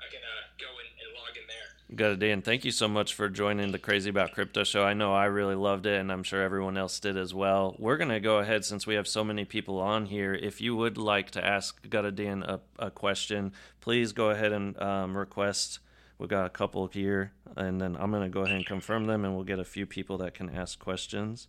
I 0.02 0.10
can 0.10 0.20
uh, 0.20 0.42
go 0.58 0.66
and, 0.66 0.88
and 0.98 1.14
log 1.14 1.36
in 1.36 1.46
there. 1.46 1.96
Gutter 1.96 2.16
Dan. 2.16 2.42
Thank 2.42 2.64
you 2.64 2.70
so 2.70 2.88
much 2.88 3.14
for 3.14 3.28
joining 3.28 3.70
the 3.70 3.78
Crazy 3.78 4.10
About 4.10 4.32
Crypto 4.32 4.64
show. 4.64 4.82
I 4.82 4.94
know 4.94 5.14
I 5.14 5.26
really 5.26 5.54
loved 5.54 5.86
it, 5.86 6.00
and 6.00 6.10
I'm 6.10 6.22
sure 6.22 6.42
everyone 6.42 6.76
else 6.76 6.98
did 6.98 7.16
as 7.16 7.32
well. 7.32 7.76
We're 7.78 7.98
to 7.98 8.20
go 8.20 8.38
ahead 8.38 8.64
since 8.64 8.86
we 8.86 8.94
have 8.94 9.06
so 9.06 9.22
many 9.22 9.44
people 9.44 9.78
on 9.78 10.06
here. 10.06 10.34
If 10.34 10.60
you 10.60 10.74
would 10.74 10.98
like 10.98 11.30
to 11.32 11.44
ask 11.44 11.88
Gutter 11.88 12.10
Dan 12.10 12.42
a, 12.42 12.60
a 12.78 12.90
question, 12.90 13.52
please 13.80 14.12
go 14.12 14.30
ahead 14.30 14.52
and 14.52 14.80
um, 14.80 15.16
request. 15.16 15.78
We've 16.18 16.28
got 16.28 16.46
a 16.46 16.50
couple 16.50 16.86
here, 16.86 17.32
and 17.56 17.80
then 17.80 17.96
I'm 17.98 18.10
going 18.10 18.22
to 18.22 18.28
go 18.28 18.42
ahead 18.42 18.56
and 18.56 18.66
confirm 18.66 19.06
them, 19.06 19.24
and 19.24 19.34
we'll 19.34 19.44
get 19.44 19.58
a 19.58 19.64
few 19.64 19.86
people 19.86 20.18
that 20.18 20.34
can 20.34 20.48
ask 20.50 20.78
questions. 20.78 21.48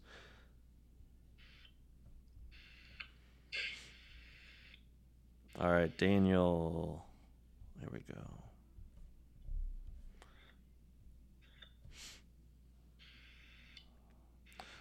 All 5.59 5.71
right, 5.71 5.95
Daniel. 5.97 7.05
There 7.79 7.89
we 7.93 7.99
go. 7.99 8.19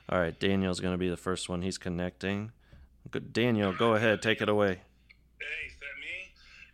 All 0.08 0.18
right, 0.18 0.38
Daniel's 0.38 0.80
going 0.80 0.94
to 0.94 0.98
be 0.98 1.08
the 1.08 1.16
first 1.16 1.48
one. 1.48 1.62
He's 1.62 1.78
connecting. 1.78 2.52
Good, 3.10 3.32
Daniel, 3.32 3.72
go 3.72 3.94
ahead, 3.94 4.22
take 4.22 4.40
it 4.40 4.48
away. 4.48 4.80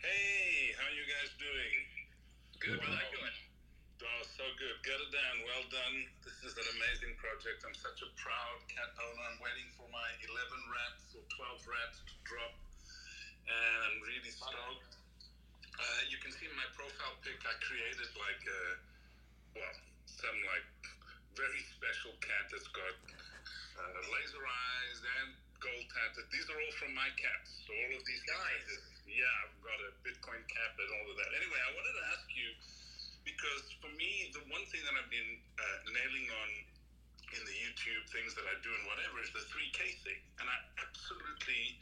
Hey, 0.00 0.72
how 0.76 0.88
you 0.94 1.02
guys 1.06 1.30
doing? 1.38 1.72
Good. 2.69 2.85
Good. 2.85 3.37
Oh, 4.05 4.23
so 4.29 4.45
good. 4.61 4.77
Get 4.85 5.01
it 5.01 5.09
done. 5.09 5.37
Well 5.49 5.64
done. 5.73 6.05
This 6.21 6.37
is 6.45 6.53
an 6.53 6.69
amazing 6.77 7.16
project. 7.16 7.64
I'm 7.64 7.73
such 7.73 8.05
a 8.05 8.12
proud 8.21 8.61
cat 8.69 8.93
owner. 8.93 9.25
I'm 9.25 9.41
waiting 9.41 9.73
for 9.73 9.89
my 9.89 10.05
11 10.29 10.37
rats 10.69 11.16
or 11.16 11.25
12 11.64 11.64
rats 11.64 12.05
to 12.05 12.12
drop, 12.29 12.53
and 13.49 13.79
I'm 13.89 14.05
really 14.05 14.29
stoked. 14.29 15.01
Uh, 15.81 16.12
you 16.12 16.21
can 16.21 16.29
see 16.29 16.45
my 16.61 16.69
profile 16.77 17.16
pic, 17.25 17.41
I 17.41 17.57
created 17.64 18.12
like 18.21 18.45
a, 18.45 18.62
well, 19.57 19.77
some 20.05 20.37
like 20.53 20.69
very 21.41 21.64
special 21.73 22.12
cat 22.21 22.53
that's 22.53 22.69
got 22.69 22.97
uh, 23.81 24.01
laser 24.12 24.45
eyes 24.45 24.99
and 25.25 25.29
gold 25.57 25.89
tatted. 25.89 26.29
These 26.29 26.53
are 26.53 26.59
all 26.61 26.75
from 26.77 26.93
my 26.93 27.09
cats. 27.16 27.64
So 27.64 27.73
all 27.73 27.97
of 27.97 28.05
these 28.05 28.25
nice. 28.29 28.97
Yeah, 29.09 29.44
I've 29.44 29.59
got 29.64 29.78
a 29.80 29.90
Bitcoin 30.04 30.42
cap 30.48 30.72
and 30.76 30.90
all 31.00 31.06
of 31.09 31.16
that. 31.16 31.30
Anyway, 31.36 31.61
I 31.61 31.70
wanted 31.72 31.94
to 31.96 32.04
ask 32.12 32.26
you 32.32 32.48
because 33.24 33.64
for 33.80 33.92
me, 33.96 34.32
the 34.32 34.44
one 34.48 34.64
thing 34.72 34.80
that 34.84 34.94
I've 34.96 35.12
been 35.12 35.32
uh, 35.56 35.78
nailing 35.92 36.28
on 36.28 36.48
in 37.36 37.42
the 37.44 37.56
YouTube 37.61 38.04
things 38.09 38.32
that 38.32 38.48
I 38.48 38.56
do 38.64 38.72
and 38.72 38.84
whatever 38.88 39.20
is 39.20 39.28
the 39.36 39.44
3K 39.52 39.80
thing. 40.00 40.20
And 40.40 40.48
I 40.48 40.56
absolutely 40.80 41.76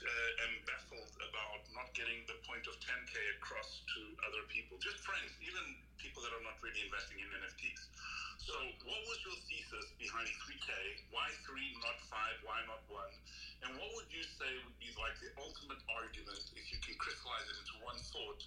uh, 0.00 0.44
am 0.48 0.54
baffled 0.64 1.12
about 1.20 1.60
not 1.76 1.92
getting 1.92 2.24
the 2.24 2.38
point 2.48 2.64
of 2.64 2.74
10K 2.80 3.14
across 3.36 3.84
to 3.96 4.00
other 4.24 4.42
people, 4.48 4.80
just 4.80 4.96
friends, 5.04 5.28
even 5.44 5.64
people 6.00 6.24
that 6.24 6.32
are 6.32 6.44
not 6.44 6.56
really 6.64 6.80
investing 6.88 7.20
in 7.20 7.28
NFTs. 7.28 7.82
So, 8.40 8.56
what 8.88 9.02
was 9.04 9.18
your 9.28 9.36
thesis 9.44 9.92
behind 10.00 10.32
3K? 10.48 10.72
Why 11.12 11.28
three, 11.44 11.76
not 11.84 12.00
five? 12.08 12.40
Why 12.40 12.64
not 12.64 12.80
one? 12.88 13.12
And 13.60 13.76
what 13.76 13.92
would 14.00 14.08
you 14.08 14.24
say 14.40 14.48
would 14.64 14.80
be 14.80 14.88
like 14.96 15.12
the 15.20 15.36
ultimate 15.36 15.84
argument, 15.92 16.40
if 16.56 16.64
you 16.72 16.80
can 16.80 16.96
crystallize 16.96 17.46
it 17.52 17.60
into 17.60 17.76
one 17.84 18.00
thought, 18.08 18.40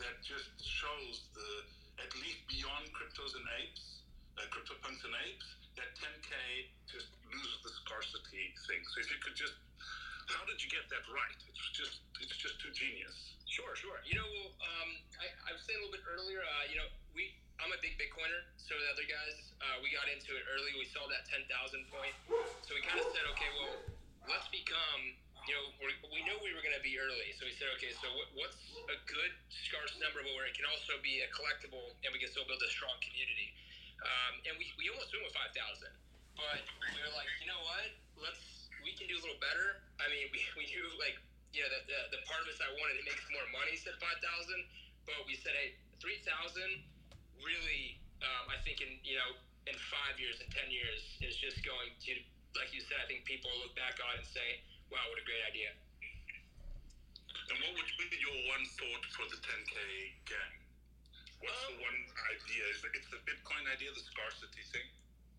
that 0.00 0.16
just 0.24 0.48
shows 0.64 1.28
the, 1.36 1.50
at 2.00 2.10
least 2.24 2.40
beyond 2.48 2.88
cryptos 2.96 3.36
and 3.36 3.44
apes, 3.60 4.08
uh, 4.40 4.48
CryptoPunks 4.48 5.04
and 5.04 5.14
apes, 5.28 5.48
that 5.76 5.92
10K 6.00 6.32
just 6.88 7.12
loses 7.28 7.58
the 7.60 7.72
scarcity 7.84 8.56
thing. 8.64 8.80
So, 8.88 9.04
if 9.04 9.12
you 9.12 9.20
could 9.20 9.36
just 9.36 9.60
how 10.30 10.44
did 10.48 10.60
you 10.62 10.68
get 10.70 10.86
that 10.88 11.04
right? 11.10 11.38
It's 11.48 11.70
just 11.72 12.04
it's 12.20 12.36
just 12.36 12.60
too 12.60 12.72
genius. 12.72 13.34
Sure, 13.48 13.76
sure. 13.78 14.02
You 14.02 14.18
know, 14.18 14.26
um, 14.26 14.90
I, 15.20 15.30
I 15.46 15.50
was 15.54 15.62
saying 15.62 15.78
a 15.78 15.82
little 15.86 15.94
bit 15.94 16.04
earlier. 16.08 16.42
Uh, 16.42 16.64
you 16.70 16.76
know, 16.80 16.88
we 17.14 17.34
I'm 17.62 17.70
a 17.70 17.78
big 17.78 17.94
Bitcoiner. 18.00 18.42
So 18.58 18.74
the 18.74 18.88
other 18.90 19.06
guys, 19.06 19.36
uh, 19.62 19.78
we 19.84 19.94
got 19.94 20.10
into 20.10 20.34
it 20.34 20.44
early. 20.50 20.74
We 20.74 20.88
saw 20.90 21.06
that 21.06 21.28
ten 21.30 21.44
thousand 21.46 21.86
point. 21.92 22.16
So 22.66 22.74
we 22.74 22.82
kind 22.82 22.98
of 22.98 23.06
said, 23.14 23.24
okay, 23.36 23.50
well, 23.60 23.74
let's 24.26 24.48
become. 24.50 25.20
You 25.44 25.52
know, 25.52 25.64
we 26.08 26.24
knew 26.24 26.40
we 26.40 26.56
were 26.56 26.64
going 26.64 26.72
to 26.72 26.80
be 26.80 26.96
early, 26.96 27.28
so 27.36 27.44
we 27.44 27.52
said, 27.52 27.68
okay, 27.76 27.92
so 28.00 28.08
what, 28.16 28.32
what's 28.32 28.56
a 28.88 28.96
good 29.04 29.28
scarce 29.52 29.92
number, 30.00 30.24
but 30.24 30.32
where 30.32 30.48
it 30.48 30.56
can 30.56 30.64
also 30.64 30.96
be 31.04 31.20
a 31.20 31.28
collectible, 31.36 31.92
and 32.00 32.08
we 32.16 32.16
can 32.16 32.32
still 32.32 32.48
build 32.48 32.64
a 32.64 32.72
strong 32.72 32.96
community. 33.04 33.52
Um, 34.00 34.40
and 34.48 34.56
we, 34.56 34.72
we 34.80 34.88
almost 34.88 35.12
went 35.12 35.20
with 35.28 35.36
five 35.36 35.52
thousand, 35.52 35.92
but 36.32 36.64
we 36.64 36.96
were 36.96 37.12
like, 37.12 37.28
you 37.44 37.48
know 37.52 37.60
what? 37.60 37.92
Let's 38.16 38.40
we 38.84 38.92
can 38.92 39.08
do 39.08 39.16
a 39.16 39.22
little 39.24 39.40
better. 39.40 39.80
I 39.98 40.06
mean, 40.12 40.28
we, 40.30 40.40
we 40.60 40.64
knew 40.68 40.86
like 41.00 41.16
you 41.56 41.64
know 41.64 41.70
the, 41.72 41.80
the, 41.88 42.00
the 42.18 42.20
part 42.28 42.44
of 42.44 42.48
us 42.52 42.60
I 42.60 42.70
wanted 42.76 43.00
to 43.00 43.04
make 43.08 43.18
more 43.32 43.48
money 43.56 43.74
said 43.80 43.96
five 43.98 44.20
thousand, 44.20 44.60
but 45.08 45.24
we 45.24 45.34
said 45.40 45.56
hey 45.56 45.74
three 45.98 46.20
thousand 46.22 46.84
really 47.40 47.98
um, 48.22 48.52
I 48.52 48.60
think 48.62 48.84
in 48.84 49.00
you 49.02 49.16
know 49.16 49.34
in 49.66 49.76
five 49.88 50.20
years 50.20 50.38
and 50.44 50.48
ten 50.52 50.68
years 50.68 51.00
is 51.24 51.34
just 51.40 51.64
going 51.64 51.90
to 52.08 52.12
like 52.60 52.70
you 52.70 52.84
said 52.84 53.00
I 53.00 53.08
think 53.08 53.24
people 53.24 53.50
look 53.64 53.72
back 53.74 53.96
on 54.04 54.20
and 54.20 54.28
say 54.28 54.60
wow 54.92 55.02
what 55.08 55.18
a 55.18 55.26
great 55.26 55.42
idea. 55.48 55.72
And 57.50 57.60
what 57.60 57.76
would 57.76 57.88
be 58.08 58.08
your 58.24 58.38
one 58.48 58.64
thought 58.80 59.04
for 59.12 59.26
the 59.28 59.36
10k 59.36 59.76
gang? 60.24 60.54
What's 61.44 61.60
um, 61.68 61.76
the 61.76 61.84
one 61.84 61.98
idea? 62.32 62.64
Is 62.72 62.80
it, 62.80 62.96
it's 62.96 63.10
the 63.12 63.20
Bitcoin 63.28 63.68
idea, 63.68 63.92
the 63.92 64.00
scarcity 64.00 64.64
thing? 64.72 64.88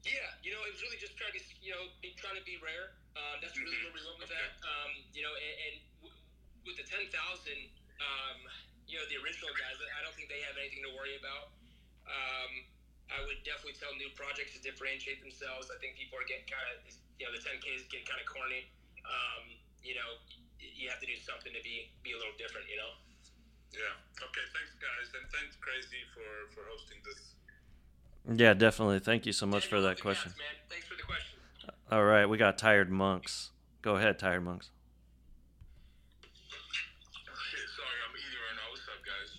Yeah, 0.06 0.30
you 0.46 0.54
know, 0.54 0.62
it 0.70 0.78
was 0.78 0.86
really 0.86 1.02
just 1.02 1.18
trying 1.18 1.34
to, 1.34 1.42
you 1.66 1.74
know, 1.74 1.90
be, 2.06 2.14
trying 2.22 2.38
to 2.38 2.46
be 2.46 2.62
rare. 2.62 2.94
Um, 3.16 3.40
that's 3.40 3.56
really 3.56 3.76
where 3.84 3.96
we 3.96 4.02
went 4.04 4.20
with 4.20 4.32
that. 4.32 4.52
Um, 4.62 4.92
you 5.16 5.24
know, 5.24 5.32
and, 5.32 5.56
and 5.66 5.76
w- 6.04 6.20
with 6.68 6.76
the 6.76 6.84
ten 6.84 7.08
thousand, 7.12 7.72
um, 8.04 8.38
you 8.92 9.00
know, 9.00 9.06
the 9.08 9.18
original 9.24 9.52
guys, 9.56 9.80
I 9.80 10.04
don't 10.04 10.12
think 10.20 10.28
they 10.28 10.44
have 10.44 10.60
anything 10.60 10.84
to 10.84 10.92
worry 10.92 11.16
about. 11.16 11.56
Um, 12.06 12.52
I 13.08 13.22
would 13.24 13.40
definitely 13.48 13.78
tell 13.80 13.94
new 13.96 14.12
projects 14.18 14.58
to 14.58 14.60
differentiate 14.60 15.22
themselves. 15.24 15.72
I 15.72 15.78
think 15.80 15.96
people 15.96 16.18
are 16.20 16.28
getting 16.28 16.50
kind 16.50 16.66
of, 16.76 16.84
you 17.22 17.24
know, 17.24 17.32
the 17.32 17.42
10Ks 17.42 17.86
get 17.94 18.04
kind 18.04 18.18
of 18.20 18.28
corny. 18.28 18.66
Um, 19.06 19.44
you 19.86 19.94
know, 19.94 20.20
you 20.58 20.90
have 20.90 20.98
to 21.00 21.08
do 21.08 21.16
something 21.22 21.54
to 21.54 21.62
be 21.62 21.94
be 22.04 22.12
a 22.12 22.20
little 22.20 22.36
different. 22.36 22.68
You 22.68 22.82
know. 22.82 22.92
Yeah. 23.72 24.24
Okay. 24.24 24.46
Thanks, 24.56 24.74
guys, 24.80 25.08
and 25.20 25.26
thanks, 25.32 25.56
Crazy, 25.60 26.04
for 26.12 26.52
for 26.52 26.64
hosting 26.68 27.00
this. 27.04 27.36
Yeah, 28.28 28.54
definitely. 28.54 29.00
Thank 29.00 29.26
you 29.26 29.34
so 29.34 29.46
much 29.46 29.68
for 29.68 29.80
that 29.82 30.02
question. 30.02 30.34
Thanks 30.70 30.88
for 30.88 30.96
the 30.96 31.04
question. 31.04 31.35
All 31.86 32.02
right, 32.02 32.26
we 32.26 32.42
got 32.42 32.58
tired 32.58 32.90
monks. 32.90 33.54
Go 33.86 33.94
ahead, 34.02 34.18
tired 34.18 34.42
monks. 34.42 34.74
Sorry, 36.18 37.98
I'm 38.02 38.10
eating 38.18 38.42
right 38.42 38.58
now. 38.58 38.74
What's 38.74 38.90
up, 38.90 39.06
guys? 39.06 39.30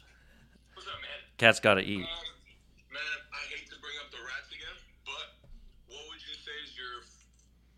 What's 0.79 0.87
up, 0.87 1.03
man? 1.03 1.27
Cat's 1.43 1.59
got 1.59 1.75
to 1.75 1.83
eat. 1.83 2.07
Um, 2.07 2.95
man, 2.95 3.17
I 3.35 3.43
hate 3.51 3.67
to 3.67 3.75
bring 3.83 3.99
up 3.99 4.15
the 4.15 4.23
rats 4.23 4.47
again, 4.55 4.79
but 5.03 5.43
what 5.91 5.99
would 6.07 6.23
you 6.23 6.39
say 6.39 6.55
is 6.63 6.71
your 6.79 7.03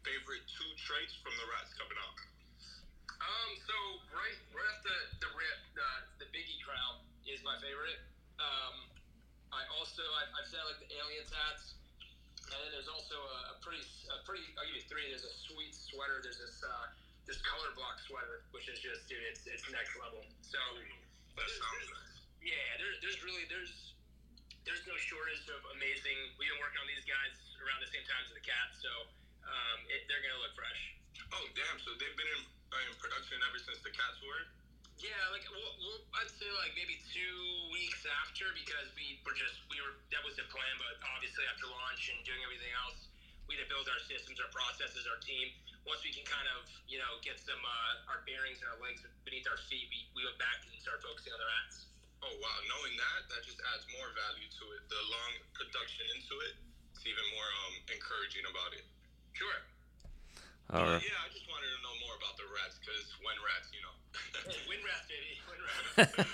favorite 0.05 0.45
two 0.45 0.69
traits 0.77 1.17
from 1.17 1.33
the 1.41 1.49
rats 1.49 1.73
coming 1.73 1.97
out? 1.97 2.13
Um, 3.25 3.51
so 3.65 3.73
right, 4.13 4.37
right 4.53 4.69
off 4.69 4.85
the 4.85 5.25
the 5.25 5.33
rip, 5.33 5.59
the 5.73 5.89
the 6.21 6.29
Biggie 6.29 6.61
crown 6.61 7.01
is 7.25 7.41
my 7.41 7.57
favorite. 7.65 8.05
Um, 8.37 8.93
I 9.49 9.65
also 9.81 10.05
I, 10.05 10.29
I've 10.37 10.49
said 10.53 10.61
like 10.69 10.77
the 10.85 10.93
alien 10.93 11.25
tats. 11.25 11.78
And 12.49 12.59
then 12.65 12.71
there's 12.73 12.89
also 12.89 13.15
a, 13.15 13.39
a 13.53 13.57
pretty, 13.61 13.85
a 14.09 14.25
pretty. 14.25 14.45
I'll 14.57 14.65
give 14.65 14.81
you 14.81 14.87
three. 14.89 15.05
There's 15.13 15.29
a 15.29 15.35
sweet 15.53 15.77
sweater. 15.77 16.25
There's 16.25 16.41
this, 16.41 16.65
uh, 16.65 16.89
this 17.29 17.37
color 17.45 17.69
block 17.77 18.01
sweater, 18.09 18.49
which 18.57 18.73
is 18.73 18.81
just, 18.81 19.05
dude, 19.05 19.21
it's, 19.29 19.45
it's 19.45 19.69
next 19.69 19.93
level. 20.01 20.25
So, 20.41 20.57
there's, 21.37 21.55
there's, 21.61 21.93
yeah, 22.41 22.81
there, 22.81 22.93
there's 23.05 23.21
really, 23.21 23.45
there's, 23.53 23.93
there's 24.65 24.81
no 24.89 24.97
shortage 24.97 25.45
of 25.53 25.61
amazing. 25.77 26.17
We've 26.41 26.49
been 26.49 26.61
working 26.61 26.81
on 26.81 26.89
these 26.89 27.05
guys 27.05 27.37
around 27.61 27.85
the 27.85 27.91
same 27.93 28.05
time 28.09 28.25
as 28.25 28.33
the 28.33 28.45
Cats, 28.45 28.81
so 28.81 28.93
um, 29.45 29.79
it, 29.93 30.09
they're 30.09 30.25
gonna 30.25 30.41
look 30.41 30.57
fresh. 30.57 30.81
Oh 31.37 31.45
damn! 31.53 31.77
So 31.85 31.93
they've 32.01 32.17
been 32.17 32.33
in, 32.33 32.43
uh, 32.73 32.89
in 32.89 32.97
production 32.97 33.37
ever 33.45 33.61
since 33.61 33.81
the 33.85 33.93
cats 33.93 34.17
were. 34.25 34.49
Yeah, 34.99 35.31
like 35.31 35.47
well, 35.47 35.75
well, 35.79 36.03
I'd 36.19 36.31
say 36.43 36.51
like 36.59 36.75
maybe 36.75 36.99
two 37.15 37.39
weeks 37.71 38.03
after 38.03 38.51
because 38.51 38.91
we 38.99 39.15
were 39.23 39.35
just 39.39 39.63
we 39.71 39.79
were 39.79 39.95
that 40.11 40.27
was 40.27 40.35
the 40.35 40.43
plan, 40.51 40.75
but 40.75 40.99
obviously 41.15 41.47
after 41.47 41.71
launch 41.71 42.11
and 42.11 42.19
doing 42.27 42.43
everything 42.43 42.75
else, 42.75 43.07
we 43.47 43.55
had 43.55 43.63
to 43.63 43.71
build 43.71 43.87
our 43.87 44.03
systems, 44.11 44.43
our 44.43 44.51
processes, 44.51 45.07
our 45.07 45.23
team. 45.23 45.55
Once 45.87 46.03
we 46.03 46.11
can 46.11 46.27
kind 46.27 46.51
of 46.51 46.67
you 46.91 46.99
know 46.99 47.15
get 47.23 47.39
some 47.39 47.63
uh, 47.63 48.11
our 48.11 48.27
bearings 48.27 48.59
and 48.59 48.67
our 48.75 48.79
legs 48.83 49.07
beneath 49.23 49.47
our 49.47 49.61
feet, 49.71 49.87
we, 49.87 50.03
we 50.19 50.27
went 50.27 50.35
back 50.43 50.67
and 50.67 50.75
started 50.83 50.99
focusing 51.07 51.31
on 51.31 51.39
the 51.39 51.47
rats. 51.47 51.87
Oh 52.27 52.35
wow! 52.43 52.59
Knowing 52.67 52.99
that, 52.99 53.31
that 53.31 53.47
just 53.47 53.63
adds 53.71 53.87
more 53.95 54.11
value 54.19 54.51
to 54.51 54.65
it. 54.75 54.83
The 54.91 54.99
long 55.15 55.33
production 55.55 56.11
into 56.11 56.43
it, 56.43 56.59
it's 56.91 57.07
even 57.07 57.23
more 57.31 57.47
um, 57.71 57.79
encouraging 57.87 58.51
about 58.51 58.75
it. 58.75 58.83
Sure. 59.31 59.63
All 60.69 60.85
right. 60.85 61.01
Yeah, 61.01 61.17
I 61.25 61.29
just 61.33 61.49
wanted 61.49 61.71
to 61.73 61.81
know 61.81 61.97
more 62.05 62.13
about 62.21 62.37
the 62.37 62.45
rats 62.53 62.77
because 62.77 63.09
when 63.25 63.37
rats, 63.41 63.73
you 63.73 63.81
know. 63.81 63.97
Win 64.69 64.81
rats, 64.85 65.09
baby. 65.09 65.33
Win 65.49 65.61
rats. 65.65 66.29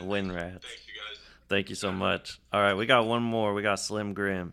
Win 0.04 0.26
rats. 0.36 0.64
Thanks, 0.68 0.84
you 0.84 0.92
guys. 1.00 1.16
Thank 1.48 1.72
you 1.72 1.76
so 1.76 1.88
much. 1.88 2.40
All 2.52 2.60
right, 2.60 2.76
we 2.76 2.84
got 2.84 3.08
one 3.08 3.24
more. 3.24 3.56
We 3.56 3.64
got 3.64 3.80
Slim 3.80 4.12
Grim. 4.12 4.52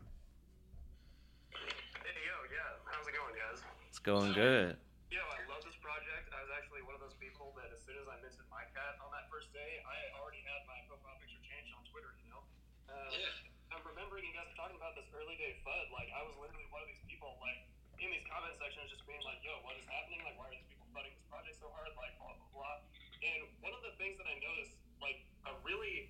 Hey, 1.51 2.24
yo, 2.24 2.36
yeah. 2.55 2.80
How's 2.88 3.03
it 3.03 3.12
going, 3.12 3.36
guys? 3.36 3.59
It's 3.91 3.99
going 3.99 4.32
good. 4.32 4.80
Yo, 5.12 5.20
I 5.20 5.43
love 5.51 5.59
this 5.68 5.76
project. 5.84 6.32
I 6.32 6.39
was 6.47 6.51
actually 6.55 6.88
one 6.88 6.95
of 6.95 7.03
those 7.03 7.16
people 7.20 7.51
that 7.59 7.68
as 7.76 7.84
soon 7.84 7.99
as 7.99 8.07
I 8.07 8.16
minted 8.24 8.47
my 8.47 8.64
cat 8.72 8.95
on 9.03 9.12
that 9.12 9.28
first 9.28 9.51
day, 9.51 9.84
I 9.84 10.16
already 10.24 10.39
had 10.47 10.64
my 10.72 10.80
profile 10.88 11.20
picture 11.20 11.39
changed 11.43 11.76
on 11.76 11.84
Twitter, 11.91 12.16
you 12.24 12.32
know? 12.32 12.43
Uh, 12.88 12.95
yeah. 13.12 13.76
I'm 13.76 13.84
remembering 13.84 14.24
you 14.24 14.32
guys 14.32 14.47
talking 14.55 14.80
about 14.80 14.95
this 14.95 15.12
early 15.12 15.36
day 15.36 15.59
FUD. 15.68 15.91
Like, 15.91 16.07
I 16.16 16.24
was 16.24 16.32
literally 16.39 16.68
one 16.72 16.80
of 16.80 16.88
these 16.88 17.03
people, 17.12 17.36
like, 17.43 17.59
in 18.02 18.10
these 18.10 18.26
comment 18.26 18.58
sections 18.58 18.89
just 18.89 19.06
being 19.06 19.22
like, 19.22 19.38
yo, 19.45 19.54
what 19.62 19.78
is 19.78 19.86
happening? 19.86 20.26
Like, 20.26 20.34
why 20.41 20.49
are 20.49 20.54
these 20.58 20.66
people 20.66 20.89
fudding 20.89 21.14
this 21.14 21.26
project 21.30 21.62
so 21.62 21.70
hard? 21.78 21.93
Like, 21.93 22.18
blah, 22.18 22.34
blah, 22.34 22.49
blah. 22.58 22.82
And 23.22 23.45
one 23.62 23.78
of 23.78 23.86
the 23.86 23.93
things 24.02 24.18
that 24.18 24.26
I 24.26 24.41
noticed, 24.41 24.74
like, 24.97 25.22
a 25.45 25.54
really, 25.62 26.10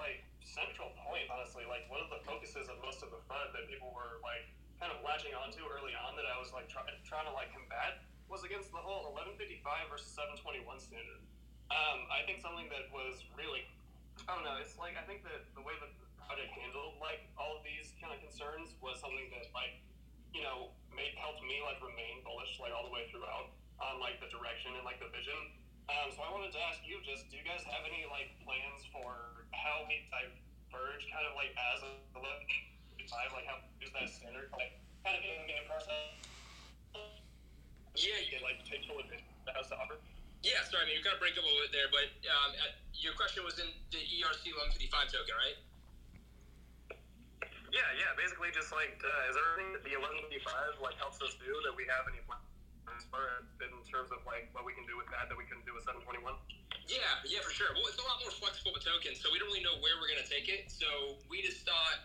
like, 0.00 0.24
central 0.40 0.88
point, 1.04 1.28
honestly, 1.28 1.68
like, 1.68 1.84
one 1.92 2.00
of 2.00 2.08
the 2.08 2.24
focuses 2.24 2.72
of 2.72 2.80
most 2.80 3.04
of 3.04 3.12
the 3.12 3.20
FUD 3.28 3.52
that 3.52 3.68
people 3.68 3.92
were, 3.92 4.16
like, 4.24 4.48
kind 4.80 4.88
of 4.88 5.04
latching 5.04 5.36
onto 5.36 5.60
early 5.68 5.92
on 5.92 6.16
that 6.16 6.24
I 6.24 6.40
was, 6.40 6.56
like, 6.56 6.72
try- 6.72 6.88
trying 7.04 7.28
to, 7.28 7.34
like, 7.36 7.52
combat 7.52 8.00
was 8.32 8.40
against 8.40 8.72
the 8.72 8.80
whole 8.80 9.04
1155 9.12 9.60
versus 9.92 10.08
721 10.16 10.80
standard. 10.80 11.20
Um, 11.68 12.08
I 12.08 12.24
think 12.24 12.40
something 12.40 12.72
that 12.72 12.88
was 12.88 13.28
really, 13.36 13.68
I 14.24 14.32
don't 14.32 14.42
know, 14.48 14.56
it's 14.56 14.80
like, 14.80 14.96
I 14.96 15.04
think 15.04 15.20
that 15.28 15.52
the 15.52 15.60
way 15.60 15.76
that 15.84 15.92
the 16.00 16.08
project 16.24 16.48
handled, 16.56 16.96
like, 16.96 17.28
all 17.36 17.60
of 17.60 17.62
these 17.62 17.92
kind 18.00 18.16
of 18.16 18.24
concerns 18.24 18.72
was 18.80 18.96
something 19.04 19.28
that, 19.36 19.52
like, 19.52 19.84
you 20.32 20.42
know, 20.42 20.70
made 20.94 21.14
helped 21.18 21.42
me 21.42 21.62
like 21.64 21.78
remain 21.82 22.22
bullish 22.26 22.58
like 22.58 22.74
all 22.74 22.86
the 22.86 22.92
way 22.92 23.06
throughout 23.10 23.50
on 23.80 23.98
like 23.98 24.20
the 24.20 24.28
direction 24.28 24.74
and 24.76 24.84
like 24.84 25.00
the 25.00 25.08
vision. 25.10 25.36
Um, 25.90 26.12
so 26.14 26.22
I 26.22 26.30
wanted 26.30 26.54
to 26.54 26.60
ask 26.70 26.78
you, 26.86 27.02
just 27.02 27.26
do 27.32 27.40
you 27.40 27.46
guys 27.46 27.66
have 27.66 27.82
any 27.82 28.06
like 28.06 28.30
plans 28.46 28.86
for 28.94 29.44
how 29.50 29.82
we 29.90 30.06
diverge, 30.10 31.02
kind 31.10 31.26
of 31.26 31.34
like 31.34 31.50
as 31.74 31.78
a 31.82 31.90
look 32.14 32.46
five, 33.10 33.34
like 33.34 33.42
how 33.50 33.58
use 33.82 33.90
that 33.90 34.06
standard, 34.06 34.46
like 34.54 34.78
kind 35.02 35.18
of 35.18 35.22
in 35.26 35.42
the 35.42 35.48
game 35.50 35.66
process? 35.66 36.14
Yeah, 37.98 38.22
you 38.22 38.30
get 38.30 38.46
like 38.46 38.62
take 38.62 38.86
full 38.86 39.02
advantage 39.02 39.26
that 39.50 39.58
has 39.58 39.66
to 39.74 39.76
offer. 39.76 39.98
Yeah, 40.46 40.62
sorry, 40.70 40.86
I 40.86 40.94
mean 40.94 40.96
you 40.96 41.04
kind 41.04 41.18
of 41.18 41.20
break 41.20 41.34
up 41.34 41.42
a 41.42 41.50
little 41.50 41.66
bit 41.66 41.74
there, 41.74 41.90
but 41.90 42.06
um, 42.30 42.54
your 42.94 43.12
question 43.18 43.42
was 43.42 43.58
in 43.58 43.66
the 43.90 44.00
ERC 44.00 44.46
155 44.78 45.10
token, 45.10 45.34
right? 45.36 45.58
Yeah, 47.70 47.86
yeah. 47.98 48.10
Basically, 48.18 48.50
just 48.50 48.74
like 48.74 48.98
uh, 49.02 49.30
is 49.30 49.36
everything 49.38 49.72
that 49.78 49.82
the 49.86 49.94
1155 49.94 50.82
like 50.82 50.98
helps 50.98 51.22
us 51.22 51.34
do 51.38 51.50
that 51.66 51.74
we 51.74 51.86
have 51.86 52.06
any 52.10 52.18
plans 52.26 53.06
for 53.08 53.46
in 53.62 53.70
terms 53.86 54.10
of 54.10 54.20
like 54.26 54.50
what 54.52 54.66
we 54.66 54.74
can 54.74 54.84
do 54.90 54.98
with 54.98 55.06
that 55.14 55.30
that 55.30 55.38
we 55.38 55.46
couldn't 55.46 55.64
do 55.66 55.74
with 55.74 55.86
721? 55.86 56.34
Yeah, 56.90 56.98
yeah, 57.22 57.38
for 57.46 57.54
sure. 57.54 57.70
Well, 57.78 57.86
it's 57.86 58.02
a 58.02 58.06
lot 58.06 58.18
more 58.18 58.34
flexible 58.34 58.74
with 58.74 58.82
tokens, 58.82 59.22
so 59.22 59.30
we 59.30 59.38
don't 59.38 59.46
really 59.54 59.62
know 59.62 59.78
where 59.78 59.94
we're 60.02 60.10
gonna 60.10 60.26
take 60.26 60.50
it. 60.50 60.66
So 60.74 61.18
we 61.30 61.42
just 61.42 61.62
thought, 61.62 62.02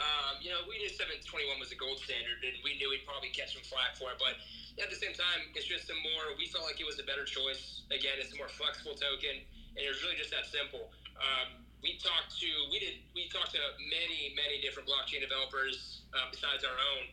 Um, 0.00 0.40
you 0.40 0.48
know, 0.48 0.64
we 0.66 0.80
knew 0.80 0.88
721 0.88 1.60
was 1.60 1.68
a 1.70 1.76
gold 1.76 2.00
standard, 2.00 2.40
and 2.42 2.56
we 2.64 2.80
knew 2.80 2.88
we'd 2.88 3.04
probably 3.04 3.28
catch 3.28 3.52
some 3.52 3.62
flack 3.68 3.94
for 4.00 4.08
it. 4.10 4.18
But 4.18 4.40
at 4.80 4.88
the 4.88 4.96
same 4.96 5.12
time, 5.12 5.52
it's 5.52 5.68
just 5.68 5.92
a 5.92 5.96
more. 6.00 6.32
We 6.40 6.48
felt 6.48 6.64
like 6.64 6.80
it 6.80 6.88
was 6.88 6.96
a 6.98 7.04
better 7.04 7.28
choice. 7.28 7.84
Again, 7.92 8.16
it's 8.16 8.32
a 8.32 8.38
more 8.40 8.48
flexible 8.48 8.96
token, 8.96 9.44
and 9.44 9.80
it 9.84 9.90
was 9.92 10.00
really 10.02 10.16
just 10.16 10.32
that 10.32 10.48
simple. 10.48 10.90
Um, 11.20 11.61
we 11.82 11.98
talked 11.98 12.38
to 12.38 12.48
we 12.70 12.78
did 12.78 13.02
we 13.12 13.26
talked 13.28 13.52
to 13.58 13.62
many 13.90 14.32
many 14.38 14.62
different 14.62 14.86
blockchain 14.86 15.20
developers 15.20 16.06
uh, 16.14 16.30
besides 16.30 16.62
our 16.62 16.78
own, 16.94 17.04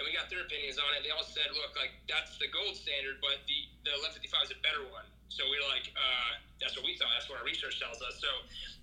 and 0.00 0.02
we 0.02 0.16
got 0.16 0.32
their 0.32 0.42
opinions 0.42 0.80
on 0.80 0.88
it. 0.96 1.04
They 1.04 1.12
all 1.12 1.24
said, 1.24 1.52
look, 1.52 1.76
like 1.76 1.92
that's 2.08 2.40
the 2.40 2.48
gold 2.48 2.74
standard, 2.74 3.20
but 3.20 3.44
the 3.44 3.68
the 3.84 3.92
1155 4.00 4.48
is 4.48 4.52
a 4.56 4.60
better 4.64 4.82
one. 4.88 5.04
So 5.28 5.44
we 5.50 5.60
are 5.60 5.68
like, 5.68 5.92
uh, 5.92 6.40
that's 6.56 6.78
what 6.78 6.88
we 6.88 6.96
thought. 6.96 7.12
That's 7.12 7.28
what 7.28 7.42
our 7.42 7.48
research 7.48 7.80
tells 7.80 8.00
us. 8.00 8.22
So 8.22 8.30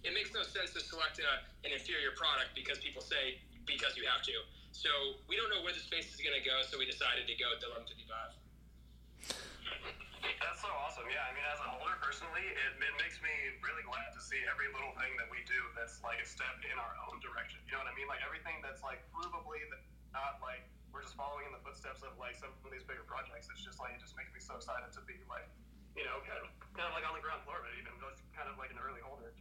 it 0.05 0.13
makes 0.13 0.35
no 0.35 0.45
sense 0.45 0.75
to 0.77 0.81
select 0.83 1.17
a, 1.17 1.41
an 1.65 1.73
inferior 1.73 2.13
product 2.13 2.53
because 2.53 2.77
people 2.83 3.01
say 3.01 3.41
because 3.65 3.97
you 3.97 4.05
have 4.05 4.21
to. 4.29 4.35
So 4.71 4.89
we 5.25 5.37
don't 5.37 5.49
know 5.49 5.65
where 5.65 5.73
the 5.73 5.81
space 5.81 6.13
is 6.13 6.21
going 6.21 6.37
to 6.37 6.45
go. 6.45 6.61
So 6.69 6.77
we 6.77 6.85
decided 6.85 7.25
to 7.25 7.35
go 7.39 7.49
with 7.49 7.65
the 7.65 7.69
1155. 7.73 10.05
That's 10.21 10.61
so 10.61 10.69
awesome. 10.85 11.09
Yeah, 11.09 11.25
I 11.25 11.31
mean, 11.33 11.45
as 11.49 11.57
a 11.61 11.69
holder 11.69 11.97
personally, 11.97 12.45
it, 12.45 12.71
it 12.77 12.95
makes 13.01 13.17
me 13.25 13.33
really 13.65 13.81
glad 13.85 14.13
to 14.13 14.21
see 14.21 14.37
every 14.45 14.69
little 14.69 14.93
thing 14.97 15.13
that 15.17 15.29
we 15.33 15.41
do 15.49 15.59
that's 15.73 15.97
like 16.05 16.21
a 16.21 16.27
step 16.27 16.61
in 16.65 16.77
our 16.77 16.93
own 17.09 17.17
direction. 17.19 17.61
You 17.65 17.73
know 17.73 17.81
what 17.81 17.89
I 17.89 17.95
mean? 17.97 18.05
Like 18.05 18.21
everything 18.21 18.61
that's 18.61 18.85
like 18.85 19.01
provably 19.09 19.61
that 19.73 19.81
not 20.13 20.37
like 20.43 20.61
we're 20.93 21.01
just 21.01 21.17
following 21.17 21.49
in 21.49 21.53
the 21.55 21.63
footsteps 21.63 22.05
of 22.05 22.13
like 22.21 22.37
some 22.37 22.53
of 22.53 22.69
these 22.69 22.85
bigger 22.85 23.07
projects. 23.07 23.49
It's 23.49 23.65
just 23.65 23.81
like 23.81 23.97
it 23.97 24.01
just 24.03 24.13
makes 24.13 24.29
me 24.29 24.43
so 24.43 24.59
excited 24.59 24.91
to 24.93 25.01
be 25.09 25.17
like 25.25 25.49
you 25.95 26.07
know, 26.07 26.23
kind 26.23 26.39
of, 26.39 26.47
kind 26.71 26.87
of 26.87 26.93
like 26.95 27.03
on 27.03 27.15
the 27.15 27.23
ground 27.23 27.43
floor 27.43 27.59
of 27.59 27.67
it, 27.67 27.75
even 27.75 27.91
just 27.99 28.23
kind 28.31 28.47
of 28.47 28.55
like 28.55 28.71
an 28.71 28.79
early 28.79 29.03
holder. 29.03 29.31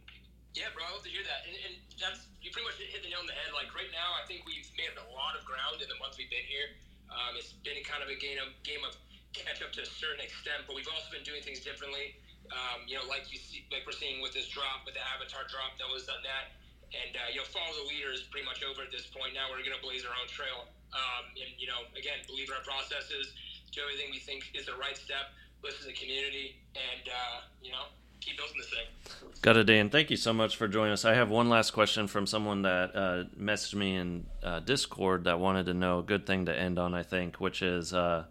Yeah, 0.51 0.67
bro, 0.75 0.83
I 0.83 0.91
love 0.91 1.03
to 1.07 1.11
hear 1.11 1.23
that. 1.23 1.47
And, 1.47 1.55
and 1.63 1.73
that's 1.95 2.27
you 2.43 2.51
pretty 2.51 2.67
much 2.67 2.75
hit 2.75 2.99
the 2.99 3.07
nail 3.07 3.23
on 3.23 3.29
the 3.29 3.35
head. 3.35 3.55
Like 3.55 3.71
right 3.71 3.87
now, 3.95 4.19
I 4.19 4.27
think 4.27 4.43
we've 4.43 4.67
made 4.75 4.91
a 4.99 5.07
lot 5.15 5.39
of 5.39 5.47
ground 5.47 5.79
in 5.79 5.87
the 5.87 5.95
month 5.95 6.19
we've 6.19 6.31
been 6.31 6.43
here. 6.43 6.75
Um, 7.07 7.39
it's 7.39 7.55
been 7.63 7.79
kind 7.87 8.03
of 8.03 8.11
a 8.11 8.17
game 8.19 8.39
of 8.39 8.51
game 8.67 8.83
of 8.83 8.95
catch 9.33 9.63
up 9.63 9.71
to 9.75 9.81
a 9.81 9.89
certain 9.89 10.23
extent, 10.23 10.67
but 10.67 10.75
we've 10.75 10.89
also 10.91 11.07
been 11.11 11.23
doing 11.23 11.41
things 11.41 11.63
differently. 11.63 12.19
Um, 12.51 12.83
you 12.85 12.99
know, 12.99 13.07
like 13.07 13.31
you 13.31 13.39
see, 13.39 13.63
like 13.71 13.87
we're 13.87 13.95
seeing 13.95 14.19
with 14.19 14.35
this 14.35 14.51
drop, 14.51 14.83
with 14.83 14.97
the 14.97 15.03
avatar 15.15 15.47
drop, 15.47 15.79
that 15.79 15.87
was 15.87 16.03
done 16.03 16.19
that, 16.27 16.51
and 16.91 17.15
uh, 17.15 17.31
you 17.31 17.39
know, 17.39 17.47
follow 17.47 17.71
the 17.83 17.87
leader 17.87 18.11
is 18.11 18.27
pretty 18.27 18.43
much 18.43 18.59
over 18.65 18.83
at 18.83 18.91
this 18.91 19.07
point. 19.07 19.31
Now 19.31 19.47
we're 19.47 19.63
going 19.63 19.77
to 19.77 19.83
blaze 19.83 20.03
our 20.03 20.15
own 20.17 20.27
trail, 20.27 20.67
um, 20.91 21.31
and 21.39 21.55
you 21.55 21.71
know, 21.71 21.87
again, 21.95 22.19
believe 22.27 22.51
in 22.51 22.55
our 22.59 22.65
processes, 22.67 23.31
do 23.71 23.79
everything 23.87 24.11
we 24.11 24.19
think 24.19 24.51
is 24.51 24.67
the 24.67 24.75
right 24.75 24.99
step 24.99 25.31
listen 25.63 25.81
to 25.81 25.87
the 25.87 25.93
community, 25.93 26.55
and 26.75 27.07
uh, 27.07 27.41
you 27.61 27.71
know, 27.71 27.85
keep 28.19 28.37
building 28.37 28.55
this 28.57 28.69
thing. 28.69 29.31
Gutter 29.41 29.63
Dan. 29.63 29.89
Thank 29.89 30.09
you 30.09 30.17
so 30.17 30.33
much 30.33 30.55
for 30.55 30.67
joining 30.67 30.93
us. 30.93 31.05
I 31.05 31.13
have 31.13 31.29
one 31.29 31.49
last 31.49 31.71
question 31.71 32.07
from 32.07 32.25
someone 32.25 32.63
that 32.63 32.95
uh, 32.95 33.23
messaged 33.39 33.75
me 33.75 33.95
in 33.95 34.25
uh, 34.43 34.59
Discord 34.59 35.25
that 35.25 35.39
wanted 35.39 35.65
to 35.67 35.73
know 35.73 35.99
a 35.99 36.03
good 36.03 36.25
thing 36.25 36.45
to 36.45 36.57
end 36.57 36.79
on. 36.79 36.93
I 36.93 37.03
think, 37.03 37.37
which 37.37 37.61
is 37.61 37.93
uh, 37.93 38.25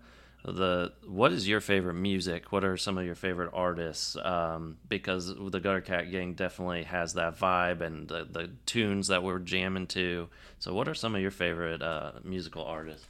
the 0.44 0.92
what 1.06 1.32
is 1.32 1.46
your 1.46 1.60
favorite 1.60 1.94
music? 1.94 2.50
What 2.50 2.64
are 2.64 2.76
some 2.76 2.96
of 2.96 3.04
your 3.04 3.14
favorite 3.14 3.50
artists? 3.52 4.16
Um, 4.16 4.78
because 4.88 5.28
the 5.28 5.60
Gutter 5.60 5.82
Cat 5.82 6.10
Gang 6.10 6.34
definitely 6.34 6.84
has 6.84 7.14
that 7.14 7.38
vibe 7.38 7.80
and 7.82 8.08
the, 8.08 8.26
the 8.30 8.50
tunes 8.64 9.08
that 9.08 9.22
we're 9.22 9.38
jamming 9.38 9.86
to. 9.88 10.28
So, 10.58 10.72
what 10.72 10.88
are 10.88 10.94
some 10.94 11.14
of 11.14 11.20
your 11.20 11.30
favorite 11.30 11.82
uh, 11.82 12.12
musical 12.24 12.64
artists? 12.64 13.06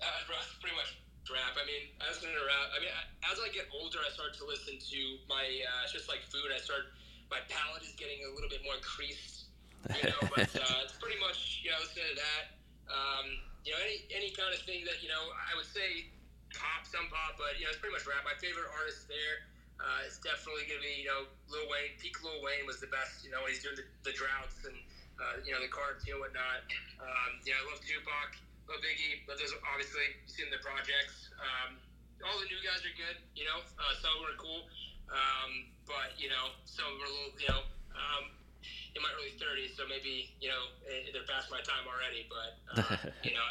Uh, 0.00 0.06
pretty 0.60 0.76
much 0.76 0.94
rap. 1.26 1.58
I 1.58 1.66
mean, 1.66 1.90
I 1.98 2.08
listen 2.08 2.30
to 2.30 2.44
rap. 2.46 2.70
I 2.70 2.78
mean, 2.78 2.94
as 3.26 3.38
I 3.42 3.50
get 3.50 3.66
older, 3.74 3.98
I 3.98 4.10
start 4.14 4.34
to 4.38 4.46
listen 4.46 4.78
to 4.78 5.00
my 5.26 5.42
uh, 5.42 5.90
just 5.90 6.08
like 6.08 6.22
food. 6.22 6.54
I 6.54 6.60
start 6.62 6.94
my 7.30 7.42
palate 7.50 7.82
is 7.82 7.98
getting 7.98 8.22
a 8.22 8.30
little 8.30 8.50
bit 8.50 8.62
more 8.62 8.78
creased, 8.78 9.50
you 9.90 10.06
know. 10.06 10.22
but 10.38 10.54
uh, 10.54 10.86
it's 10.86 10.94
pretty 11.02 11.18
much 11.18 11.66
you 11.66 11.74
know 11.74 11.82
listen 11.82 11.98
to 11.98 12.14
that. 12.14 12.42
Um, 12.86 13.26
you 13.66 13.74
know, 13.74 13.80
any 13.82 14.06
any 14.14 14.30
kind 14.30 14.54
of 14.54 14.62
thing 14.62 14.86
that 14.86 15.02
you 15.02 15.10
know, 15.10 15.34
I 15.34 15.58
would 15.58 15.66
say 15.66 16.14
pop, 16.56 16.86
some 16.86 17.06
pop, 17.10 17.36
but 17.36 17.58
you 17.58 17.66
know, 17.66 17.74
it's 17.74 17.80
pretty 17.82 17.94
much 17.94 18.06
rap. 18.06 18.22
My 18.24 18.36
favorite 18.38 18.70
artist 18.70 19.06
there 19.10 19.46
uh, 19.82 20.06
is 20.06 20.18
definitely 20.22 20.66
gonna 20.70 20.82
be 20.82 21.04
you 21.04 21.08
know 21.10 21.26
Lil 21.50 21.66
Wayne. 21.68 21.94
Peak 21.98 22.18
Lil 22.22 22.40
Wayne 22.40 22.64
was 22.64 22.78
the 22.78 22.90
best. 22.90 23.26
You 23.26 23.34
know, 23.34 23.42
when 23.42 23.52
he's 23.52 23.62
doing 23.62 23.78
the, 23.78 23.86
the 24.06 24.14
droughts 24.14 24.64
and 24.64 24.76
uh, 25.18 25.42
you 25.42 25.52
know 25.54 25.60
the 25.62 25.70
cartoon 25.70 26.18
and 26.18 26.22
whatnot. 26.22 26.66
Um, 27.02 27.30
yeah, 27.42 27.58
I 27.58 27.62
love 27.68 27.82
Tupac. 27.82 28.38
Love 28.64 28.80
Biggie, 28.80 29.20
but 29.28 29.36
there's 29.36 29.52
obviously 29.68 30.16
seen 30.24 30.48
the 30.48 30.56
projects. 30.64 31.28
Um, 31.36 31.76
all 32.24 32.40
the 32.40 32.48
new 32.48 32.56
guys 32.64 32.80
are 32.80 32.96
good. 32.96 33.20
You 33.36 33.44
know, 33.44 33.60
uh, 33.60 33.92
some 34.00 34.16
of 34.16 34.24
them 34.24 34.32
are 34.32 34.40
cool, 34.40 34.64
um, 35.12 35.68
but 35.84 36.16
you 36.16 36.32
know, 36.32 36.56
some 36.64 36.88
of 36.88 36.96
them 36.96 37.04
are 37.04 37.10
a 37.10 37.12
little, 37.12 37.32
you 37.36 37.48
know, 37.52 37.62
um, 37.92 38.24
in 38.96 39.04
my 39.04 39.12
early 39.20 39.36
30s, 39.36 39.76
so 39.76 39.84
maybe 39.84 40.32
you 40.40 40.48
know 40.48 40.72
eh, 40.88 41.12
they're 41.12 41.28
past 41.28 41.52
my 41.52 41.60
time 41.60 41.84
already. 41.84 42.24
But 42.30 42.50
uh, 42.72 43.12
you 43.26 43.36
know, 43.36 43.44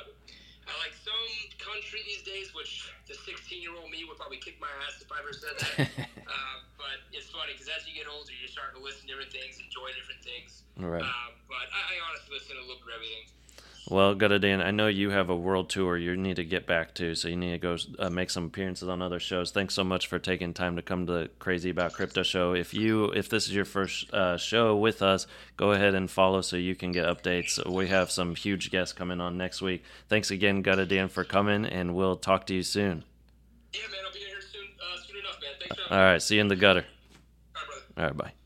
I 0.67 0.73
like 0.79 0.95
some 0.95 1.27
country 1.59 1.99
these 2.07 2.23
days, 2.23 2.55
which 2.55 2.87
the 3.07 3.15
16 3.15 3.59
year 3.59 3.75
old 3.75 3.91
me 3.91 4.07
would 4.07 4.15
probably 4.15 4.39
kick 4.39 4.59
my 4.63 4.71
ass 4.87 5.03
if 5.03 5.11
I 5.11 5.19
ever 5.19 5.35
said 5.35 5.55
that. 5.59 6.07
uh, 6.31 6.57
but 6.79 7.03
it's 7.11 7.27
funny 7.31 7.55
because 7.55 7.67
as 7.71 7.83
you 7.83 7.93
get 7.95 8.07
older, 8.07 8.31
you're 8.31 8.51
starting 8.51 8.79
to 8.79 8.83
listen 8.83 9.07
to 9.07 9.15
different 9.15 9.33
things, 9.35 9.59
enjoy 9.59 9.91
different 9.95 10.23
things. 10.23 10.63
Right. 10.79 11.03
Um, 11.03 11.31
but 11.51 11.67
I, 11.71 11.95
I 11.95 11.95
honestly 12.07 12.39
listen 12.39 12.55
to 12.55 12.63
a 12.63 12.67
little 12.67 12.79
bit 12.83 12.95
of 12.95 13.03
everything. 13.03 13.27
Well, 13.89 14.15
Dan, 14.15 14.61
I 14.61 14.71
know 14.71 14.87
you 14.87 15.09
have 15.09 15.29
a 15.29 15.35
world 15.35 15.69
tour 15.69 15.97
you 15.97 16.15
need 16.15 16.37
to 16.37 16.45
get 16.45 16.65
back 16.65 16.95
to, 16.95 17.15
so 17.15 17.27
you 17.27 17.35
need 17.35 17.51
to 17.51 17.57
go 17.57 17.77
uh, 17.99 18.09
make 18.09 18.29
some 18.29 18.45
appearances 18.45 18.87
on 18.87 19.01
other 19.01 19.19
shows. 19.19 19.51
Thanks 19.51 19.73
so 19.73 19.83
much 19.83 20.07
for 20.07 20.19
taking 20.19 20.53
time 20.53 20.77
to 20.77 20.81
come 20.81 21.05
to 21.05 21.11
the 21.11 21.29
Crazy 21.39 21.69
About 21.69 21.91
Crypto 21.91 22.23
show. 22.23 22.53
If 22.53 22.73
you 22.73 23.05
if 23.11 23.27
this 23.27 23.47
is 23.47 23.53
your 23.53 23.65
first 23.65 24.11
uh, 24.13 24.37
show 24.37 24.77
with 24.77 25.01
us, 25.01 25.27
go 25.57 25.73
ahead 25.73 25.95
and 25.95 26.09
follow 26.09 26.41
so 26.41 26.55
you 26.55 26.75
can 26.75 26.93
get 26.93 27.05
updates. 27.05 27.63
We 27.69 27.89
have 27.89 28.09
some 28.09 28.35
huge 28.35 28.71
guests 28.71 28.93
coming 28.93 29.19
on 29.19 29.37
next 29.37 29.61
week. 29.61 29.83
Thanks 30.07 30.31
again, 30.31 30.61
Dan, 30.61 31.09
for 31.09 31.25
coming, 31.25 31.65
and 31.65 31.93
we'll 31.93 32.15
talk 32.15 32.45
to 32.47 32.55
you 32.55 32.63
soon. 32.63 33.03
Yeah, 33.73 33.81
man, 33.91 33.99
I'll 34.05 34.13
be 34.13 34.19
here 34.19 34.41
soon, 34.41 34.61
uh, 34.79 35.01
soon 35.01 35.17
enough, 35.17 35.39
man. 35.41 35.51
Thanks. 35.59 35.91
All 35.91 35.97
right, 35.97 36.21
see 36.21 36.35
you 36.35 36.41
in 36.41 36.47
the 36.47 36.55
gutter. 36.55 36.85
All 37.55 37.61
right, 37.61 37.67
brother. 37.67 37.83
All 37.97 38.03
right, 38.05 38.17
bye. 38.17 38.42